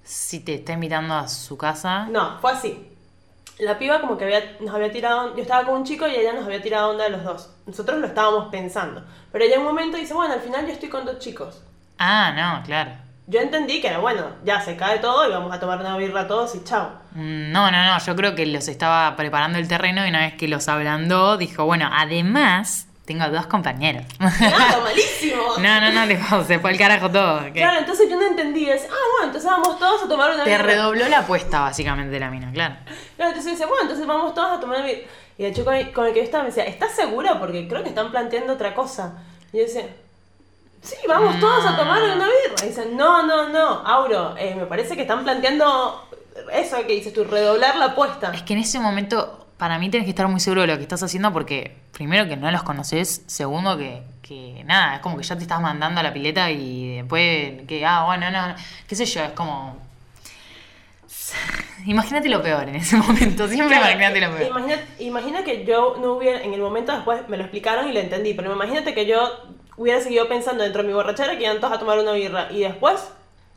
Si 0.05 0.41
te 0.41 0.55
está 0.55 0.75
invitando 0.75 1.15
a 1.15 1.27
su 1.27 1.57
casa. 1.57 2.07
No, 2.07 2.39
fue 2.39 2.53
así. 2.53 2.89
La 3.59 3.79
piba 3.79 4.01
como 4.01 4.17
que 4.17 4.25
había, 4.25 4.57
nos 4.61 4.73
había 4.73 4.93
tirado, 4.93 5.35
yo 5.35 5.43
estaba 5.43 5.65
con 5.65 5.79
un 5.79 5.85
chico 5.85 6.07
y 6.07 6.15
ella 6.15 6.33
nos 6.33 6.45
había 6.45 6.63
tirado 6.63 6.91
onda 6.91 7.05
de 7.05 7.11
los 7.11 7.25
dos. 7.25 7.51
Nosotros 7.65 7.99
lo 7.99 8.07
estábamos 8.07 8.49
pensando. 8.51 9.03
Pero 9.33 9.45
ella 9.45 9.55
en 9.55 9.63
un 9.63 9.67
momento 9.67 9.97
dice, 9.97 10.15
bueno, 10.15 10.35
al 10.35 10.41
final 10.41 10.67
yo 10.67 10.73
estoy 10.75 10.91
con 10.91 11.05
dos 11.05 11.19
chicos. 11.19 11.63
Ah, 11.99 12.33
no, 12.37 12.65
claro. 12.65 13.06
Yo 13.29 13.41
entendí 13.41 13.81
que 13.81 13.89
era, 13.89 13.99
bueno, 13.99 14.23
ya 14.45 14.61
se 14.61 14.77
cae 14.77 14.99
todo 15.01 15.29
y 15.29 15.33
vamos 15.33 15.53
a 15.53 15.59
tomar 15.59 15.81
una 15.81 15.97
birra 15.97 16.29
todos 16.29 16.55
y 16.55 16.63
chao. 16.63 16.93
Mm, 17.13 17.51
No, 17.51 17.71
no, 17.73 17.85
no, 17.85 17.99
yo 17.99 18.15
creo 18.15 18.35
que 18.37 18.47
los 18.47 18.69
estaba 18.69 19.17
preparando 19.17 19.59
el 19.59 19.67
terreno 19.67 20.07
y 20.07 20.11
una 20.11 20.21
vez 20.21 20.35
que 20.35 20.47
los 20.47 20.69
ablandó, 20.69 21.37
dijo, 21.37 21.65
bueno, 21.65 21.91
además 21.93 22.87
tengo 23.05 23.29
dos 23.29 23.47
compañeros. 23.47 24.05
¡Claro, 24.19 24.81
malísimo! 24.85 25.43
no, 25.59 25.81
no, 25.81 25.91
no, 25.93 26.07
tipo, 26.09 26.45
se 26.45 26.59
fue 26.61 26.71
al 26.71 26.79
carajo 26.79 27.11
todo. 27.11 27.41
Claro, 27.53 27.79
entonces 27.81 28.09
yo 28.09 28.17
no 28.17 28.27
entendí. 28.27 28.69
Es, 28.71 28.85
ah, 28.85 28.95
bueno, 29.19 29.27
entonces 29.27 29.51
vamos 29.51 29.79
todos 29.79 30.05
a 30.05 30.09
tomar 30.09 30.31
una 30.33 30.45
Te 30.45 30.51
birra. 30.51 30.65
redobló 30.65 31.09
la 31.09 31.19
apuesta 31.21 31.61
básicamente 31.61 32.11
de 32.11 32.21
la 32.21 32.31
mina, 32.31 32.51
claro. 32.53 32.77
Claro, 33.17 33.31
entonces 33.31 33.53
dice, 33.53 33.67
bueno, 33.67 33.83
entonces 33.83 34.07
vamos 34.07 34.35
todos 34.35 34.57
a 34.57 34.61
tomar 34.61 34.79
una 34.79 34.87
birra. 34.87 35.03
Y 35.39 35.45
el 35.45 35.55
chico 35.55 35.71
ahí- 35.71 35.93
con 35.93 36.07
el 36.07 36.13
que 36.13 36.21
yo 36.21 36.25
estaba 36.25 36.45
me 36.45 36.51
decía, 36.51 36.65
¿estás 36.65 36.93
segura? 36.97 37.39
Porque 37.39 37.67
creo 37.69 37.83
que 37.83 37.89
están 37.91 38.11
planteando 38.11 38.53
otra 38.55 38.73
cosa. 38.75 39.15
Y 39.53 39.59
yo 39.59 39.65
decía, 39.65 39.83
sí, 40.83 40.97
vamos 41.09 41.39
todos 41.41 41.65
a 41.67 41.77
tomar 41.77 42.03
una 42.03 42.27
birra. 42.27 42.65
Y 42.65 42.69
dicen, 42.69 42.97
no, 42.97 43.27
no, 43.27 43.49
no, 43.49 43.87
Auro, 43.87 44.37
eh, 44.37 44.55
me 44.55 44.67
parece 44.67 44.97
que 44.97 45.03
están 45.03 45.25
planteando 45.25 46.07
eso 46.53 46.77
que 46.87 46.95
dices 46.95 47.13
tú, 47.13 47.25
redoblar 47.25 47.77
la 47.77 47.87
apuesta. 47.87 48.33
Es 48.33 48.43
que 48.43 48.55
en 48.55 48.61
ese 48.61 48.79
momento, 48.79 49.47
para 49.57 49.79
mí, 49.79 49.91
tienes 49.91 50.07
que 50.07 50.11
estar 50.11 50.29
muy 50.29 50.41
seguro 50.41 50.63
de 50.63 50.69
lo 50.69 50.77
que 50.77 50.83
estás 50.83 51.03
haciendo 51.03 51.33
porque, 51.33 51.77
primero, 51.93 52.29
que 52.29 52.37
no 52.37 52.51
los 52.51 52.63
conoces, 52.63 53.23
segundo, 53.27 53.77
que, 53.77 54.03
que 54.23 54.63
nada, 54.65 54.97
es 54.97 55.01
como 55.01 55.17
que 55.17 55.23
ya 55.23 55.37
te 55.37 55.43
estás 55.43 55.61
mandando 55.61 56.01
a 56.01 56.03
la 56.03 56.13
pileta 56.13 56.51
y 56.51 56.97
después, 56.97 57.63
que, 57.67 57.85
ah, 57.87 58.05
bueno, 58.05 58.31
no, 58.31 58.49
no, 58.49 58.55
qué 58.87 58.95
sé 58.95 59.05
yo, 59.05 59.23
es 59.23 59.33
como. 59.33 59.85
Imagínate 61.87 62.29
lo 62.29 62.43
peor 62.43 62.69
en 62.69 62.77
ese 62.77 62.97
momento, 62.97 63.47
siempre 63.49 63.77
Claro, 63.77 63.93
imagínate 63.93 64.21
lo 64.21 64.37
peor. 64.37 64.51
Imagina, 64.51 64.81
imagina 64.99 65.45
que 65.45 65.65
yo 65.65 65.97
no 66.01 66.15
hubiera, 66.15 66.43
en 66.43 66.53
el 66.53 66.61
momento 66.61 66.93
después 66.93 67.29
me 67.29 67.37
lo 67.37 67.45
explicaron 67.45 67.89
y 67.89 67.93
lo 67.93 68.01
entendí, 68.01 68.35
pero 68.35 68.53
imagínate 68.53 68.95
que 68.95 69.07
yo 69.07 69.19
hubiera 69.77 70.01
seguido 70.01 70.29
pensando 70.29 70.63
dentro 70.65 70.83
de 70.83 70.89
mi 70.89 70.95
borrachera 70.95 71.37
que 71.37 71.45
iban 71.45 71.61
todos 71.61 71.75
a 71.75 71.79
tomar 71.79 71.99
una 71.99 72.13
birra 72.13 72.49
y 72.51 72.61
después, 72.61 73.01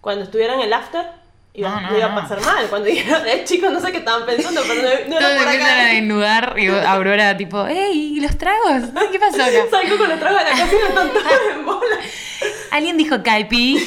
cuando 0.01 0.23
estuvieran 0.23 0.60
en 0.60 0.65
el 0.67 0.73
after, 0.73 1.05
iba, 1.53 1.69
No, 1.69 1.82
no, 1.82 1.91
me 1.91 1.97
iba 1.97 2.08
a 2.08 2.15
pasar 2.15 2.41
mal. 2.41 2.67
Cuando 2.69 2.88
dijeron, 2.88 3.25
eh, 3.27 3.43
chicos, 3.43 3.71
no 3.71 3.79
sé 3.79 3.91
qué 3.91 3.97
estaban 3.99 4.25
pensando, 4.25 4.62
pero 4.67 4.82
no, 4.82 4.88
era 4.88 5.08
por 5.38 5.47
empiezan 5.47 5.62
a 5.62 5.73
acá. 5.82 5.86
desnudar 5.93 6.55
y 6.58 6.67
Aurora 6.88 7.36
tipo, 7.38 7.65
¡Ey! 7.67 8.17
¿y 8.17 8.19
los 8.21 8.38
tragos? 8.38 8.84
¿Qué 9.12 9.19
pasó 9.19 9.41
acá? 9.43 9.65
Salgo 9.71 9.97
con 9.97 10.10
los 10.10 10.19
tragos 10.19 10.39
de 10.43 10.49
la 10.49 10.51
cocina, 10.51 10.88
están 10.89 11.10
todos 11.10 11.25
en 11.51 11.65
bola. 11.65 11.97
¿Alguien 12.71 12.97
dijo 12.97 13.21
Caipi? 13.23 13.86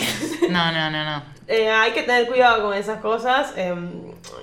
No, 0.50 0.72
no, 0.72 0.90
no, 0.90 1.04
no. 1.04 1.22
Eh, 1.48 1.70
hay 1.70 1.92
que 1.92 2.02
tener 2.02 2.26
cuidado 2.26 2.62
con 2.62 2.74
esas 2.74 3.00
cosas. 3.00 3.52
eh, 3.56 3.74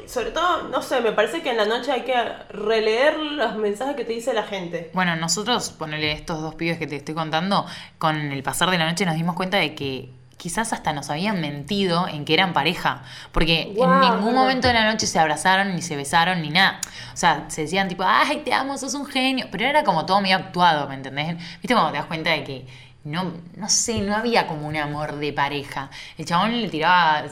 sobre 0.10 0.32
todo, 0.32 0.64
no 0.70 0.82
sé, 0.82 1.02
me 1.02 1.12
parece 1.12 1.42
que 1.42 1.52
en 1.52 1.58
la 1.58 1.66
noche 1.66 1.92
hay 1.92 2.02
que 2.02 2.16
releer 2.50 3.18
los 3.18 3.56
mensajes 3.56 3.96
que 3.96 4.04
te 4.04 4.14
dice 4.14 4.34
la 4.34 4.44
gente. 4.44 4.90
Bueno, 4.94 5.16
nosotros, 5.16 5.70
ponele 5.70 6.12
estos 6.12 6.42
dos 6.42 6.56
pibes 6.56 6.80
que 6.80 6.88
te 6.88 6.96
estoy 6.96 7.14
contando, 7.14 7.66
con 8.00 8.16
el 8.16 8.42
pasar 8.42 8.72
de 8.72 8.80
la 8.80 8.90
noche 8.90 9.06
nos 9.06 9.16
dimos 9.16 9.36
cuenta 9.36 9.58
de 9.58 9.76
que 9.76 10.10
quizás 10.38 10.74
hasta 10.74 10.94
nos 10.94 11.10
habían 11.10 11.42
mentido 11.42 12.08
en 12.08 12.26
que 12.26 12.34
eran 12.34 12.54
pareja. 12.54 13.04
Porque 13.32 13.74
en 13.78 14.00
ningún 14.00 14.34
momento 14.34 14.68
de 14.68 14.74
la 14.74 14.90
noche 14.92 15.06
se 15.06 15.20
abrazaron, 15.20 15.76
ni 15.76 15.82
se 15.82 15.96
besaron, 15.96 16.42
ni 16.42 16.50
nada. 16.50 16.80
O 17.14 17.18
sea, 17.18 17.46
se 17.50 17.64
decían 17.64 17.88
tipo, 17.90 18.04
ay, 18.04 18.42
te 18.44 18.54
amo, 18.54 18.78
sos 18.78 18.94
un 18.96 19.06
genio. 19.06 19.48
Pero 19.52 19.66
era 19.66 19.84
como 19.84 20.06
todo 20.06 20.22
medio 20.22 20.38
actuado, 20.38 20.88
¿me 20.88 20.96
entendés? 20.96 21.36
¿Viste 21.62 21.74
cuando 21.74 21.92
te 21.92 21.98
das 21.98 22.08
cuenta 22.08 22.32
de 22.32 22.44
que 22.46 22.68
no, 23.10 23.34
no 23.56 23.70
sé, 23.70 24.02
no 24.02 24.16
había 24.16 24.46
como 24.46 24.68
un 24.68 24.78
amor 24.78 25.16
de 25.16 25.34
pareja? 25.34 25.90
El 26.18 26.26
chabón 26.26 26.62
le 26.62 26.70
tiraba 26.70 27.24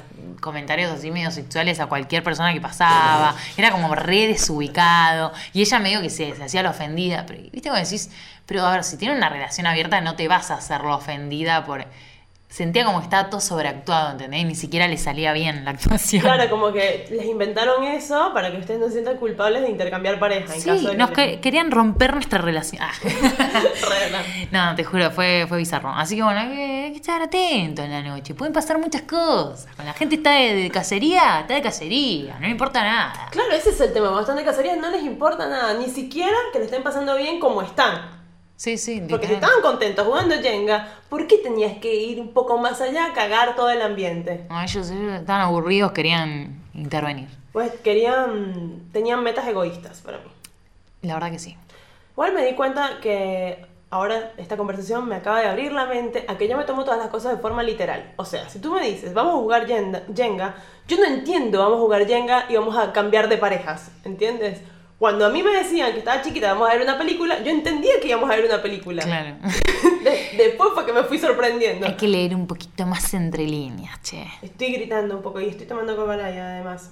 comentarios 0.42 0.92
así 0.92 1.12
medio 1.12 1.30
sexuales 1.30 1.80
a 1.80 1.86
cualquier 1.86 2.24
persona 2.24 2.52
que 2.52 2.60
pasaba. 2.60 3.36
Era 3.56 3.72
como 3.72 3.94
re 3.94 4.28
desubicado. 4.28 5.32
Y 5.54 5.62
ella 5.62 5.80
medio 5.80 6.02
que 6.02 6.10
se, 6.10 6.36
se 6.36 6.44
hacía 6.44 6.64
la 6.64 6.72
ofendida. 6.72 7.26
Pero, 7.28 7.44
¿viste 7.44 7.70
cuando 7.70 7.86
decís? 7.86 8.10
Pero 8.48 8.66
a 8.66 8.72
ver, 8.72 8.84
si 8.84 8.98
tiene 8.98 9.16
una 9.16 9.30
relación 9.30 9.68
abierta 9.68 10.02
no 10.02 10.16
te 10.16 10.28
vas 10.28 10.52
a 10.52 10.56
hacer 10.56 10.82
la 10.82 10.96
ofendida 10.96 11.64
por... 11.66 11.86
Sentía 12.50 12.86
como 12.86 13.00
que 13.00 13.04
estaba 13.04 13.30
todo 13.30 13.42
sobreactuado, 13.42 14.12
¿entendés? 14.12 14.40
Y 14.42 14.46
ni 14.46 14.56
siquiera 14.56 14.88
le 14.88 14.98
salía 14.98 15.34
bien 15.34 15.66
la 15.66 15.72
actuación. 15.72 16.22
Claro, 16.24 16.50
como 16.50 16.72
que 16.72 17.06
les 17.12 17.26
inventaron 17.26 17.84
eso 17.84 18.32
para 18.34 18.50
que 18.52 18.58
ustedes 18.58 18.80
no 18.80 18.88
se 18.88 18.94
sientan 18.94 19.18
culpables 19.18 19.62
de 19.64 19.70
intercambiar 19.70 20.18
pareja. 20.18 20.56
En 20.56 20.62
caso 20.62 20.78
Sí, 20.80 20.88
de 20.88 20.96
nos 20.96 21.10
que 21.12 21.16
que- 21.34 21.40
querían 21.42 21.72
romper 21.72 22.14
nuestra 22.14 22.40
relación. 22.40 22.82
Ah. 22.82 22.92
No. 24.52 24.70
No, 24.70 24.76
te 24.76 24.84
juro, 24.86 25.12
fue, 25.12 25.46
fue 25.50 25.58
bizarro. 25.58 25.90
Así 25.90 26.16
que 26.16 26.24
bueno, 26.24 26.40
hay 26.40 26.48
que, 26.50 26.84
hay 26.86 26.92
que 26.92 26.98
estar 26.98 27.22
atento 27.22 27.84
en 27.84 27.92
la 27.92 28.02
noche. 28.02 28.34
Pueden 28.34 28.54
pasar 28.54 28.78
muchas 28.80 29.02
cosas. 29.02 29.68
Cuando 29.76 29.92
la 29.92 29.94
gente 29.98 30.16
está 30.16 30.32
de, 30.32 30.56
de 30.56 30.70
cacería, 30.72 31.42
está 31.42 31.54
de 31.56 31.62
cacería. 31.62 32.36
No 32.36 32.46
le 32.46 32.50
importa 32.52 32.82
nada. 32.84 33.28
Claro, 33.32 33.52
ese 33.52 33.72
es 33.72 33.82
el 33.82 33.92
tema. 33.92 34.06
Cuando 34.08 34.22
están 34.22 34.38
de 34.38 34.46
cacería 34.46 34.76
no 34.78 34.90
les 34.90 35.04
importa 35.04 35.48
nada, 35.48 35.74
ni 35.74 35.88
siquiera 35.90 36.36
que 36.54 36.60
le 36.60 36.66
estén 36.66 36.84
pasando 36.84 37.16
bien 37.18 37.40
como 37.40 37.62
están. 37.62 38.17
Sí, 38.58 38.78
sí. 38.80 39.04
Porque 39.08 39.28
si 39.28 39.34
estaban 39.34 39.62
contentos 39.62 40.06
jugando 40.06 40.36
Jenga, 40.42 40.96
¿por 41.10 41.28
qué 41.28 41.38
tenías 41.38 41.78
que 41.78 41.94
ir 41.94 42.20
un 42.20 42.34
poco 42.34 42.58
más 42.58 42.82
allá 42.82 43.06
a 43.06 43.14
cagar 43.14 43.56
todo 43.56 43.70
el 43.70 43.82
ambiente? 43.84 44.46
No, 44.50 44.60
ellos 44.62 44.90
eh, 44.90 45.18
estaban 45.20 45.44
aburridos, 45.44 45.92
querían 45.92 46.64
intervenir. 46.74 47.30
Pues 47.54 47.72
querían, 47.84 48.90
tenían 48.92 49.24
metas 49.24 49.48
egoístas 49.48 50.02
para 50.02 50.18
mí. 50.18 50.26
La 51.04 51.14
verdad 51.14 51.32
que 51.32 51.38
sí. 51.38 51.56
Igual 52.14 52.34
me 52.34 52.44
di 52.44 52.56
cuenta 52.56 53.00
que 53.00 53.64
ahora 53.92 54.34
esta 54.38 54.58
conversación 54.58 55.08
me 55.08 55.16
acaba 55.16 55.40
de 55.40 55.48
abrir 55.48 55.72
la 55.72 55.86
mente 55.86 56.26
a 56.28 56.36
que 56.36 56.48
yo 56.48 56.58
me 56.58 56.64
tomo 56.64 56.84
todas 56.84 57.00
las 57.00 57.10
cosas 57.10 57.36
de 57.36 57.42
forma 57.42 57.62
literal. 57.62 58.12
O 58.18 58.26
sea, 58.26 58.50
si 58.50 58.58
tú 58.60 58.74
me 58.74 58.82
dices, 58.82 59.14
vamos 59.14 59.36
a 59.36 59.38
jugar 59.38 59.68
Jenga, 59.68 60.56
yo 60.88 60.98
no 60.98 61.06
entiendo, 61.06 61.60
vamos 61.60 61.78
a 61.78 61.82
jugar 61.82 62.08
Jenga 62.08 62.46
y 62.50 62.56
vamos 62.56 62.76
a 62.76 62.92
cambiar 62.92 63.30
de 63.30 63.38
parejas, 63.38 63.92
¿entiendes? 64.04 64.62
Cuando 65.00 65.26
a 65.28 65.30
mí 65.30 65.44
me 65.44 65.52
decían 65.52 65.92
que 65.94 66.00
estaba 66.00 66.22
chiquita, 66.24 66.54
vamos 66.54 66.70
a 66.70 66.74
ver 66.74 66.82
una 66.82 66.98
película, 66.98 67.40
yo 67.44 67.52
entendía 67.52 67.94
que 68.02 68.08
íbamos 68.08 68.30
a 68.32 68.36
ver 68.36 68.46
una 68.46 68.62
película. 68.62 69.04
Claro. 69.04 69.36
De- 70.04 70.30
después 70.38 70.70
fue 70.74 70.86
que 70.88 70.94
me 70.94 71.04
fui 71.04 71.20
sorprendiendo. 71.20 71.86
Hay 71.86 71.96
que 71.96 72.08
leer 72.08 72.34
un 72.34 72.48
poquito 72.48 72.86
más 72.88 73.14
entre 73.14 73.44
líneas, 73.46 74.02
che. 74.02 74.26
Estoy 74.42 74.72
gritando 74.74 75.18
un 75.18 75.22
poco 75.22 75.40
y 75.40 75.50
estoy 75.50 75.68
tomando 75.68 75.96
Coca-Cola 75.96 76.26
además. 76.26 76.90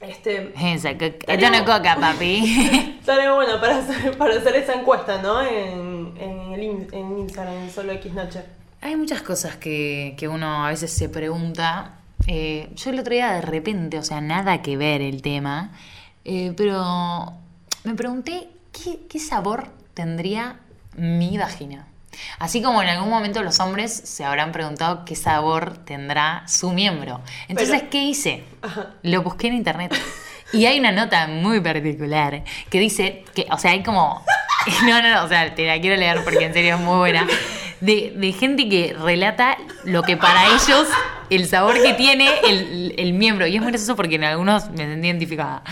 Este, 0.00 0.52
Esa, 0.60 0.98
co- 0.98 1.04
esto 1.06 1.50
no 1.50 1.54
es 1.56 1.62
coca, 1.62 1.96
papi. 1.98 2.96
Estaría 3.00 3.32
bueno 3.32 3.58
para 3.58 3.78
hacer, 3.78 4.18
para 4.18 4.34
hacer 4.36 4.56
esa 4.56 4.74
encuesta, 4.74 5.22
¿no? 5.22 5.40
En, 5.40 6.12
en, 6.20 6.52
el 6.52 6.62
in- 6.62 6.88
en 6.92 7.18
Instagram, 7.20 7.54
en 7.54 7.70
solo 7.70 7.92
X 7.92 8.12
Noche. 8.12 8.42
Hay 8.82 8.96
muchas 8.96 9.22
cosas 9.22 9.56
que, 9.56 10.14
que 10.18 10.28
uno 10.28 10.66
a 10.66 10.68
veces 10.68 10.92
se 10.92 11.08
pregunta. 11.08 12.00
Eh, 12.26 12.68
yo 12.76 12.90
el 12.90 12.98
otro 12.98 13.14
día 13.14 13.32
de 13.32 13.40
repente, 13.40 13.98
o 13.98 14.02
sea, 14.02 14.20
nada 14.20 14.60
que 14.60 14.76
ver 14.76 15.00
el 15.00 15.22
tema, 15.22 15.72
eh, 16.24 16.52
pero 16.56 17.32
me 17.84 17.94
pregunté 17.94 18.48
qué, 18.72 19.00
qué 19.08 19.18
sabor 19.18 19.68
tendría 19.94 20.56
mi 20.96 21.36
vagina. 21.38 21.86
Así 22.38 22.62
como 22.62 22.80
en 22.80 22.88
algún 22.88 23.10
momento 23.10 23.42
los 23.42 23.58
hombres 23.60 23.92
se 23.92 24.24
habrán 24.24 24.52
preguntado 24.52 25.04
qué 25.04 25.16
sabor 25.16 25.78
tendrá 25.84 26.46
su 26.46 26.70
miembro. 26.72 27.20
Entonces, 27.48 27.78
Pero- 27.80 27.90
¿qué 27.90 28.02
hice? 28.04 28.44
Ajá. 28.62 28.90
Lo 29.02 29.22
busqué 29.22 29.48
en 29.48 29.54
internet. 29.54 29.92
Y 30.52 30.66
hay 30.66 30.78
una 30.78 30.92
nota 30.92 31.26
muy 31.26 31.60
particular 31.60 32.44
que 32.70 32.78
dice 32.78 33.24
que, 33.34 33.46
o 33.50 33.58
sea, 33.58 33.72
hay 33.72 33.82
como. 33.82 34.24
No, 34.86 35.02
no, 35.02 35.10
no, 35.14 35.24
o 35.24 35.28
sea, 35.28 35.54
te 35.54 35.66
la 35.66 35.78
quiero 35.78 35.94
leer 35.96 36.24
porque 36.24 36.46
en 36.46 36.54
serio 36.54 36.76
es 36.76 36.80
muy 36.80 36.96
buena. 36.96 37.26
De, 37.82 38.14
de 38.16 38.32
gente 38.32 38.66
que 38.66 38.96
relata 38.98 39.58
lo 39.84 40.02
que 40.02 40.16
para 40.16 40.46
ellos 40.46 40.88
el 41.34 41.46
sabor 41.46 41.80
que 41.82 41.94
tiene 41.94 42.28
el, 42.48 42.94
el 42.96 43.12
miembro. 43.12 43.46
Y 43.46 43.56
es 43.56 43.62
muy 43.62 43.70
gracioso 43.70 43.96
porque 43.96 44.16
en 44.16 44.24
algunos 44.24 44.70
me 44.70 44.78
sentí 44.78 45.06
identificada. 45.08 45.62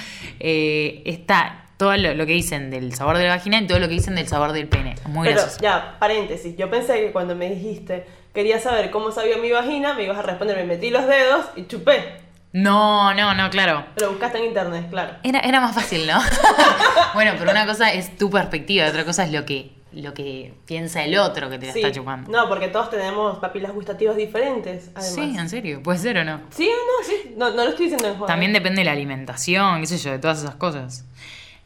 Eh, 0.40 1.02
está 1.04 1.66
todo 1.76 1.96
lo, 1.96 2.14
lo 2.14 2.26
que 2.26 2.32
dicen 2.32 2.70
del 2.70 2.94
sabor 2.94 3.18
de 3.18 3.24
la 3.24 3.36
vagina 3.36 3.60
y 3.60 3.66
todo 3.66 3.78
lo 3.78 3.88
que 3.88 3.94
dicen 3.94 4.14
del 4.14 4.28
sabor 4.28 4.52
del 4.52 4.68
pene. 4.68 4.94
Muy 5.06 5.26
Pero 5.26 5.40
gracioso. 5.40 5.62
ya, 5.62 5.96
paréntesis. 5.98 6.56
Yo 6.56 6.70
pensé 6.70 6.94
que 7.00 7.12
cuando 7.12 7.34
me 7.34 7.48
dijiste 7.50 8.06
quería 8.34 8.58
saber 8.58 8.90
cómo 8.90 9.12
sabía 9.12 9.36
mi 9.36 9.50
vagina, 9.50 9.94
me 9.94 10.04
ibas 10.04 10.18
a 10.18 10.22
responder, 10.22 10.56
me 10.56 10.64
metí 10.64 10.90
los 10.90 11.06
dedos 11.06 11.46
y 11.56 11.66
chupé. 11.66 12.20
No, 12.52 13.14
no, 13.14 13.34
no, 13.34 13.48
claro. 13.50 13.86
Lo 13.96 14.10
buscaste 14.10 14.38
en 14.38 14.44
internet, 14.44 14.86
claro. 14.90 15.14
Era, 15.22 15.40
era 15.40 15.60
más 15.60 15.74
fácil, 15.74 16.06
¿no? 16.06 16.20
bueno, 17.14 17.32
pero 17.38 17.50
una 17.50 17.66
cosa 17.66 17.92
es 17.92 18.16
tu 18.16 18.30
perspectiva, 18.30 18.86
otra 18.88 19.04
cosa 19.04 19.24
es 19.24 19.32
lo 19.32 19.44
que, 19.46 19.72
lo 19.94 20.14
que 20.14 20.54
piensa 20.66 21.04
el 21.04 21.16
otro 21.18 21.48
que 21.50 21.58
te 21.58 21.66
la 21.66 21.72
Sí. 21.72 21.80
está 21.80 21.92
chupando. 21.92 22.30
No, 22.30 22.48
porque 22.48 22.68
todos 22.68 22.90
tenemos 22.90 23.38
papilas 23.38 23.72
gustativas 23.72 24.16
diferentes, 24.16 24.90
además. 24.94 25.14
sí, 25.14 25.36
en 25.38 25.48
serio, 25.48 25.82
puede 25.82 25.98
ser 25.98 26.18
o 26.18 26.24
no. 26.24 26.40
Sí, 26.50 26.68
no, 26.70 27.06
sí. 27.06 27.34
No, 27.36 27.50
no 27.50 27.56
lo 27.64 27.70
estoy 27.70 27.86
diciendo 27.86 28.08
en 28.08 28.14
joda. 28.16 28.26
También 28.26 28.52
depende 28.52 28.80
de 28.80 28.84
la 28.86 28.92
alimentación, 28.92 29.80
qué 29.80 29.86
sé 29.86 29.98
yo, 29.98 30.10
de 30.12 30.18
todas 30.18 30.38
esas 30.42 30.54
cosas. 30.56 31.04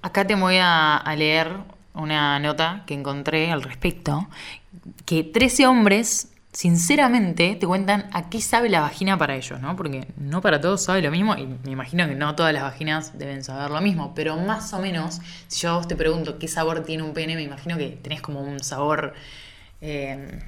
Acá 0.03 0.27
te 0.27 0.35
voy 0.35 0.57
a, 0.59 0.97
a 0.97 1.17
leer 1.17 1.51
una 1.95 2.39
nota 2.39 2.83
que 2.87 2.95
encontré 2.95 3.51
al 3.51 3.63
respecto, 3.63 4.29
que 5.05 5.25
13 5.25 5.67
hombres, 5.67 6.33
sinceramente, 6.57 7.55
te 7.61 7.67
cuentan 7.67 8.09
a 8.15 8.31
qué 8.31 8.41
sabe 8.41 8.71
la 8.71 8.81
vagina 8.81 9.19
para 9.19 9.37
ellos, 9.37 9.61
¿no? 9.61 9.77
Porque 9.77 10.07
no 10.17 10.41
para 10.41 10.59
todos 10.59 10.83
sabe 10.83 11.03
lo 11.03 11.11
mismo, 11.11 11.37
y 11.37 11.47
me 11.47 11.71
imagino 11.71 12.09
que 12.09 12.15
no 12.15 12.35
todas 12.35 12.55
las 12.55 12.63
vaginas 12.63 13.19
deben 13.19 13.45
saber 13.45 13.71
lo 13.71 13.79
mismo, 13.83 14.15
pero 14.15 14.39
más 14.39 14.73
o 14.73 14.79
menos, 14.79 15.21
si 15.49 15.61
yo 15.61 15.73
a 15.73 15.77
vos 15.77 15.87
te 15.87 15.97
pregunto 15.97 16.39
qué 16.39 16.49
sabor 16.49 16.83
tiene 16.83 17.03
un 17.03 17.13
pene, 17.13 17.35
me 17.35 17.43
imagino 17.43 17.77
que 17.77 17.89
tenés 18.03 18.23
como 18.23 18.41
un 18.41 18.61
sabor... 18.65 19.13
eh, 19.83 20.41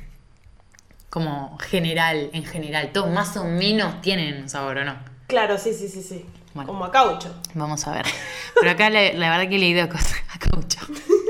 como 1.10 1.58
general, 1.58 2.30
en 2.32 2.44
general, 2.44 2.90
todos 2.92 3.10
más 3.10 3.36
o 3.36 3.44
menos 3.44 4.00
tienen 4.00 4.42
un 4.42 4.48
sabor, 4.48 4.78
¿o 4.78 4.84
no? 4.86 4.96
Claro, 5.26 5.58
sí, 5.58 5.74
sí, 5.74 5.88
sí, 5.88 6.02
sí. 6.02 6.24
Bueno. 6.54 6.68
Como 6.68 6.86
a 6.86 6.90
caucho. 6.90 7.34
Vamos 7.52 7.86
a 7.86 7.92
ver. 7.92 8.06
Pero 8.58 8.70
acá 8.70 8.88
la, 8.88 9.12
la 9.12 9.30
verdad 9.30 9.48
que 9.48 9.56
he 9.56 9.58
leído 9.58 9.86
cosas 9.88 10.16
a 10.34 10.38
caucho. 10.38 10.80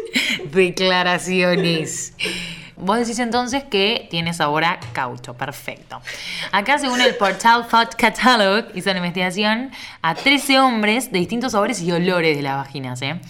Declaraciones. 0.53 2.13
Vos 2.81 2.99
decís 2.99 3.19
entonces 3.19 3.65
que 3.65 4.07
tiene 4.09 4.33
sabor 4.33 4.65
a 4.65 4.79
caucho, 4.93 5.35
perfecto. 5.35 6.01
Acá, 6.53 6.79
según 6.79 7.01
el 7.01 7.17
portal 7.17 7.67
Thought 7.67 7.97
Catalog, 7.97 8.67
hizo 8.75 8.91
una 8.91 8.99
investigación 8.99 9.73
a 10.01 10.15
13 10.15 10.61
hombres 10.61 11.11
de 11.11 11.19
distintos 11.19 11.53
sabores 11.53 11.83
y 11.83 11.91
olores 11.91 12.37
de 12.37 12.43
las 12.43 12.57
vaginas. 12.57 13.03
¿eh? 13.03 13.21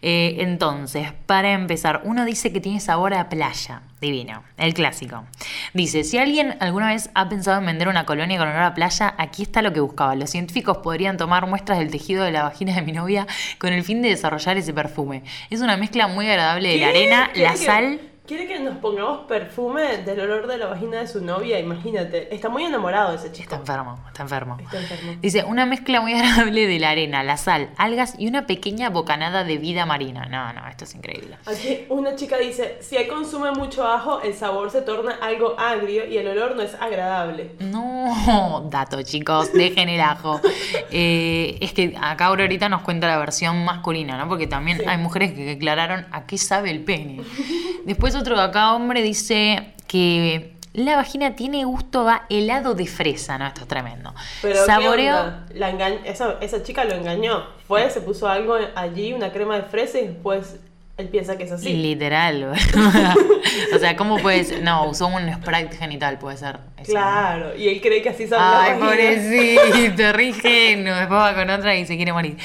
Eh, 0.00 0.36
entonces, 0.38 1.08
para 1.26 1.52
empezar, 1.52 2.02
uno 2.04 2.24
dice 2.24 2.52
que 2.52 2.60
tiene 2.60 2.78
sabor 2.78 3.14
a 3.14 3.28
playa. 3.28 3.82
Divino, 4.00 4.42
el 4.58 4.74
clásico. 4.74 5.24
Dice, 5.72 6.04
si 6.04 6.18
alguien 6.18 6.56
alguna 6.60 6.88
vez 6.88 7.10
ha 7.14 7.28
pensado 7.28 7.58
en 7.58 7.66
vender 7.66 7.88
una 7.88 8.04
colonia 8.04 8.38
con 8.38 8.48
olor 8.48 8.62
a 8.62 8.74
playa, 8.74 9.14
aquí 9.16 9.42
está 9.42 9.62
lo 9.62 9.72
que 9.72 9.80
buscaba. 9.80 10.14
Los 10.14 10.30
científicos 10.30 10.78
podrían 10.78 11.16
tomar 11.16 11.46
muestras 11.46 11.78
del 11.78 11.90
tejido 11.90 12.22
de 12.22 12.30
la 12.30 12.42
vagina 12.42 12.74
de 12.74 12.82
mi 12.82 12.92
novia 12.92 13.26
con 13.58 13.72
el 13.72 13.82
fin 13.82 14.02
de 14.02 14.10
desarrollar 14.10 14.58
ese 14.58 14.74
perfume. 14.74 15.22
Es 15.48 15.62
una 15.62 15.78
mezcla 15.78 16.06
muy 16.06 16.28
agradable 16.28 16.68
de 16.68 16.76
la 16.76 16.88
arena, 16.88 17.30
¿Qué? 17.32 17.40
la 17.40 17.56
sal 17.56 17.98
Quiere 18.26 18.46
que 18.48 18.58
nos 18.58 18.78
pongamos 18.78 19.26
perfume 19.26 19.98
del 19.98 20.18
olor 20.20 20.46
de 20.46 20.56
la 20.56 20.64
vagina 20.64 20.96
de 21.00 21.06
su 21.06 21.22
novia, 21.22 21.58
imagínate. 21.60 22.34
Está 22.34 22.48
muy 22.48 22.64
enamorado 22.64 23.10
de 23.10 23.16
ese 23.16 23.30
chico. 23.30 23.42
Está 23.42 23.56
enfermo, 23.56 23.98
está 24.08 24.22
enfermo. 24.22 24.56
Está 24.62 24.78
enfermo. 24.80 25.12
Dice, 25.20 25.44
una 25.44 25.66
mezcla 25.66 26.00
muy 26.00 26.14
agradable 26.18 26.66
de 26.66 26.78
la 26.78 26.88
arena, 26.88 27.22
la 27.22 27.36
sal, 27.36 27.68
algas 27.76 28.14
y 28.18 28.26
una 28.26 28.46
pequeña 28.46 28.88
bocanada 28.88 29.44
de 29.44 29.58
vida 29.58 29.84
marina. 29.84 30.24
No, 30.24 30.54
no, 30.54 30.66
esto 30.68 30.84
es 30.84 30.94
increíble. 30.94 31.36
Aquí 31.44 31.84
una 31.90 32.16
chica 32.16 32.38
dice, 32.38 32.78
si 32.80 32.96
él 32.96 33.08
consume 33.08 33.50
mucho 33.52 33.86
ajo, 33.86 34.22
el 34.22 34.32
sabor 34.32 34.70
se 34.70 34.80
torna 34.80 35.18
algo 35.20 35.54
agrio 35.60 36.06
y 36.06 36.16
el 36.16 36.26
olor 36.26 36.56
no 36.56 36.62
es 36.62 36.72
agradable. 36.80 37.56
No, 37.60 38.66
dato 38.70 39.02
chicos, 39.02 39.52
dejen 39.52 39.90
el 39.90 40.00
ajo. 40.00 40.40
Eh, 40.90 41.58
es 41.60 41.74
que 41.74 41.94
acá 42.00 42.26
Aurorita 42.26 42.70
nos 42.70 42.80
cuenta 42.80 43.06
la 43.06 43.18
versión 43.18 43.66
masculina, 43.66 44.16
¿no? 44.16 44.28
Porque 44.30 44.46
también 44.46 44.78
Sí. 44.78 44.84
hay 44.88 44.96
mujeres 44.96 45.34
que 45.34 45.44
declararon 45.44 46.06
a 46.10 46.24
qué 46.24 46.38
sabe 46.38 46.70
el 46.70 46.82
pene. 46.82 47.20
Después 47.84 48.13
otro 48.14 48.36
de 48.36 48.42
acá, 48.42 48.72
hombre, 48.74 49.02
dice 49.02 49.74
que 49.86 50.54
la 50.72 50.96
vagina 50.96 51.36
tiene 51.36 51.64
gusto 51.64 52.08
a 52.08 52.26
helado 52.28 52.74
de 52.74 52.86
fresa, 52.86 53.38
¿no? 53.38 53.46
Esto 53.46 53.60
es 53.62 53.68
tremendo. 53.68 54.12
Pero 54.42 54.54
¿qué 54.54 54.66
Saboreo... 54.66 55.14
La 55.54 55.70
enga- 55.70 56.00
esa, 56.04 56.36
esa 56.40 56.62
chica 56.62 56.84
lo 56.84 56.94
engañó. 56.94 57.44
Fue, 57.68 57.88
se 57.90 58.00
puso 58.00 58.28
algo 58.28 58.56
allí, 58.74 59.12
una 59.12 59.32
crema 59.32 59.56
de 59.56 59.62
fresa 59.62 59.98
y 60.00 60.08
después 60.08 60.56
él 60.96 61.08
piensa 61.08 61.36
que 61.36 61.42
es 61.42 61.50
así. 61.50 61.72
Literal. 61.72 62.52
o 63.74 63.78
sea, 63.78 63.96
¿cómo 63.96 64.18
puedes...? 64.18 64.62
No, 64.62 64.88
usó 64.88 65.08
un 65.08 65.32
sprite 65.32 65.76
genital, 65.76 66.18
puede 66.18 66.36
ser. 66.36 66.58
Claro, 66.84 67.56
y 67.56 67.68
él 67.68 67.80
cree 67.80 68.00
que 68.00 68.10
así 68.10 68.28
sabe 68.28 68.70
Ay, 68.70 68.78
pobrecito, 68.78 70.12
re 70.12 70.24
ingenuo. 70.26 70.94
Después 70.94 71.20
va 71.20 71.34
con 71.34 71.50
otra 71.50 71.74
y 71.74 71.84
se 71.84 71.96
quiere 71.96 72.12
morir. 72.12 72.36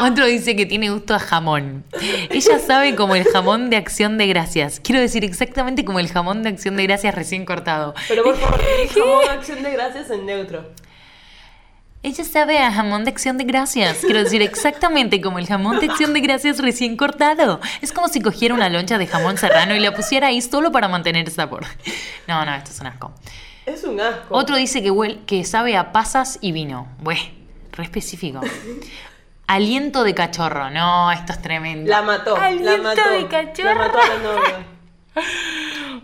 Otro 0.00 0.26
dice 0.26 0.54
que 0.54 0.66
tiene 0.66 0.90
gusto 0.90 1.14
a 1.14 1.18
jamón. 1.18 1.84
Ella 2.30 2.58
sabe 2.58 2.94
como 2.94 3.14
el 3.14 3.24
jamón 3.24 3.70
de 3.70 3.76
acción 3.76 4.18
de 4.18 4.26
gracias. 4.26 4.78
Quiero 4.80 5.00
decir 5.00 5.24
exactamente 5.24 5.84
como 5.84 5.98
el 5.98 6.08
jamón 6.08 6.42
de 6.42 6.50
acción 6.50 6.76
de 6.76 6.82
gracias 6.82 7.14
recién 7.14 7.46
cortado. 7.46 7.94
Pero 8.08 8.24
por 8.24 8.36
favor, 8.36 8.60
el 8.60 8.88
jamón 8.90 9.28
acción 9.30 9.62
de 9.62 9.70
gracias 9.70 10.10
en 10.10 10.26
neutro. 10.26 10.66
Ella 12.06 12.22
sabe 12.22 12.60
a 12.60 12.70
jamón 12.70 13.02
de 13.02 13.10
acción 13.10 13.36
de 13.36 13.42
gracias. 13.42 13.98
Quiero 13.98 14.22
decir 14.22 14.40
exactamente 14.40 15.20
como 15.20 15.40
el 15.40 15.46
jamón 15.48 15.80
de 15.80 15.86
acción 15.86 16.14
de 16.14 16.20
gracias 16.20 16.60
recién 16.60 16.96
cortado. 16.96 17.58
Es 17.82 17.92
como 17.92 18.06
si 18.06 18.20
cogiera 18.20 18.54
una 18.54 18.68
loncha 18.68 18.96
de 18.96 19.08
jamón 19.08 19.36
serrano 19.38 19.74
y 19.74 19.80
la 19.80 19.92
pusiera 19.92 20.28
ahí 20.28 20.40
solo 20.40 20.70
para 20.70 20.86
mantener 20.86 21.26
el 21.26 21.32
sabor. 21.32 21.64
No, 22.28 22.44
no, 22.44 22.54
esto 22.54 22.70
es 22.70 22.80
un 22.80 22.86
asco. 22.86 23.12
Es 23.66 23.82
un 23.82 24.00
asco. 24.00 24.36
Otro 24.36 24.54
dice 24.54 24.84
que, 24.84 24.92
huele, 24.92 25.18
que 25.26 25.42
sabe 25.42 25.76
a 25.76 25.90
pasas 25.90 26.38
y 26.40 26.52
vino. 26.52 26.86
Bueh, 27.00 27.18
re 27.72 27.82
específico. 27.82 28.40
Aliento 29.48 30.04
de 30.04 30.14
cachorro. 30.14 30.70
No, 30.70 31.10
esto 31.10 31.32
es 31.32 31.42
tremendo. 31.42 31.90
La 31.90 32.02
mató. 32.02 32.36
Aliento 32.36 32.70
la 32.70 32.82
mató. 32.84 33.10
de 33.10 33.26
cachorro. 33.26 33.68
La 33.68 33.74
mató 33.74 33.98
a 33.98 34.06
la 34.06 34.18
novia. 34.18 34.66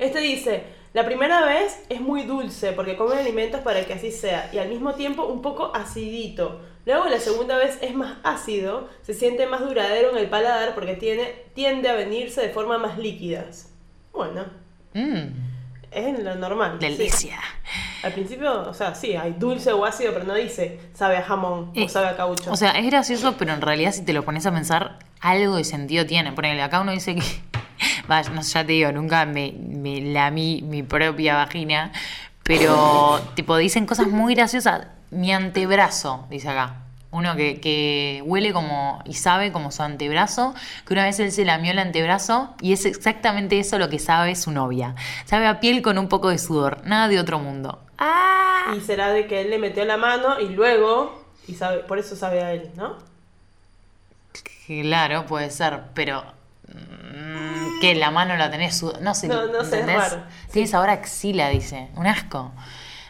Este 0.01 0.19
dice, 0.19 0.65
la 0.95 1.05
primera 1.05 1.45
vez 1.47 1.83
es 1.89 2.01
muy 2.01 2.23
dulce 2.25 2.73
porque 2.73 2.97
come 2.97 3.17
alimentos 3.17 3.61
para 3.61 3.85
que 3.87 3.95
así 3.95 4.11
sea 4.13 4.51
y 4.53 4.59
al 4.59 4.69
mismo 4.69 4.95
tiempo 4.95 5.25
un 5.27 5.41
poco 5.43 5.75
acidito. 5.75 6.61
Luego 6.85 7.07
la 7.09 7.21
segunda 7.21 7.57
vez 7.57 7.79
es 7.81 7.95
más 7.95 8.17
ácido, 8.25 8.89
se 9.03 9.15
siente 9.15 9.47
más 9.47 9.61
duradero 9.61 10.11
en 10.11 10.19
el 10.19 10.29
paladar 10.29 10.75
porque 10.75 10.95
tiene, 10.95 11.25
tiende 11.55 11.89
a 11.89 11.95
venirse 11.95 12.41
de 12.43 12.49
forma 12.51 12.77
más 12.79 12.99
líquidas. 12.99 13.71
Bueno, 14.13 14.45
Mm, 14.95 15.29
es 15.91 16.19
lo 16.23 16.35
normal. 16.35 16.77
sí. 16.81 16.87
delicia. 16.87 17.39
Al 18.03 18.13
principio, 18.13 18.69
o 18.69 18.75
sea, 18.75 18.95
sí, 18.95 19.15
hay 19.17 19.33
dulce 19.39 19.73
o 19.73 19.85
ácido, 19.87 20.13
pero 20.13 20.25
no 20.27 20.35
dice 20.35 20.79
sabe 20.93 21.17
a 21.17 21.23
jamón 21.23 21.71
Eh, 21.75 21.85
o 21.85 21.89
sabe 21.89 22.09
a 22.09 22.17
caucho. 22.17 22.51
O 22.53 22.57
sea, 22.57 22.73
es 22.73 22.85
gracioso, 22.85 23.37
pero 23.39 23.53
en 23.55 23.61
realidad 23.63 23.93
si 23.93 24.05
te 24.05 24.13
lo 24.13 24.23
pones 24.25 24.45
a 24.45 24.53
pensar, 24.53 24.99
algo 25.23 25.57
de 25.57 25.65
sentido 25.65 26.05
tiene. 26.05 26.33
Ponele, 26.33 26.63
acá 26.63 26.81
uno 26.81 26.93
dice 26.93 27.15
que. 27.15 27.23
Vaya, 28.09 28.29
no 28.31 28.43
sé, 28.43 28.55
ya 28.55 28.67
te 28.67 28.73
digo, 28.73 28.93
nunca 28.93 29.25
me, 29.25 29.53
me 29.53 30.01
lamí 30.01 30.61
mi 30.63 30.83
propia 30.83 31.37
vagina. 31.37 31.93
Pero, 32.43 33.21
tipo, 33.35 33.57
dicen 33.57 33.87
cosas 33.87 34.09
muy 34.09 34.35
graciosas. 34.35 34.89
Mi 35.11 35.33
antebrazo, 35.33 36.27
dice 36.29 36.49
acá. 36.49 36.77
Uno 37.13 37.37
que, 37.37 37.61
que 37.61 38.23
huele 38.25 38.55
como 38.55 39.03
y 39.05 39.15
sabe 39.15 39.53
como 39.53 39.71
su 39.71 39.83
antebrazo, 39.83 40.55
que 40.87 40.95
una 40.95 41.05
vez 41.05 41.21
él 41.21 41.31
se 41.31 41.45
lamió 41.45 41.73
el 41.73 41.79
antebrazo 41.79 42.55
y 42.63 42.73
es 42.73 42.87
exactamente 42.87 43.59
eso 43.59 43.79
lo 43.79 43.91
que 43.91 43.99
sabe 43.99 44.35
su 44.35 44.51
novia. 44.51 44.95
Sabe 45.27 45.47
a 45.47 45.61
piel 45.61 45.83
con 45.83 45.99
un 45.99 46.09
poco 46.09 46.31
de 46.31 46.39
sudor, 46.39 46.81
nada 46.87 47.09
de 47.09 47.21
otro 47.21 47.39
mundo. 47.39 47.81
¡Ah! 47.99 48.75
Y 48.75 48.81
será 48.81 49.11
de 49.13 49.27
que 49.27 49.43
él 49.43 49.51
le 49.51 49.59
metió 49.59 49.85
la 49.85 49.99
mano 49.99 50.41
y 50.41 50.49
luego, 50.49 51.23
y 51.47 51.55
sabe, 51.55 51.81
por 51.81 51.99
eso 51.99 52.17
sabe 52.17 52.43
a 52.43 52.55
él, 52.55 52.71
¿no? 52.77 53.12
Claro, 54.67 55.27
puede 55.27 55.51
ser, 55.51 55.81
pero. 55.95 56.25
mm, 56.69 57.81
que 57.81 57.95
la 57.97 58.11
mano 58.11 58.37
la 58.37 58.51
tenés 58.51 58.83
No 59.01 59.15
sé, 59.15 59.29
No, 59.29 59.47
no 59.47 59.61
sé, 59.65 59.67
es 59.67 59.73
¿entendés? 59.81 59.97
raro. 59.97 60.23
Tiene 60.53 60.69
sabor 60.69 60.91
a 60.91 60.93
axila, 60.95 61.49
dice. 61.49 61.89
Un 61.97 62.07
asco. 62.07 62.53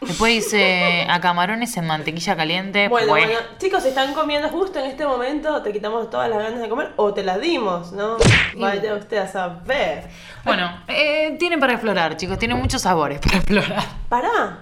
Después 0.01 0.33
dice 0.33 1.07
a 1.09 1.21
camarones 1.21 1.77
en 1.77 1.87
mantequilla 1.87 2.35
caliente. 2.35 2.89
Bueno, 2.89 3.07
Bueh. 3.07 3.23
bueno, 3.25 3.39
chicos, 3.57 3.83
si 3.83 3.89
están 3.89 4.13
comiendo 4.13 4.49
justo 4.49 4.79
en 4.79 4.85
este 4.85 5.05
momento, 5.05 5.61
te 5.61 5.71
quitamos 5.71 6.09
todas 6.09 6.29
las 6.29 6.39
ganas 6.39 6.59
de 6.59 6.67
comer 6.67 6.91
o 6.97 7.13
te 7.13 7.23
las 7.23 7.39
dimos, 7.39 7.93
¿no? 7.93 8.17
Vaya 8.57 8.95
usted 8.95 9.17
a 9.17 9.27
saber. 9.29 10.09
Bueno, 10.43 10.69
eh, 10.89 11.37
tienen 11.39 11.57
para 11.61 11.73
explorar, 11.73 12.17
chicos. 12.17 12.37
Tienen 12.37 12.57
muchos 12.57 12.81
sabores 12.81 13.19
para 13.21 13.37
explorar. 13.37 13.83
Pará. 14.09 14.59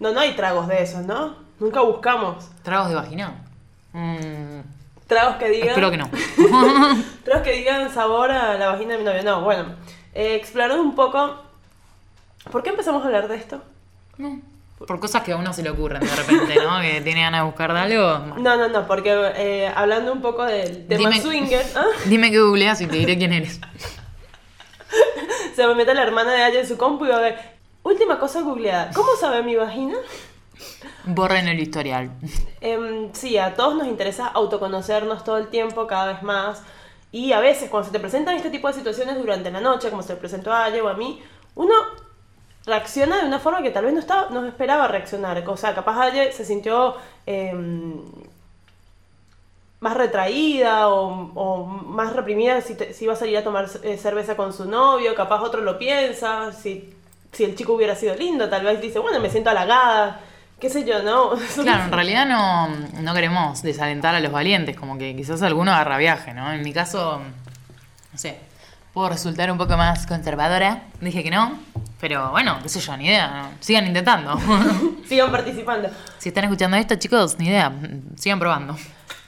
No, 0.00 0.10
no 0.12 0.18
hay 0.18 0.34
tragos 0.34 0.66
de 0.66 0.82
esos, 0.82 1.04
¿no? 1.04 1.36
Nunca 1.60 1.80
buscamos. 1.82 2.50
¿Tragos 2.64 2.88
de 2.88 2.94
vagina? 2.96 3.32
Mm, 3.92 4.60
Tragos 5.14 5.36
que 5.36 5.48
digan. 5.48 5.68
espero 5.68 5.90
que 5.90 5.96
no. 5.96 6.10
Tragos 7.24 7.42
que 7.42 7.52
digan 7.52 7.92
sabor 7.92 8.30
a 8.30 8.54
la 8.58 8.68
vagina 8.68 8.92
de 8.92 8.98
mi 8.98 9.04
novio. 9.04 9.22
No, 9.22 9.42
bueno. 9.42 9.74
Eh, 10.14 10.42
un 10.78 10.94
poco. 10.94 11.36
¿Por 12.50 12.62
qué 12.62 12.70
empezamos 12.70 13.02
a 13.02 13.06
hablar 13.06 13.28
de 13.28 13.36
esto? 13.36 13.62
No. 14.18 14.40
Por 14.86 15.00
cosas 15.00 15.22
que 15.22 15.32
a 15.32 15.36
uno 15.36 15.52
se 15.52 15.62
le 15.62 15.70
ocurren 15.70 16.00
de 16.00 16.14
repente, 16.14 16.56
¿no? 16.56 16.80
Que 16.80 17.00
tiene 17.00 17.22
ganas 17.22 17.40
de 17.40 17.46
buscar 17.46 17.72
de 17.72 17.78
algo. 17.80 18.18
No, 18.36 18.56
no, 18.56 18.68
no, 18.68 18.86
porque 18.86 19.12
eh, 19.36 19.72
hablando 19.74 20.12
un 20.12 20.20
poco 20.20 20.44
del 20.44 20.86
tema 20.88 21.10
Dime- 21.10 21.22
swinger, 21.22 21.64
¿ah? 21.76 21.86
Dime 22.06 22.30
que 22.30 22.40
googleas 22.40 22.80
y 22.80 22.86
te 22.86 22.96
diré 22.96 23.16
quién 23.16 23.32
eres. 23.32 23.60
se 25.56 25.66
me 25.66 25.74
mete 25.74 25.94
la 25.94 26.02
hermana 26.02 26.32
de 26.32 26.48
ella 26.48 26.60
en 26.60 26.68
su 26.68 26.76
compu 26.76 27.06
y 27.06 27.08
va 27.08 27.16
a 27.16 27.20
ver. 27.20 27.38
Última 27.82 28.18
cosa 28.18 28.40
googleada. 28.42 28.90
¿Cómo 28.94 29.10
sabe 29.18 29.42
mi 29.42 29.54
vagina? 29.56 29.96
Borren 31.04 31.48
el 31.48 31.60
historial. 31.60 32.10
Em, 32.60 33.12
sí, 33.12 33.36
a 33.38 33.54
todos 33.54 33.74
nos 33.76 33.86
interesa 33.86 34.26
autoconocernos 34.28 35.24
todo 35.24 35.38
el 35.38 35.48
tiempo, 35.48 35.86
cada 35.86 36.12
vez 36.12 36.22
más. 36.22 36.62
Y 37.12 37.32
a 37.32 37.40
veces, 37.40 37.70
cuando 37.70 37.86
se 37.86 37.92
te 37.92 38.00
presentan 38.00 38.34
este 38.36 38.50
tipo 38.50 38.66
de 38.68 38.74
situaciones 38.74 39.16
durante 39.18 39.50
la 39.50 39.60
noche, 39.60 39.90
como 39.90 40.02
se 40.02 40.14
le 40.14 40.18
presentó 40.20 40.52
a 40.52 40.64
Aye 40.64 40.80
o 40.80 40.88
a 40.88 40.94
mí, 40.94 41.22
uno 41.54 41.74
reacciona 42.66 43.18
de 43.20 43.26
una 43.26 43.38
forma 43.38 43.62
que 43.62 43.70
tal 43.70 43.84
vez 43.84 43.92
no, 43.94 44.00
estaba, 44.00 44.30
no 44.30 44.44
esperaba 44.46 44.88
reaccionar. 44.88 45.42
O 45.48 45.56
sea, 45.56 45.74
capaz 45.74 46.00
Aye 46.00 46.32
se 46.32 46.44
sintió 46.44 46.96
em, 47.26 48.00
más 49.80 49.96
retraída 49.96 50.88
o, 50.88 51.30
o 51.34 51.66
más 51.66 52.14
reprimida 52.14 52.60
si, 52.62 52.74
te- 52.74 52.94
si 52.94 53.04
iba 53.04 53.12
a 53.12 53.16
salir 53.16 53.36
a 53.36 53.44
tomar 53.44 53.68
eh, 53.82 53.98
cerveza 53.98 54.36
con 54.36 54.52
su 54.52 54.64
novio. 54.64 55.14
Capaz 55.14 55.42
otro 55.42 55.60
lo 55.60 55.78
piensa. 55.78 56.52
Si, 56.52 56.94
si 57.32 57.44
el 57.44 57.54
chico 57.54 57.74
hubiera 57.74 57.94
sido 57.94 58.14
lindo, 58.14 58.48
tal 58.48 58.64
vez 58.64 58.80
dice, 58.80 58.98
bueno, 58.98 59.20
me 59.20 59.30
siento 59.30 59.50
halagada. 59.50 60.20
Qué 60.58 60.70
sé 60.70 60.84
yo, 60.84 61.02
¿no? 61.02 61.32
Claro, 61.62 61.84
en 61.84 61.92
realidad 61.92 62.26
no, 62.26 62.68
no 63.02 63.14
queremos 63.14 63.62
desalentar 63.62 64.14
a 64.14 64.20
los 64.20 64.32
valientes, 64.32 64.76
como 64.76 64.96
que 64.98 65.14
quizás 65.14 65.42
alguno 65.42 65.72
agarra 65.72 65.98
viaje, 65.98 66.32
¿no? 66.32 66.52
En 66.52 66.62
mi 66.62 66.72
caso, 66.72 67.20
no 68.12 68.18
sé, 68.18 68.38
puedo 68.92 69.08
resultar 69.08 69.50
un 69.50 69.58
poco 69.58 69.76
más 69.76 70.06
conservadora, 70.06 70.84
dije 71.00 71.22
que 71.22 71.30
no, 71.30 71.58
pero 72.00 72.30
bueno, 72.30 72.58
qué 72.62 72.68
sé 72.68 72.80
yo, 72.80 72.96
ni 72.96 73.06
idea, 73.06 73.42
¿no? 73.42 73.48
sigan 73.60 73.86
intentando. 73.86 74.38
Sigan 75.08 75.30
participando. 75.30 75.90
si 76.18 76.30
están 76.30 76.44
escuchando 76.44 76.76
esto, 76.78 76.94
chicos, 76.94 77.38
ni 77.38 77.48
idea, 77.48 77.72
sigan 78.16 78.38
probando. 78.38 78.74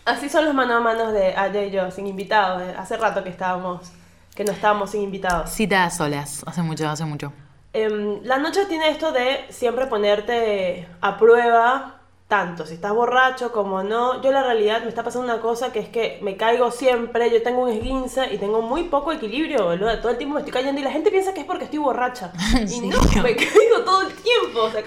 Así 0.06 0.28
son 0.28 0.44
los 0.44 0.54
mano 0.54 0.76
a 0.76 0.80
manos 0.80 1.12
de 1.12 1.36
Aya 1.36 1.64
y 1.64 1.70
yo, 1.70 1.90
sin 1.90 2.06
invitados. 2.06 2.62
Hace 2.78 2.96
rato 2.96 3.24
que 3.24 3.28
estábamos, 3.28 3.90
que 4.34 4.44
no 4.44 4.52
estábamos 4.52 4.92
sin 4.92 5.02
invitados. 5.02 5.50
Citas 5.50 5.96
solas, 5.96 6.44
hace 6.46 6.62
mucho, 6.62 6.88
hace 6.88 7.04
mucho. 7.04 7.32
Em, 7.76 8.22
la 8.22 8.38
noche 8.38 8.64
tiene 8.64 8.88
esto 8.88 9.12
de 9.12 9.44
siempre 9.50 9.86
ponerte 9.86 10.88
a 11.02 11.18
prueba, 11.18 12.00
tanto 12.26 12.64
si 12.64 12.72
estás 12.72 12.94
borracho 12.94 13.52
como 13.52 13.82
no. 13.82 14.22
Yo 14.22 14.32
la 14.32 14.42
realidad 14.42 14.80
me 14.80 14.88
está 14.88 15.04
pasando 15.04 15.30
una 15.30 15.42
cosa 15.42 15.72
que 15.72 15.80
es 15.80 15.88
que 15.90 16.18
me 16.22 16.38
caigo 16.38 16.70
siempre, 16.70 17.30
yo 17.30 17.42
tengo 17.42 17.64
un 17.64 17.68
esguince 17.68 18.32
y 18.32 18.38
tengo 18.38 18.62
muy 18.62 18.84
poco 18.84 19.12
equilibrio, 19.12 19.66
boludo. 19.66 19.98
Todo 19.98 20.12
el 20.12 20.16
tiempo 20.16 20.36
me 20.36 20.40
estoy 20.40 20.54
cayendo 20.54 20.80
y 20.80 20.84
la 20.84 20.90
gente 20.90 21.10
piensa 21.10 21.34
que 21.34 21.40
es 21.40 21.46
porque 21.46 21.64
estoy 21.64 21.78
borracha. 21.78 22.32
Y 22.66 22.80
no, 22.80 22.98
me 23.22 23.36
caigo 23.36 23.84
todo 23.84 24.00
el 24.08 24.14
tiempo. 24.14 24.60
O 24.62 24.70
sea, 24.70 24.82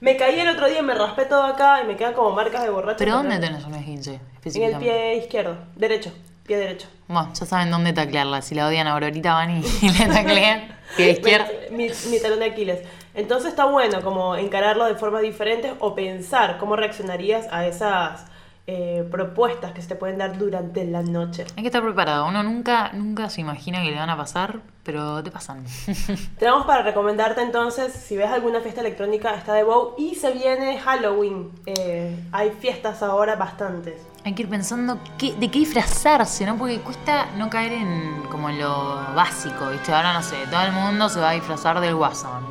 me 0.00 0.16
caí 0.16 0.38
el 0.38 0.48
otro 0.48 0.68
día, 0.68 0.80
me 0.80 0.94
raspé 0.94 1.24
todo 1.24 1.42
acá 1.42 1.82
y 1.82 1.88
me 1.88 1.96
quedan 1.96 2.14
como 2.14 2.30
marcas 2.30 2.62
de 2.62 2.70
borracho. 2.70 2.98
¿Pero 2.98 3.14
dónde 3.14 3.40
tenés 3.40 3.64
un 3.64 3.74
esguince? 3.74 4.20
En 4.44 4.62
el 4.62 4.76
pie 4.78 5.16
izquierdo, 5.16 5.56
derecho, 5.74 6.12
pie 6.48 6.56
derecho. 6.56 6.88
Bueno, 7.06 7.30
ya 7.32 7.46
saben 7.46 7.70
dónde 7.70 7.92
taclearla. 7.92 8.42
Si 8.42 8.56
la 8.56 8.66
odian 8.66 8.88
a 8.88 8.94
Aurorita, 8.94 9.34
van 9.34 9.50
y 9.58 9.62
le 9.98 10.06
taclean. 10.06 10.76
Que 10.96 11.12
izquierda. 11.12 11.46
Mi, 11.70 11.88
mi 12.10 12.20
talón 12.20 12.40
de 12.40 12.46
Aquiles. 12.46 12.80
Entonces 13.14 13.50
está 13.50 13.66
bueno 13.66 14.00
como 14.02 14.34
encararlo 14.34 14.84
de 14.86 14.94
formas 14.94 15.22
diferentes 15.22 15.72
o 15.78 15.94
pensar 15.94 16.58
cómo 16.58 16.76
reaccionarías 16.76 17.46
a 17.52 17.66
esas 17.66 18.26
eh, 18.70 19.02
propuestas 19.10 19.72
que 19.72 19.80
se 19.80 19.88
te 19.88 19.94
pueden 19.94 20.18
dar 20.18 20.36
durante 20.36 20.84
la 20.84 21.02
noche. 21.02 21.46
Hay 21.56 21.62
que 21.62 21.68
estar 21.68 21.82
preparado. 21.82 22.26
Uno 22.26 22.42
nunca, 22.42 22.92
nunca 22.92 23.30
se 23.30 23.40
imagina 23.40 23.82
que 23.82 23.90
le 23.90 23.96
van 23.96 24.10
a 24.10 24.16
pasar, 24.18 24.60
pero 24.82 25.22
te 25.22 25.30
pasan. 25.30 25.64
Tenemos 26.38 26.66
para 26.66 26.82
recomendarte 26.82 27.40
entonces, 27.40 27.94
si 27.94 28.18
ves 28.18 28.28
alguna 28.28 28.60
fiesta 28.60 28.82
electrónica, 28.82 29.34
está 29.34 29.54
de 29.54 29.62
Bow 29.62 29.94
y 29.96 30.16
se 30.16 30.32
viene 30.32 30.78
Halloween. 30.78 31.50
Eh, 31.64 32.14
hay 32.30 32.50
fiestas 32.50 33.02
ahora 33.02 33.36
bastantes. 33.36 34.02
Hay 34.28 34.34
que 34.34 34.42
ir 34.42 34.50
pensando 34.50 34.98
de 35.16 35.50
qué 35.50 35.58
disfrazarse, 35.58 36.44
¿no? 36.44 36.58
Porque 36.58 36.80
cuesta 36.80 37.30
no 37.38 37.48
caer 37.48 37.72
en 37.72 38.24
como 38.30 38.50
en 38.50 38.58
lo 38.58 38.96
básico, 39.14 39.70
¿viste? 39.70 39.90
Ahora 39.90 40.12
no 40.12 40.22
sé, 40.22 40.36
todo 40.50 40.60
el 40.64 40.72
mundo 40.72 41.08
se 41.08 41.18
va 41.18 41.30
a 41.30 41.32
disfrazar 41.32 41.80
del 41.80 41.94
guasón. 41.94 42.44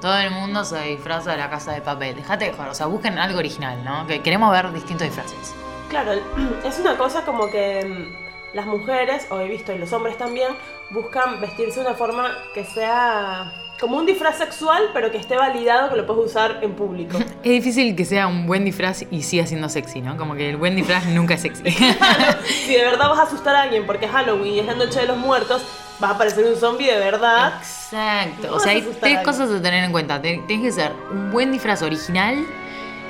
Todo 0.00 0.16
el 0.16 0.30
mundo 0.30 0.64
se 0.64 0.80
disfraza 0.84 1.32
de 1.32 1.36
la 1.36 1.50
casa 1.50 1.72
de 1.72 1.82
papel. 1.82 2.16
Dejate 2.16 2.46
de 2.46 2.52
o 2.58 2.72
sea, 2.72 2.86
busquen 2.86 3.18
algo 3.18 3.40
original, 3.40 3.84
¿no? 3.84 4.06
Que 4.06 4.22
queremos 4.22 4.50
ver 4.50 4.72
distintos 4.72 5.06
disfraces. 5.06 5.54
Claro, 5.90 6.12
es 6.64 6.78
una 6.78 6.96
cosa 6.96 7.26
como 7.26 7.50
que 7.50 7.84
mm, 7.84 8.56
las 8.56 8.64
mujeres, 8.64 9.26
o 9.28 9.38
he 9.38 9.48
visto 9.48 9.74
y 9.74 9.76
los 9.76 9.92
hombres 9.92 10.16
también, 10.16 10.54
buscan 10.88 11.42
vestirse 11.42 11.80
de 11.80 11.88
una 11.88 11.94
forma 11.94 12.38
que 12.54 12.64
sea 12.64 13.52
como 13.80 13.96
un 13.96 14.06
disfraz 14.06 14.38
sexual, 14.38 14.90
pero 14.92 15.10
que 15.10 15.18
esté 15.18 15.36
validado 15.36 15.90
que 15.90 15.96
lo 15.96 16.06
puedes 16.06 16.26
usar 16.26 16.58
en 16.62 16.74
público. 16.74 17.18
Es 17.42 17.52
difícil 17.52 17.94
que 17.94 18.04
sea 18.04 18.26
un 18.26 18.46
buen 18.46 18.64
disfraz 18.64 19.04
y 19.10 19.22
siga 19.22 19.46
siendo 19.46 19.68
sexy, 19.68 20.00
¿no? 20.00 20.16
Como 20.16 20.34
que 20.34 20.50
el 20.50 20.56
buen 20.56 20.74
disfraz 20.74 21.06
nunca 21.06 21.34
es 21.34 21.42
sexy. 21.42 21.70
si 22.66 22.74
de 22.74 22.84
verdad 22.84 23.08
vas 23.08 23.20
a 23.20 23.22
asustar 23.22 23.54
a 23.54 23.62
alguien 23.62 23.86
porque 23.86 24.06
es 24.06 24.12
Halloween 24.12 24.54
y 24.54 24.58
es 24.58 24.66
la 24.66 24.74
noche 24.74 25.00
de 25.00 25.06
los 25.06 25.16
muertos, 25.16 25.62
vas 26.00 26.10
a 26.10 26.14
aparecer 26.14 26.44
un 26.44 26.56
zombie 26.56 26.90
de 26.90 26.98
verdad. 26.98 27.54
Exacto. 27.58 28.48
No 28.48 28.56
O 28.56 28.60
sea, 28.60 28.72
hay 28.72 28.82
tres 29.00 29.18
a 29.18 29.22
cosas 29.22 29.50
a 29.50 29.62
tener 29.62 29.84
en 29.84 29.92
cuenta. 29.92 30.20
Tienes 30.20 30.46
que 30.46 30.72
ser 30.72 30.92
un 31.10 31.30
buen 31.30 31.52
disfraz 31.52 31.82
original, 31.82 32.44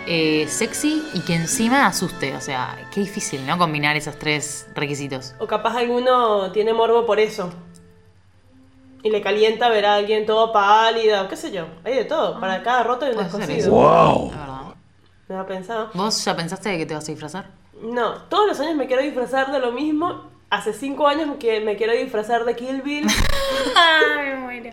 eh, 0.06 0.46
sexy 0.48 1.02
y 1.14 1.20
que 1.20 1.34
encima 1.34 1.86
asuste. 1.86 2.36
O 2.36 2.40
sea, 2.40 2.76
qué 2.92 3.00
difícil, 3.00 3.46
¿no? 3.46 3.58
Combinar 3.58 3.96
esos 3.96 4.18
tres 4.18 4.66
requisitos. 4.74 5.34
O 5.38 5.46
capaz 5.46 5.76
alguno 5.76 6.52
tiene 6.52 6.74
morbo 6.74 7.06
por 7.06 7.18
eso. 7.18 7.50
Y 9.02 9.10
le 9.10 9.20
calienta 9.22 9.68
ver 9.68 9.86
a 9.86 9.94
alguien 9.94 10.26
todo 10.26 10.52
pálido, 10.52 11.22
o 11.24 11.28
qué 11.28 11.36
sé 11.36 11.50
yo. 11.52 11.66
Hay 11.84 11.94
de 11.94 12.04
todo. 12.04 12.40
Para 12.40 12.62
cada 12.62 12.82
roto 12.82 13.04
hay 13.04 13.12
un 13.12 13.16
Puede 13.18 13.30
ser 13.30 13.40
descosido. 13.46 13.68
eso. 13.68 14.30
La 14.34 14.40
verdad. 14.40 14.74
¿Me 15.28 15.36
ha 15.36 15.46
pensado? 15.46 15.90
¿Vos 15.94 16.24
ya 16.24 16.34
pensaste 16.34 16.70
de 16.70 16.78
que 16.78 16.86
te 16.86 16.94
vas 16.94 17.04
a 17.08 17.12
disfrazar? 17.12 17.50
No, 17.82 18.14
todos 18.28 18.48
los 18.48 18.60
años 18.60 18.74
me 18.76 18.86
quiero 18.86 19.02
disfrazar 19.02 19.52
de 19.52 19.60
lo 19.60 19.70
mismo. 19.72 20.26
Hace 20.50 20.72
cinco 20.72 21.06
años 21.06 21.28
que 21.38 21.60
me 21.60 21.76
quiero 21.76 21.92
disfrazar 21.92 22.44
de 22.46 22.56
Kill 22.56 22.80
Bill. 22.82 23.06
Ay, 23.76 24.30
me 24.30 24.36
muero. 24.36 24.70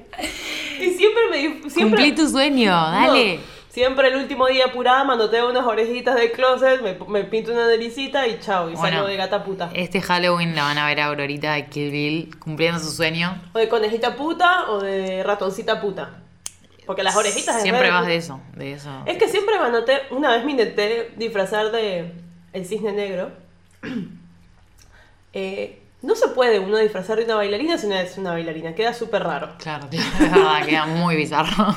y 0.80 0.90
siempre 0.92 1.22
me 1.30 1.38
dif- 1.38 1.70
siempre, 1.70 1.98
Cumplí 2.00 2.16
tu 2.16 2.28
sueño, 2.30 2.72
dale. 2.72 3.36
No, 3.38 3.42
siempre 3.76 4.08
el 4.08 4.16
último 4.16 4.48
día 4.48 4.68
apurada, 4.68 5.04
manoteo 5.04 5.50
unas 5.50 5.66
orejitas 5.66 6.16
de 6.16 6.32
closet, 6.32 6.82
me, 6.82 6.94
me 7.10 7.26
pinto 7.26 7.52
una 7.52 7.68
naricita 7.68 8.26
y 8.26 8.40
chao, 8.40 8.70
y 8.70 8.76
Bueno. 8.76 8.90
salgo 9.00 9.08
de 9.10 9.18
gata 9.18 9.44
puta. 9.44 9.70
Este 9.74 10.02
Halloween 10.02 10.56
la 10.56 10.64
van 10.64 10.78
a 10.78 10.88
ver 10.88 11.02
a 11.02 11.08
Aurorita 11.08 11.52
de 11.56 11.66
Kill 11.68 11.92
Bill 11.92 12.40
cumpliendo 12.40 12.80
su 12.80 12.90
sueño. 12.90 13.42
O 13.54 13.60
de 13.60 13.68
conejita 13.68 14.16
puta 14.16 14.72
o 14.72 14.80
de 14.80 15.24
ratoncita 15.24 15.82
puta. 15.82 16.22
Porque 16.86 17.04
las 17.04 17.18
orejitas 17.18 17.62
Siempre 17.62 17.88
re- 17.88 17.92
vas 17.92 18.06
de 18.08 18.16
eso, 18.16 18.40
de 18.56 18.72
eso. 18.72 18.90
Es 19.06 19.18
que 19.18 19.28
siempre 19.28 19.60
me 19.60 19.66
anoté, 19.66 20.04
una 20.12 20.32
vez 20.32 20.46
me 20.46 20.52
intenté 20.52 21.12
disfrazar 21.18 21.72
de 21.74 22.14
el 22.54 22.66
cisne 22.66 22.94
negro. 22.94 23.32
Eh, 25.38 25.82
no 26.02 26.16
se 26.16 26.30
puede 26.30 26.60
uno 26.60 26.78
disfrazar 26.78 27.18
de 27.18 27.26
una 27.26 27.36
bailarina 27.36 27.78
si 27.78 27.88
no 27.88 27.96
es 27.96 28.18
una 28.18 28.32
bailarina, 28.32 28.74
queda 28.74 28.94
súper 28.94 29.22
raro. 29.24 29.50
Claro, 29.58 29.88
claro, 29.92 30.06
es 30.14 30.32
verdad, 30.32 30.66
queda 30.66 30.86
muy 30.86 31.18
bizarro. 31.18 31.76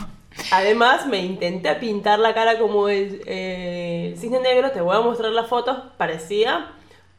Además, 0.51 1.07
me 1.07 1.18
intenté 1.18 1.74
pintar 1.74 2.18
la 2.18 2.34
cara 2.34 2.59
como 2.59 2.89
el, 2.89 3.22
eh, 3.26 4.11
el 4.12 4.18
cisne 4.18 4.41
negro, 4.41 4.70
te 4.70 4.80
voy 4.80 4.97
a 4.97 5.01
mostrar 5.01 5.32
las 5.32 5.49
fotos, 5.49 5.76
parecía 5.97 6.72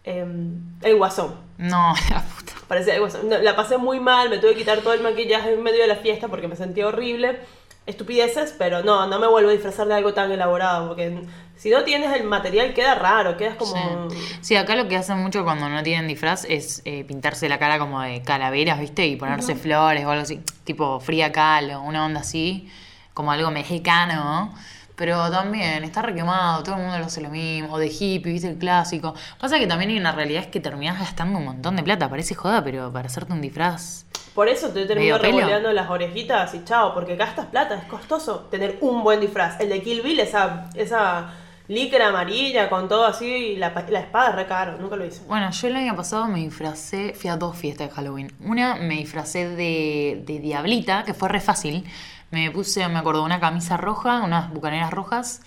em, 0.04 0.62
el 0.82 0.98
guasón. 0.98 1.36
No, 1.58 1.94
la 2.10 2.24
puta. 2.24 2.54
Parecía 2.68 2.96
el 2.96 3.02
guasón. 3.02 3.30
No, 3.30 3.38
la 3.38 3.56
pasé 3.56 3.78
muy 3.78 4.00
mal, 4.00 4.30
me 4.30 4.38
tuve 4.38 4.52
que 4.52 4.60
quitar 4.60 4.80
todo 4.80 4.94
el 4.94 5.02
maquillaje 5.02 5.54
en 5.54 5.62
medio 5.62 5.82
de 5.82 5.88
la 5.88 5.98
fiesta 5.98 6.28
porque 6.28 6.48
me 6.48 6.56
sentía 6.56 6.88
horrible. 6.88 7.40
Estupideces, 7.86 8.54
pero 8.58 8.84
no, 8.84 9.08
no 9.08 9.20
me 9.20 9.28
vuelvo 9.28 9.50
a 9.50 9.54
disfrazar 9.54 9.88
de 9.88 9.96
algo 9.96 10.14
tan 10.14 10.32
elaborado, 10.32 10.90
porque 10.90 11.24
si 11.60 11.72
no 11.72 11.84
tienes 11.84 12.16
el 12.16 12.24
material 12.24 12.74
queda 12.74 12.96
raro, 12.96 13.36
quedas 13.36 13.56
como... 13.56 14.10
Sí. 14.12 14.18
Sí, 14.42 14.56
acá 14.56 14.76
lo 14.76 14.88
que 14.88 14.96
hacen 14.96 15.18
mucho 15.18 15.44
cuando 15.44 15.68
no 15.68 15.84
tienen 15.84 16.08
disfraz 16.08 16.46
es 16.46 16.82
eh, 16.86 17.04
pintarse 17.04 17.50
la 17.50 17.58
cara 17.58 17.80
como 17.80 18.00
de 18.02 18.22
calaveras, 18.22 18.80
¿viste? 18.80 19.08
Y 19.08 19.16
ponerse 19.16 19.56
flores 19.56 20.06
o 20.06 20.10
algo 20.12 20.22
así, 20.22 20.40
tipo 20.64 21.00
fría 21.00 21.32
cal 21.32 21.72
o 21.72 21.82
una 21.82 22.06
onda 22.06 22.22
así, 22.22 22.72
como 23.20 23.34
algo 23.34 23.52
mexicano. 23.52 24.54
Pero 24.96 25.30
también 25.30 25.84
está 25.84 26.02
requemado, 26.02 26.64
todo 26.64 26.76
el 26.76 26.84
mundo 26.84 26.98
lo 26.98 27.06
hace 27.06 27.20
lo 27.20 27.30
mismo, 27.30 27.74
o 27.74 27.78
de 27.78 27.88
hippie, 27.88 28.32
¿viste? 28.32 28.48
El 28.48 28.58
clásico. 28.58 29.14
Pasa 29.38 29.60
que 29.60 29.68
también 29.68 29.92
hay 29.92 29.98
una 29.98 30.14
realidad 30.14 30.44
es 30.44 30.48
que 30.48 30.62
terminás 30.62 30.98
gastando 30.98 31.38
un 31.38 31.44
montón 31.44 31.76
de 31.76 31.84
plata, 31.84 32.10
parece 32.10 32.34
joda, 32.34 32.64
pero 32.64 32.94
para 32.94 33.08
hacerte 33.08 33.34
un 33.34 33.42
disfraz. 33.42 34.06
Por 34.34 34.48
eso 34.48 34.70
te 34.70 34.86
termino 34.86 35.18
revoleando 35.18 35.74
las 35.74 35.90
orejitas 35.90 36.54
y 36.54 36.64
chao, 36.64 36.94
porque 36.94 37.18
gastas 37.18 37.48
plata, 37.48 37.76
es 37.76 37.84
costoso 37.90 38.48
tener 38.50 38.78
un 38.80 39.04
buen 39.04 39.20
disfraz. 39.20 39.60
El 39.60 39.68
de 39.68 39.84
Kill 39.84 40.02
Bill, 40.02 40.22
esa, 40.22 40.70
esa 40.76 41.34
licra 41.68 42.08
amarilla 42.08 42.70
con 42.70 42.88
todo 42.88 43.06
así, 43.06 43.26
y 43.26 43.56
la, 43.58 43.74
la 43.90 44.00
espada 44.00 44.30
es 44.30 44.36
re 44.36 44.48
caro, 44.48 44.78
nunca 44.78 44.96
lo 44.96 45.06
hice. 45.06 45.24
Bueno, 45.28 45.52
yo 45.52 45.68
el 45.68 45.76
año 45.76 45.94
pasado 45.94 46.26
me 46.28 46.40
disfracé, 46.40 47.14
fui 47.14 47.30
a 47.30 47.36
dos 47.36 47.58
fiestas 47.58 47.90
de 47.90 47.96
Halloween. 47.96 48.32
Una 48.46 48.76
me 48.76 48.96
disfracé 48.96 49.50
de, 49.50 50.24
de 50.26 50.40
Diablita, 50.40 51.04
que 51.04 51.14
fue 51.14 51.28
re 51.28 51.42
fácil. 51.42 51.86
Me 52.32 52.52
puse, 52.52 52.88
me 52.88 53.00
acuerdo, 53.00 53.24
una 53.24 53.40
camisa 53.40 53.78
roja, 53.78 54.22
unas 54.22 54.52
bucaneras 54.54 54.92
rojas, 54.92 55.42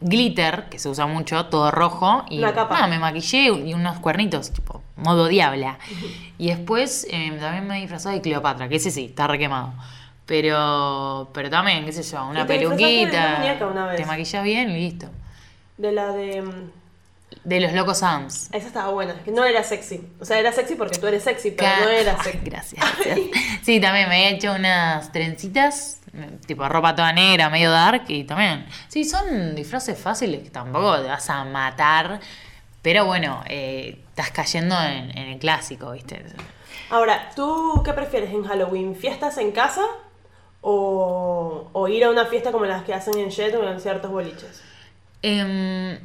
glitter, 0.00 0.68
que 0.68 0.78
se 0.78 0.88
usa 0.88 1.06
mucho, 1.06 1.46
todo 1.46 1.70
rojo, 1.70 2.24
y 2.28 2.40
capa. 2.40 2.74
nada, 2.74 2.86
me 2.86 2.98
maquillé 2.98 3.50
y 3.50 3.74
unos 3.74 3.98
cuernitos, 3.98 4.52
tipo, 4.52 4.82
modo 4.96 5.26
diabla. 5.28 5.78
Y 6.38 6.48
después 6.48 7.06
eh, 7.10 7.36
también 7.40 7.66
me 7.66 7.80
disfrazé 7.80 8.10
de 8.10 8.20
Cleopatra, 8.20 8.68
que 8.68 8.76
ese 8.76 8.90
sí, 8.90 9.06
está 9.06 9.26
requemado. 9.26 9.72
Pero, 10.26 11.30
pero 11.32 11.50
también, 11.50 11.84
qué 11.84 11.92
sé 11.92 12.02
yo, 12.02 12.24
una 12.26 12.42
Y 12.42 12.46
te 12.46 12.52
disfrazaste 12.58 12.84
de 12.84 13.02
una 13.02 13.06
peluquita, 13.06 13.36
muñeca 13.38 13.66
una 13.66 13.86
vez. 13.86 13.96
te 13.96 14.06
maquillas 14.06 14.44
bien 14.44 14.70
y 14.70 14.74
listo. 14.74 15.06
De 15.78 15.92
la 15.92 16.12
de... 16.12 16.42
mm, 16.42 16.81
De 17.44 17.58
los 17.60 17.72
locos 17.72 17.98
Sams. 17.98 18.48
Esa 18.52 18.66
estaba 18.68 18.90
buena, 18.92 19.14
que 19.24 19.32
no 19.32 19.44
era 19.44 19.64
sexy. 19.64 20.00
O 20.20 20.24
sea, 20.24 20.38
era 20.38 20.52
sexy 20.52 20.76
porque 20.76 20.98
tú 20.98 21.06
eres 21.08 21.24
sexy, 21.24 21.50
pero 21.50 21.68
Ca- 21.70 21.80
no 21.80 21.88
era 21.88 22.16
Ay, 22.18 22.24
sexy. 22.24 22.38
gracias. 22.44 22.84
Sí, 23.62 23.80
también 23.80 24.08
me 24.08 24.28
he 24.28 24.34
hecho 24.34 24.52
unas 24.52 25.10
trencitas, 25.12 26.00
tipo 26.46 26.68
ropa 26.68 26.94
toda 26.94 27.12
negra, 27.12 27.50
medio 27.50 27.70
dark, 27.70 28.04
y 28.08 28.24
también. 28.24 28.66
Sí, 28.88 29.04
son 29.04 29.54
disfraces 29.56 29.98
fáciles 29.98 30.42
que 30.44 30.50
tampoco 30.50 30.98
te 31.00 31.08
vas 31.08 31.28
a 31.30 31.44
matar, 31.44 32.20
pero 32.80 33.06
bueno, 33.06 33.42
eh, 33.48 34.00
estás 34.10 34.30
cayendo 34.30 34.76
en, 34.80 35.16
en 35.16 35.28
el 35.30 35.38
clásico, 35.38 35.90
¿viste? 35.92 36.24
Ahora, 36.90 37.30
¿tú 37.34 37.82
qué 37.84 37.92
prefieres 37.92 38.30
en 38.30 38.44
Halloween? 38.44 38.94
¿Fiestas 38.94 39.38
en 39.38 39.50
casa 39.52 39.82
o, 40.60 41.68
o 41.72 41.88
ir 41.88 42.04
a 42.04 42.10
una 42.10 42.26
fiesta 42.26 42.52
como 42.52 42.66
las 42.66 42.84
que 42.84 42.94
hacen 42.94 43.18
en 43.18 43.30
Jet 43.30 43.54
o 43.54 43.68
en 43.68 43.80
ciertos 43.80 44.10
boliches? 44.10 44.62
Em, 45.22 45.98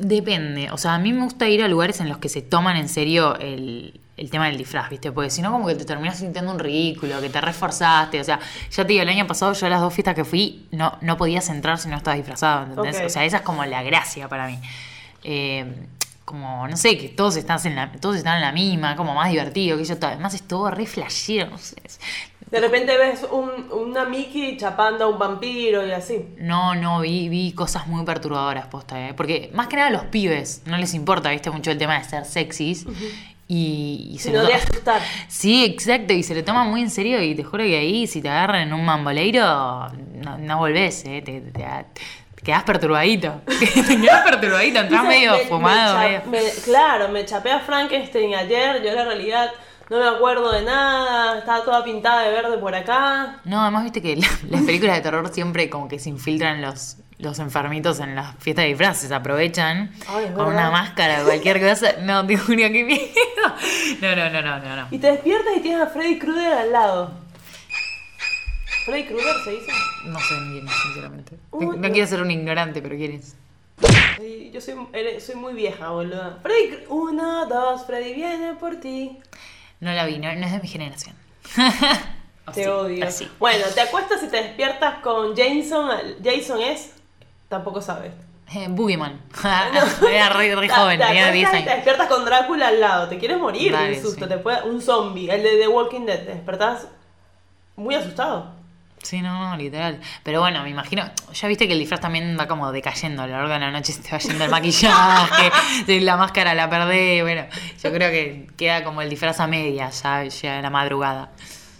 depende, 0.00 0.70
o 0.70 0.78
sea, 0.78 0.94
a 0.94 0.98
mí 0.98 1.12
me 1.12 1.24
gusta 1.24 1.48
ir 1.48 1.62
a 1.62 1.68
lugares 1.68 2.00
en 2.00 2.08
los 2.08 2.18
que 2.18 2.28
se 2.28 2.42
toman 2.42 2.76
en 2.76 2.88
serio 2.88 3.36
el, 3.38 4.00
el 4.16 4.30
tema 4.30 4.46
del 4.46 4.58
disfraz, 4.58 4.90
¿viste? 4.90 5.12
Porque 5.12 5.30
si 5.30 5.42
no, 5.42 5.50
como 5.50 5.66
que 5.66 5.74
te 5.74 5.84
terminas 5.84 6.18
sintiendo 6.18 6.52
un 6.52 6.58
ridículo, 6.58 7.20
que 7.20 7.30
te 7.30 7.40
reforzaste, 7.40 8.20
o 8.20 8.24
sea, 8.24 8.38
ya 8.70 8.84
te 8.84 8.92
digo, 8.92 9.02
el 9.02 9.08
año 9.08 9.26
pasado 9.26 9.52
yo 9.52 9.66
a 9.66 9.70
las 9.70 9.80
dos 9.80 9.94
fiestas 9.94 10.14
que 10.14 10.24
fui 10.24 10.66
no, 10.72 10.98
no 11.00 11.16
podías 11.16 11.48
entrar 11.48 11.78
si 11.78 11.88
no 11.88 11.96
estabas 11.96 12.18
disfrazado, 12.18 12.66
¿entendés? 12.66 13.00
O 13.04 13.08
sea, 13.08 13.24
esa 13.24 13.38
es 13.38 13.42
como 13.42 13.64
la 13.64 13.82
gracia 13.82 14.28
para 14.28 14.46
mí. 14.46 14.58
Em, 15.22 15.86
como, 16.24 16.68
no 16.68 16.76
sé, 16.76 16.96
que 16.96 17.08
todos 17.08 17.36
están 17.36 17.58
en 17.64 17.74
la, 17.74 17.92
todos 17.92 18.16
están 18.16 18.36
en 18.36 18.42
la 18.42 18.52
misma, 18.52 18.94
como 18.94 19.14
más 19.14 19.30
divertido, 19.30 19.76
que 19.78 19.84
yo, 19.84 19.96
además 20.00 20.34
es 20.34 20.42
todo 20.42 20.70
re 20.70 20.86
flashero, 20.86 21.50
no 21.50 21.58
sé. 21.58 21.76
De 22.50 22.58
repente 22.60 22.96
ves 22.98 23.24
un, 23.30 23.48
una 23.72 24.04
Mickey 24.04 24.56
chapando 24.56 25.04
a 25.04 25.08
un 25.08 25.18
vampiro 25.18 25.86
y 25.86 25.92
así. 25.92 26.24
No, 26.38 26.74
no, 26.74 27.00
vi, 27.00 27.28
vi 27.28 27.52
cosas 27.52 27.86
muy 27.86 28.04
perturbadoras, 28.04 28.66
posta, 28.66 29.08
¿eh? 29.08 29.14
Porque 29.14 29.50
más 29.54 29.68
que 29.68 29.76
nada 29.76 29.88
a 29.88 29.92
los 29.92 30.04
pibes 30.06 30.62
no 30.66 30.76
les 30.76 30.94
importa, 30.94 31.30
viste, 31.30 31.50
mucho 31.50 31.70
el 31.70 31.78
tema 31.78 31.98
de 31.98 32.04
ser 32.04 32.24
sexys. 32.24 32.86
Y, 33.46 34.10
y 34.14 34.18
se 34.18 34.32
lo 34.32 34.44
de 34.46 34.54
asustar. 34.54 35.00
Sí, 35.28 35.64
exacto, 35.64 36.12
y 36.12 36.22
se 36.22 36.34
lo 36.34 36.44
toman 36.44 36.68
muy 36.70 36.82
en 36.82 36.90
serio 36.90 37.20
y 37.22 37.34
te 37.34 37.42
juro 37.44 37.64
que 37.64 37.78
ahí 37.78 38.06
si 38.06 38.20
te 38.22 38.28
agarran 38.28 38.62
en 38.62 38.72
un 38.72 38.84
mamboleiro, 38.84 39.88
no, 40.14 40.38
no 40.38 40.58
volvés, 40.58 41.04
¿eh? 41.04 41.22
Te, 41.24 41.40
te- 41.40 41.50
te 42.34 42.42
quedás 42.44 42.62
perturbadito. 42.62 43.42
te 43.46 44.00
quedás 44.00 44.22
perturbadito, 44.24 44.78
entras 44.80 45.04
medio 45.04 45.32
me- 45.32 45.38
me 45.38 45.44
fumado. 45.44 45.98
medio- 45.98 46.22
me- 46.26 46.62
claro, 46.64 47.08
me 47.08 47.24
chapé 47.24 47.50
a 47.52 47.60
Frankenstein 47.60 48.34
ayer, 48.34 48.82
yo 48.84 48.92
la 48.92 49.04
realidad 49.04 49.50
no 49.90 49.98
me 49.98 50.06
acuerdo 50.08 50.52
de 50.52 50.62
nada, 50.62 51.38
estaba 51.40 51.64
toda 51.64 51.84
pintada 51.84 52.22
de 52.22 52.30
verde 52.30 52.56
por 52.58 52.74
acá. 52.74 53.40
No, 53.44 53.60
además 53.60 53.82
viste 53.84 54.00
que 54.00 54.16
la- 54.16 54.28
las 54.48 54.62
películas 54.62 54.96
de 54.96 55.02
terror 55.02 55.28
siempre 55.32 55.68
como 55.68 55.88
que 55.88 55.98
se 55.98 56.08
infiltran 56.08 56.62
los, 56.62 56.96
los 57.18 57.38
enfermitos 57.40 57.98
en 58.00 58.14
las 58.14 58.36
fiestas 58.38 58.62
de 58.64 58.68
disfraces, 58.68 59.10
aprovechan 59.12 59.92
Ay, 60.08 60.26
con 60.26 60.36
verdad. 60.36 60.46
una 60.46 60.70
máscara 60.70 61.22
cualquier 61.24 61.60
cosa. 61.60 61.92
No, 62.02 62.26
te 62.26 62.36
juro 62.38 62.56
que 62.56 62.84
miedo. 62.84 63.00
No, 64.00 64.16
no, 64.16 64.30
no, 64.30 64.42
no, 64.42 64.58
no, 64.60 64.76
no. 64.76 64.88
Y 64.90 64.98
te 64.98 65.08
despiertas 65.12 65.56
y 65.56 65.60
tienes 65.60 65.82
a 65.82 65.86
Freddy 65.88 66.18
Krueger 66.18 66.52
al 66.52 66.72
lado. 66.72 67.10
¿Freddy 68.86 69.04
Krueger 69.04 69.34
se 69.44 69.50
dice? 69.50 69.72
No 70.06 70.18
sé 70.18 70.34
quién 70.52 70.66
es, 70.66 70.74
sinceramente. 70.84 71.36
Uy, 71.50 71.76
No, 71.76 71.90
quiero 71.90 72.06
ser 72.06 72.22
un 72.22 72.30
ignorante, 72.30 72.80
pero 72.80 72.96
quién 72.96 73.12
es. 73.12 73.36
Yo 74.52 74.60
soy, 74.60 74.74
soy 75.20 75.34
muy 75.34 75.52
vieja, 75.54 75.88
boludo. 75.90 76.38
Freddy, 76.42 76.84
uno, 76.88 77.46
dos, 77.46 77.84
Freddy 77.86 78.14
viene 78.14 78.54
por 78.54 78.76
ti. 78.76 79.18
No 79.80 79.92
la 79.92 80.04
vi, 80.04 80.18
no, 80.18 80.32
no 80.34 80.46
es 80.46 80.52
de 80.52 80.60
mi 80.60 80.68
generación. 80.68 81.14
Te 82.54 82.64
sí, 82.64 82.68
odio. 82.68 82.96
pero 83.00 83.12
sí. 83.12 83.30
Bueno, 83.38 83.64
te 83.74 83.80
acuestas 83.80 84.22
y 84.24 84.28
te 84.28 84.38
despiertas 84.42 84.96
con 85.02 85.36
Jason. 85.36 85.88
Jason 86.22 86.60
es. 86.60 86.94
Tampoco 87.48 87.80
sabes. 87.80 88.12
Eh, 88.52 88.66
Boogeyman. 88.68 89.20
Era 90.10 90.28
re, 90.30 90.56
re 90.56 90.66
Te- 90.66 90.74
joven, 90.74 90.98
te 90.98 91.06
tenía 91.06 91.28
acuestas 91.28 91.32
10 91.32 91.48
y 91.48 91.50
te 91.52 91.56
años. 91.58 91.74
despiertas 91.76 92.08
con 92.08 92.24
Drácula 92.24 92.68
al 92.68 92.80
lado. 92.80 93.08
Te 93.08 93.18
quieres 93.18 93.38
morir 93.38 93.76
del 93.76 93.94
susto. 94.02 94.24
sí. 94.24 94.28
Te 94.28 94.38
puede, 94.38 94.62
un 94.68 94.82
zombie, 94.82 95.30
el 95.30 95.42
de 95.44 95.58
The 95.58 95.68
Walking 95.68 96.06
Dead. 96.06 96.24
Te 96.24 96.34
despertás 96.34 96.88
muy 97.76 97.94
asustado. 97.94 98.50
Sí, 99.02 99.22
no, 99.22 99.50
no, 99.50 99.56
literal. 99.56 99.98
Pero 100.22 100.40
bueno, 100.40 100.62
me 100.62 100.70
imagino, 100.70 101.04
ya 101.32 101.48
viste 101.48 101.66
que 101.66 101.72
el 101.72 101.78
disfraz 101.78 102.00
también 102.00 102.36
va 102.38 102.46
como 102.46 102.70
decayendo 102.70 103.22
a 103.22 103.26
lo 103.26 103.32
largo 103.32 103.52
de 103.52 103.58
la 103.58 103.70
noche, 103.70 103.92
se 103.94 104.02
te 104.02 104.10
va 104.10 104.18
yendo 104.18 104.44
el 104.44 104.50
maquillaje, 104.50 105.50
la 106.00 106.16
máscara 106.16 106.54
la 106.54 106.68
perdés, 106.68 107.22
bueno, 107.22 107.46
yo 107.82 107.92
creo 107.92 108.10
que 108.10 108.48
queda 108.56 108.84
como 108.84 109.02
el 109.02 109.08
disfraz 109.08 109.40
a 109.40 109.46
media, 109.46 109.90
ya 109.90 110.24
llega 110.24 110.60
la 110.60 110.70
madrugada. 110.70 111.30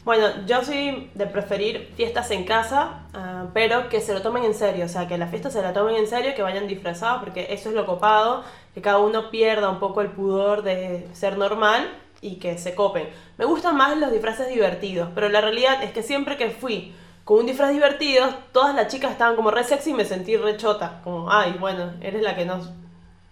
Bueno, 0.03 0.47
yo 0.47 0.65
soy 0.65 1.11
de 1.15 1.27
preferir 1.27 1.93
fiestas 1.95 2.31
en 2.31 2.45
casa, 2.45 3.03
ah, 3.13 3.49
pero 3.53 3.91
que 3.91 4.01
se 4.01 4.15
lo 4.15 4.23
tomen 4.23 4.45
en 4.45 4.55
serio, 4.55 4.87
o 4.87 4.89
sea, 4.89 5.07
que 5.07 5.19
la 5.19 5.27
fiesta 5.27 5.51
se 5.51 5.61
la 5.61 5.75
tomen 5.75 5.95
en 5.97 6.07
serio, 6.07 6.35
que 6.35 6.41
vayan 6.41 6.67
disfrazados, 6.67 7.23
porque 7.23 7.49
eso 7.51 7.69
es 7.69 7.75
lo 7.75 7.85
copado, 7.85 8.43
que 8.75 8.81
cada 8.81 8.99
uno 8.99 9.31
pierda 9.31 9.69
un 9.69 9.79
poco 9.79 10.01
el 10.01 10.09
pudor 10.09 10.63
de 10.63 11.07
ser 11.13 11.37
normal 11.37 11.87
y 12.23 12.37
que 12.37 12.57
se 12.57 12.75
copen. 12.75 13.09
Me 13.37 13.45
gustan 13.45 13.77
más 13.77 13.97
los 13.99 14.11
disfraces 14.11 14.49
divertidos, 14.49 15.11
pero 15.15 15.29
la 15.29 15.43
realidad 15.43 15.83
es 15.83 15.93
que 15.93 16.03
siempre 16.03 16.39
que 16.39 16.51
fui 16.51 16.95
con 17.31 17.39
un 17.39 17.47
disfraz 17.47 17.71
divertido, 17.71 18.29
todas 18.51 18.75
las 18.75 18.89
chicas 18.89 19.13
estaban 19.13 19.37
como 19.37 19.53
re 19.53 19.63
sexy 19.63 19.91
y 19.91 19.95
me 19.95 20.05
sentí 20.05 20.37
re 20.37 20.57
chota, 20.57 21.01
como, 21.05 21.31
ay, 21.31 21.55
bueno, 21.61 21.93
eres 22.01 22.23
la 22.23 22.35
que 22.35 22.45
no, 22.45 22.61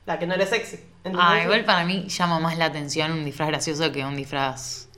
la 0.07 0.21
que 0.21 0.27
no 0.29 0.35
eres 0.35 0.51
sexy. 0.51 0.79
Ah, 1.19 1.41
igual 1.43 1.65
para 1.65 1.85
mí 1.85 2.07
llama 2.09 2.39
más 2.39 2.57
la 2.57 2.67
atención 2.67 3.11
un 3.11 3.25
disfraz 3.25 3.49
gracioso 3.49 3.91
que 3.91 4.05
un 4.05 4.15
disfraz 4.15 4.89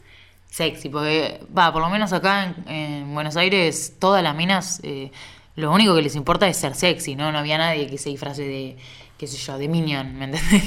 sexy, 0.50 0.90
porque, 0.90 1.40
va, 1.56 1.72
por 1.72 1.80
lo 1.80 1.88
menos 1.88 2.12
acá 2.12 2.44
en, 2.44 2.68
en 2.68 3.14
Buenos 3.14 3.38
Aires, 3.38 3.96
todas 3.98 4.22
las 4.22 4.36
minas, 4.36 4.80
eh, 4.82 5.10
lo 5.56 5.72
único 5.72 5.94
que 5.94 6.02
les 6.02 6.14
importa 6.14 6.46
es 6.46 6.58
ser 6.58 6.74
sexy, 6.74 7.16
¿no? 7.16 7.32
No 7.32 7.38
había 7.38 7.56
nadie 7.56 7.86
que 7.86 7.96
se 7.96 8.10
disfrace 8.10 8.42
de, 8.42 8.76
qué 9.20 9.26
sé 9.26 9.36
yo, 9.36 9.58
de 9.58 9.68
Minion, 9.68 10.16
¿me 10.16 10.24
entendés? 10.24 10.62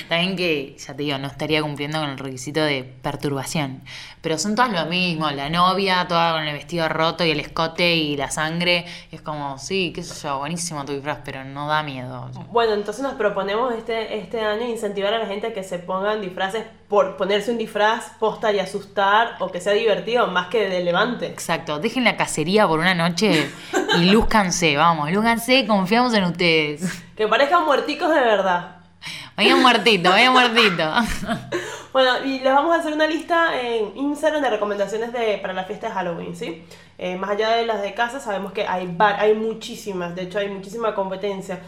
También 0.08 0.36
que, 0.36 0.76
ya 0.78 0.94
te 0.94 1.02
digo, 1.02 1.18
no 1.18 1.26
estaría 1.26 1.60
cumpliendo 1.60 1.98
con 1.98 2.10
el 2.10 2.18
requisito 2.18 2.60
de 2.60 2.84
perturbación. 2.84 3.82
Pero 4.20 4.38
son 4.38 4.54
todas 4.54 4.70
lo 4.70 4.86
mismo, 4.88 5.28
la 5.32 5.50
novia, 5.50 6.06
toda 6.06 6.34
con 6.34 6.44
el 6.44 6.52
vestido 6.52 6.88
roto 6.88 7.24
y 7.24 7.32
el 7.32 7.40
escote 7.40 7.96
y 7.96 8.16
la 8.16 8.30
sangre, 8.30 8.86
es 9.10 9.22
como, 9.22 9.58
sí, 9.58 9.92
qué 9.92 10.04
sé 10.04 10.14
yo, 10.22 10.38
buenísimo 10.38 10.84
tu 10.84 10.92
disfraz, 10.92 11.18
pero 11.24 11.42
no 11.42 11.66
da 11.66 11.82
miedo. 11.82 12.30
Bueno, 12.52 12.74
entonces 12.74 13.02
nos 13.02 13.14
proponemos 13.14 13.74
este, 13.74 14.18
este 14.18 14.40
año 14.40 14.68
incentivar 14.68 15.12
a 15.12 15.18
la 15.18 15.26
gente 15.26 15.48
a 15.48 15.52
que 15.52 15.64
se 15.64 15.80
pongan 15.80 16.20
disfraces 16.20 16.66
por 16.90 17.16
ponerse 17.16 17.52
un 17.52 17.56
disfraz, 17.56 18.10
posta 18.18 18.52
y 18.52 18.58
asustar, 18.58 19.36
o 19.38 19.48
que 19.48 19.60
sea 19.60 19.74
divertido 19.74 20.26
más 20.26 20.48
que 20.48 20.68
de 20.68 20.82
levante. 20.82 21.26
Exacto, 21.28 21.78
dejen 21.78 22.02
la 22.02 22.16
cacería 22.16 22.66
por 22.66 22.80
una 22.80 22.94
noche 22.94 23.48
y 23.96 24.10
lúzcanse, 24.10 24.76
vamos, 24.76 25.08
lúzcanse, 25.12 25.68
confiamos 25.68 26.12
en 26.14 26.24
ustedes. 26.24 27.04
Que 27.16 27.28
parezcan 27.28 27.64
muerticos 27.64 28.12
de 28.12 28.20
verdad. 28.20 28.78
Vayan 29.36 29.62
muertito, 29.62 30.10
vayan 30.10 30.32
muertito. 30.32 30.92
Bueno, 31.92 32.24
y 32.24 32.38
les 32.38 32.52
vamos 32.54 32.72
a 32.72 32.78
hacer 32.78 32.92
una 32.92 33.08
lista 33.08 33.60
en 33.60 33.96
Instagram 33.96 34.42
de 34.42 34.50
recomendaciones 34.50 35.12
de, 35.12 35.38
para 35.38 35.52
la 35.52 35.64
fiesta 35.64 35.88
de 35.88 35.94
Halloween, 35.94 36.36
¿sí? 36.36 36.64
Eh, 36.98 37.16
más 37.16 37.30
allá 37.30 37.50
de 37.56 37.66
las 37.66 37.82
de 37.82 37.94
casa, 37.94 38.20
sabemos 38.20 38.52
que 38.52 38.64
hay, 38.64 38.86
bar, 38.86 39.16
hay 39.18 39.34
muchísimas, 39.34 40.14
de 40.14 40.22
hecho 40.22 40.38
hay 40.38 40.50
muchísima 40.50 40.94
competencia. 40.94 41.58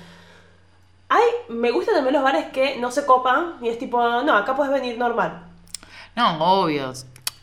Hay, 1.15 1.55
me 1.55 1.71
gustan 1.71 1.95
también 1.97 2.15
los 2.15 2.23
bares 2.23 2.47
que 2.53 2.79
no 2.79 2.91
se 2.91 3.05
copan 3.05 3.57
y 3.61 3.69
es 3.69 3.79
tipo, 3.79 4.01
no, 4.23 4.35
acá 4.35 4.57
puedes 4.57 4.73
venir 4.73 4.97
normal. 4.97 5.43
No, 6.17 6.39
obvio. 6.63 6.93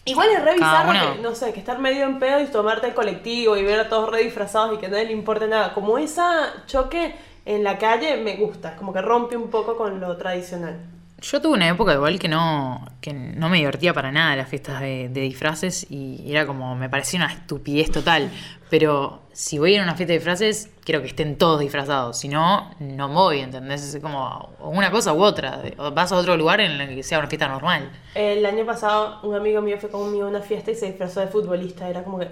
Igual 0.06 0.30
es 0.30 0.44
re 0.44 0.56
Cada 0.56 0.84
bizarro 0.84 1.06
uno. 1.06 1.16
que, 1.16 1.22
no 1.22 1.36
sé, 1.36 1.54
que 1.54 1.60
estar 1.60 1.78
medio 1.78 2.06
en 2.06 2.18
pedo 2.18 2.40
y 2.42 2.48
tomarte 2.48 2.88
el 2.88 2.96
colectivo 2.96 3.56
y 3.56 3.64
ver 3.64 3.80
a 3.80 3.90
todos 3.90 4.10
re 4.10 4.24
disfrazados 4.24 4.74
y 4.74 4.78
que 4.78 4.88
a 4.88 4.90
nadie 4.90 5.06
le 5.06 5.12
importe 5.12 5.48
nada. 5.48 5.74
Como 5.76 6.00
esa 6.00 6.66
choque 6.66 7.14
en 7.46 7.64
la 7.64 7.78
calle 7.78 8.18
me 8.18 8.38
gusta, 8.38 8.76
como 8.76 8.92
que 8.92 9.02
rompe 9.04 9.38
un 9.38 9.50
poco 9.52 9.78
con 9.78 10.00
lo 10.00 10.18
tradicional. 10.18 10.80
Yo 11.22 11.42
tuve 11.42 11.54
una 11.54 11.68
época 11.68 11.94
igual 11.94 12.18
que 12.18 12.30
no, 12.30 12.88
que 13.02 13.14
no 13.14 13.50
me 13.50 13.58
divertía 13.58 13.94
para 13.94 14.12
nada 14.12 14.36
las 14.36 14.48
fiestas 14.50 14.80
de, 14.80 15.10
de 15.10 15.22
disfraces 15.22 15.86
y 15.92 16.24
era 16.32 16.48
como, 16.48 16.76
me 16.76 16.90
parecía 16.90 17.20
una 17.20 17.32
estupidez 17.32 17.92
total. 17.92 18.32
Pero 18.70 19.22
si 19.40 19.58
voy 19.58 19.72
a 19.72 19.76
ir 19.76 19.80
a 19.80 19.84
una 19.84 19.96
fiesta 19.96 20.12
de 20.12 20.20
disfraces, 20.20 20.70
quiero 20.84 21.00
que 21.00 21.08
estén 21.08 21.38
todos 21.38 21.62
disfrazados. 21.62 22.18
Si 22.18 22.28
no, 22.28 22.72
no 22.82 23.08
voy, 23.08 23.40
¿entendés? 23.40 23.96
Es 23.96 24.02
como 24.02 24.50
una 24.60 24.92
cosa 24.92 25.14
u 25.14 25.24
otra. 25.24 25.62
Vas 25.94 26.12
a 26.12 26.18
otro 26.18 26.36
lugar 26.36 26.60
en 26.60 26.72
el 26.74 26.94
que 26.94 27.04
sea 27.04 27.20
una 27.20 27.30
fiesta 27.30 27.48
normal. 27.48 27.90
El 28.16 28.46
año 28.46 28.66
pasado 28.66 29.22
un 29.24 29.34
amigo 29.34 29.62
mío 29.62 29.78
fue 29.80 29.90
conmigo 29.90 30.26
a 30.26 30.28
una 30.28 30.42
fiesta 30.42 30.72
y 30.72 30.76
se 30.76 30.88
disfrazó 30.88 31.22
de 31.22 31.28
futbolista. 31.28 31.90
Era 31.90 32.04
como 32.04 32.20
que... 32.20 32.28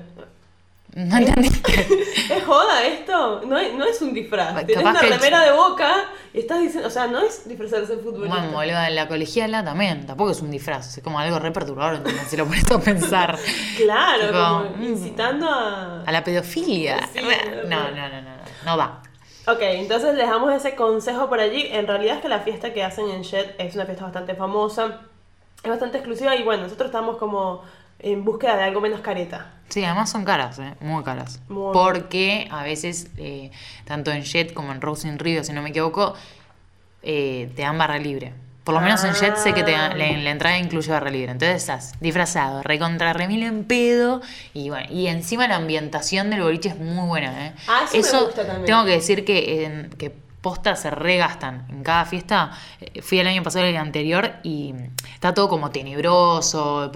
No 0.97 1.15
entendí. 1.15 1.47
¿Es 2.31 2.43
joda 2.43 2.83
esto? 2.83 3.41
No 3.45 3.55
es, 3.59 3.71
no 3.75 3.85
es 3.85 4.01
un 4.01 4.15
disfraz. 4.15 4.47
Capaz 4.47 4.65
Tienes 4.65 4.83
una 4.83 4.99
el 4.99 5.09
remera 5.11 5.41
de 5.41 5.51
boca 5.51 6.05
y 6.33 6.39
estás 6.39 6.59
diciendo... 6.59 6.87
O 6.87 6.91
sea, 6.91 7.05
no 7.05 7.19
es 7.19 7.47
disfrazarse 7.47 7.97
de 7.97 8.01
futbolista. 8.01 8.35
Bueno, 8.35 8.51
boludo, 8.51 8.81
en 8.83 8.95
la 8.95 9.07
colegiala 9.07 9.63
también, 9.63 10.07
tampoco 10.07 10.31
es 10.31 10.41
un 10.41 10.49
disfraz, 10.49 10.97
es 10.97 11.03
como 11.03 11.19
algo 11.19 11.37
re 11.37 11.51
perturbador, 11.51 11.97
¿entendés? 11.97 12.27
Si 12.27 12.35
lo 12.35 12.47
pones 12.47 12.71
a 12.71 12.79
pensar. 12.79 13.37
Claro, 13.77 14.27
Tipo, 14.27 14.39
como 14.39 14.77
mm. 14.77 14.83
incitando 14.83 15.47
a... 15.47 16.01
A 16.03 16.11
la 16.11 16.23
pedofilia. 16.23 17.07
Sí, 17.13 17.19
no, 17.21 17.69
no, 17.69 17.91
no, 17.91 18.09
no, 18.09 18.21
no, 18.21 18.31
no 18.65 18.77
va. 18.77 19.03
Ok, 19.45 19.61
entonces 19.61 20.15
les 20.15 20.27
damos 20.27 20.51
ese 20.51 20.75
consejo 20.75 21.29
por 21.29 21.39
allí. 21.39 21.67
En 21.69 21.85
realidad 21.85 22.15
es 22.15 22.21
que 22.23 22.29
la 22.29 22.39
fiesta 22.39 22.73
que 22.73 22.83
hacen 22.83 23.07
en 23.11 23.21
Shed 23.21 23.51
es 23.59 23.75
una 23.75 23.85
fiesta 23.85 24.03
bastante 24.03 24.33
famosa, 24.33 25.01
es 25.63 25.69
bastante 25.69 25.99
exclusiva 25.99 26.35
y 26.35 26.43
bueno, 26.43 26.63
nosotros 26.63 26.87
estamos 26.87 27.17
como 27.17 27.63
en 27.99 28.23
búsqueda 28.25 28.55
de 28.57 28.63
algo 28.63 28.81
menos 28.81 29.01
careta. 29.01 29.53
Sí, 29.69 29.83
además 29.83 30.09
son 30.09 30.23
caras, 30.23 30.59
¿eh? 30.59 30.73
muy 30.79 31.03
caras. 31.03 31.41
Muy. 31.49 31.73
Porque 31.73 32.47
a 32.51 32.63
veces, 32.63 33.07
eh, 33.17 33.51
tanto 33.85 34.11
en 34.11 34.23
Jet 34.23 34.53
como 34.53 34.71
en 34.71 34.79
Rose 34.81 35.07
in 35.07 35.19
Rio, 35.19 35.43
si 35.43 35.51
no 35.53 35.61
me 35.61 35.69
equivoco, 35.69 36.13
eh, 37.03 37.51
te 37.55 37.61
dan 37.63 37.77
barra 37.77 37.97
libre. 37.99 38.33
Por 38.63 38.73
lo 38.75 38.81
menos 38.81 39.01
en 39.05 39.13
Jet 39.13 39.37
sé 39.37 39.53
que 39.53 39.63
te 39.63 39.71
dan- 39.71 39.97
la, 39.97 40.09
la 40.17 40.29
entrada 40.29 40.57
incluye 40.57 40.91
barra 40.91 41.09
libre. 41.09 41.31
Entonces 41.31 41.55
estás 41.57 41.93
disfrazado, 42.01 42.63
recontra 42.63 43.13
remil 43.13 43.43
en 43.43 43.63
pedo. 43.63 44.21
Y 44.53 44.69
bueno, 44.69 44.87
y 44.91 45.07
encima 45.07 45.47
la 45.47 45.55
ambientación 45.55 46.29
del 46.29 46.41
boliche 46.41 46.69
es 46.69 46.77
muy 46.77 47.07
buena, 47.07 47.47
¿eh? 47.47 47.53
Ah, 47.67 47.85
eso 47.93 48.19
me 48.19 48.25
gusta 48.25 48.45
también. 48.45 48.65
tengo 48.65 48.83
que 48.83 48.91
decir 48.91 49.23
que, 49.23 49.65
en- 49.65 49.89
que 49.91 50.13
se 50.55 50.89
regastan 50.91 51.65
en 51.69 51.83
cada 51.83 52.05
fiesta. 52.05 52.51
Eh, 52.79 53.01
Fui 53.01 53.19
el 53.19 53.27
año 53.27 53.43
pasado 53.43 53.65
y 53.65 53.69
el 53.69 53.77
anterior 53.77 54.33
y 54.43 54.73
está 55.13 55.33
todo 55.33 55.49
como 55.49 55.69
tenebroso. 55.71 56.91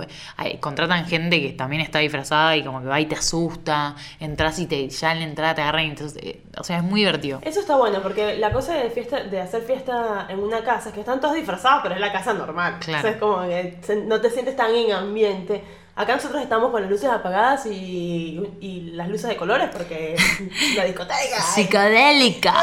Contratan 0.59 1.05
gente 1.05 1.41
que 1.41 1.53
también 1.53 1.81
está 1.81 1.99
disfrazada 1.99 2.55
y 2.55 2.63
como 2.63 2.81
que 2.81 2.87
va 2.87 2.99
y 2.99 3.05
te 3.05 3.15
asusta. 3.15 3.95
Entras 4.19 4.59
y 4.59 4.67
te, 4.67 4.89
ya 4.89 5.11
en 5.13 5.19
la 5.19 5.25
entrada 5.25 5.55
te 5.55 5.61
agarran. 5.61 5.85
y 5.85 5.89
entonces, 5.89 6.23
eh, 6.23 6.43
o 6.57 6.63
sea, 6.63 6.77
es 6.77 6.83
muy 6.83 7.01
divertido. 7.01 7.39
Eso 7.43 7.59
está 7.59 7.75
bueno 7.77 8.01
porque 8.01 8.37
la 8.37 8.51
cosa 8.51 8.73
de 8.75 8.89
fiesta 8.89 9.23
de 9.23 9.41
hacer 9.41 9.63
fiesta 9.63 10.27
en 10.29 10.39
una 10.39 10.63
casa 10.63 10.89
es 10.89 10.95
que 10.95 11.01
están 11.01 11.19
todos 11.19 11.35
disfrazados, 11.35 11.81
pero 11.83 11.95
es 11.95 12.01
la 12.01 12.11
casa 12.11 12.33
normal. 12.33 12.77
Claro. 12.79 12.99
O 12.99 13.01
sea, 13.01 13.11
es 13.11 13.17
como 13.17 13.41
que 13.41 14.03
no 14.07 14.21
te 14.21 14.29
sientes 14.29 14.55
tan 14.55 14.73
en 14.73 14.91
ambiente. 14.91 15.63
Acá 16.01 16.15
nosotros 16.15 16.41
estamos 16.41 16.71
con 16.71 16.81
las 16.81 16.89
luces 16.89 17.09
apagadas 17.09 17.65
y, 17.67 18.41
y 18.59 18.91
las 18.93 19.07
luces 19.07 19.29
de 19.29 19.35
colores 19.37 19.69
porque 19.71 20.15
la 20.75 20.85
discoteca. 20.85 21.41
Psicodélica. 21.53 22.53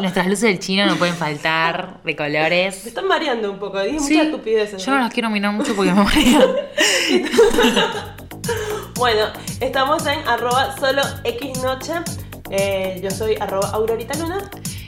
Nuestras 0.00 0.26
luces 0.26 0.42
del 0.42 0.58
chino 0.60 0.86
no 0.86 0.94
pueden 0.96 1.14
faltar 1.16 2.00
de 2.04 2.12
Me 2.12 2.16
colores. 2.16 2.86
están 2.86 3.08
mareando 3.08 3.50
un 3.50 3.58
poco, 3.58 3.80
dije 3.80 3.98
Sí, 3.98 4.12
muchas 4.14 4.26
estupideces. 4.26 4.84
yo 4.84 4.92
no 4.92 4.98
las 5.00 5.12
quiero 5.12 5.30
mirar 5.30 5.52
mucho 5.52 5.74
porque 5.74 5.92
me 5.92 6.02
marean. 6.04 6.42
Bueno, 8.96 9.26
estamos 9.60 10.06
en 10.06 10.26
arroba 10.26 10.74
solo 10.78 11.02
X 11.24 11.62
noche. 11.62 11.92
Eh, 12.50 12.98
yo 13.02 13.10
soy 13.10 13.34
arroba 13.38 13.68
Aurorita 13.70 14.16
Luna. 14.18 14.38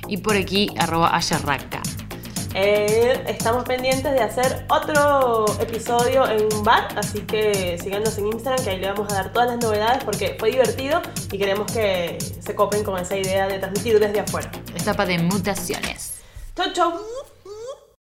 Y 0.06 0.16
por 0.18 0.34
aquí, 0.36 0.70
arroba 0.78 1.14
ayarraca. 1.14 1.82
Eh, 2.60 3.22
estamos 3.28 3.62
pendientes 3.62 4.12
de 4.12 4.20
hacer 4.20 4.66
otro 4.68 5.44
episodio 5.60 6.28
en 6.28 6.52
un 6.52 6.64
bar, 6.64 6.88
así 6.96 7.20
que 7.20 7.78
síganos 7.80 8.18
en 8.18 8.26
Instagram 8.26 8.64
que 8.64 8.70
ahí 8.70 8.80
le 8.80 8.88
vamos 8.88 9.12
a 9.12 9.14
dar 9.14 9.32
todas 9.32 9.50
las 9.50 9.58
novedades 9.58 10.02
porque 10.02 10.34
fue 10.40 10.50
divertido 10.50 11.00
y 11.30 11.38
queremos 11.38 11.70
que 11.70 12.18
se 12.40 12.56
copen 12.56 12.82
con 12.82 12.98
esa 12.98 13.16
idea 13.16 13.46
de 13.46 13.60
transmitir 13.60 14.00
desde 14.00 14.18
afuera. 14.18 14.50
Etapa 14.74 15.06
de 15.06 15.20
mutaciones. 15.20 16.14
Chau, 16.56 16.72
chau. 16.72 17.00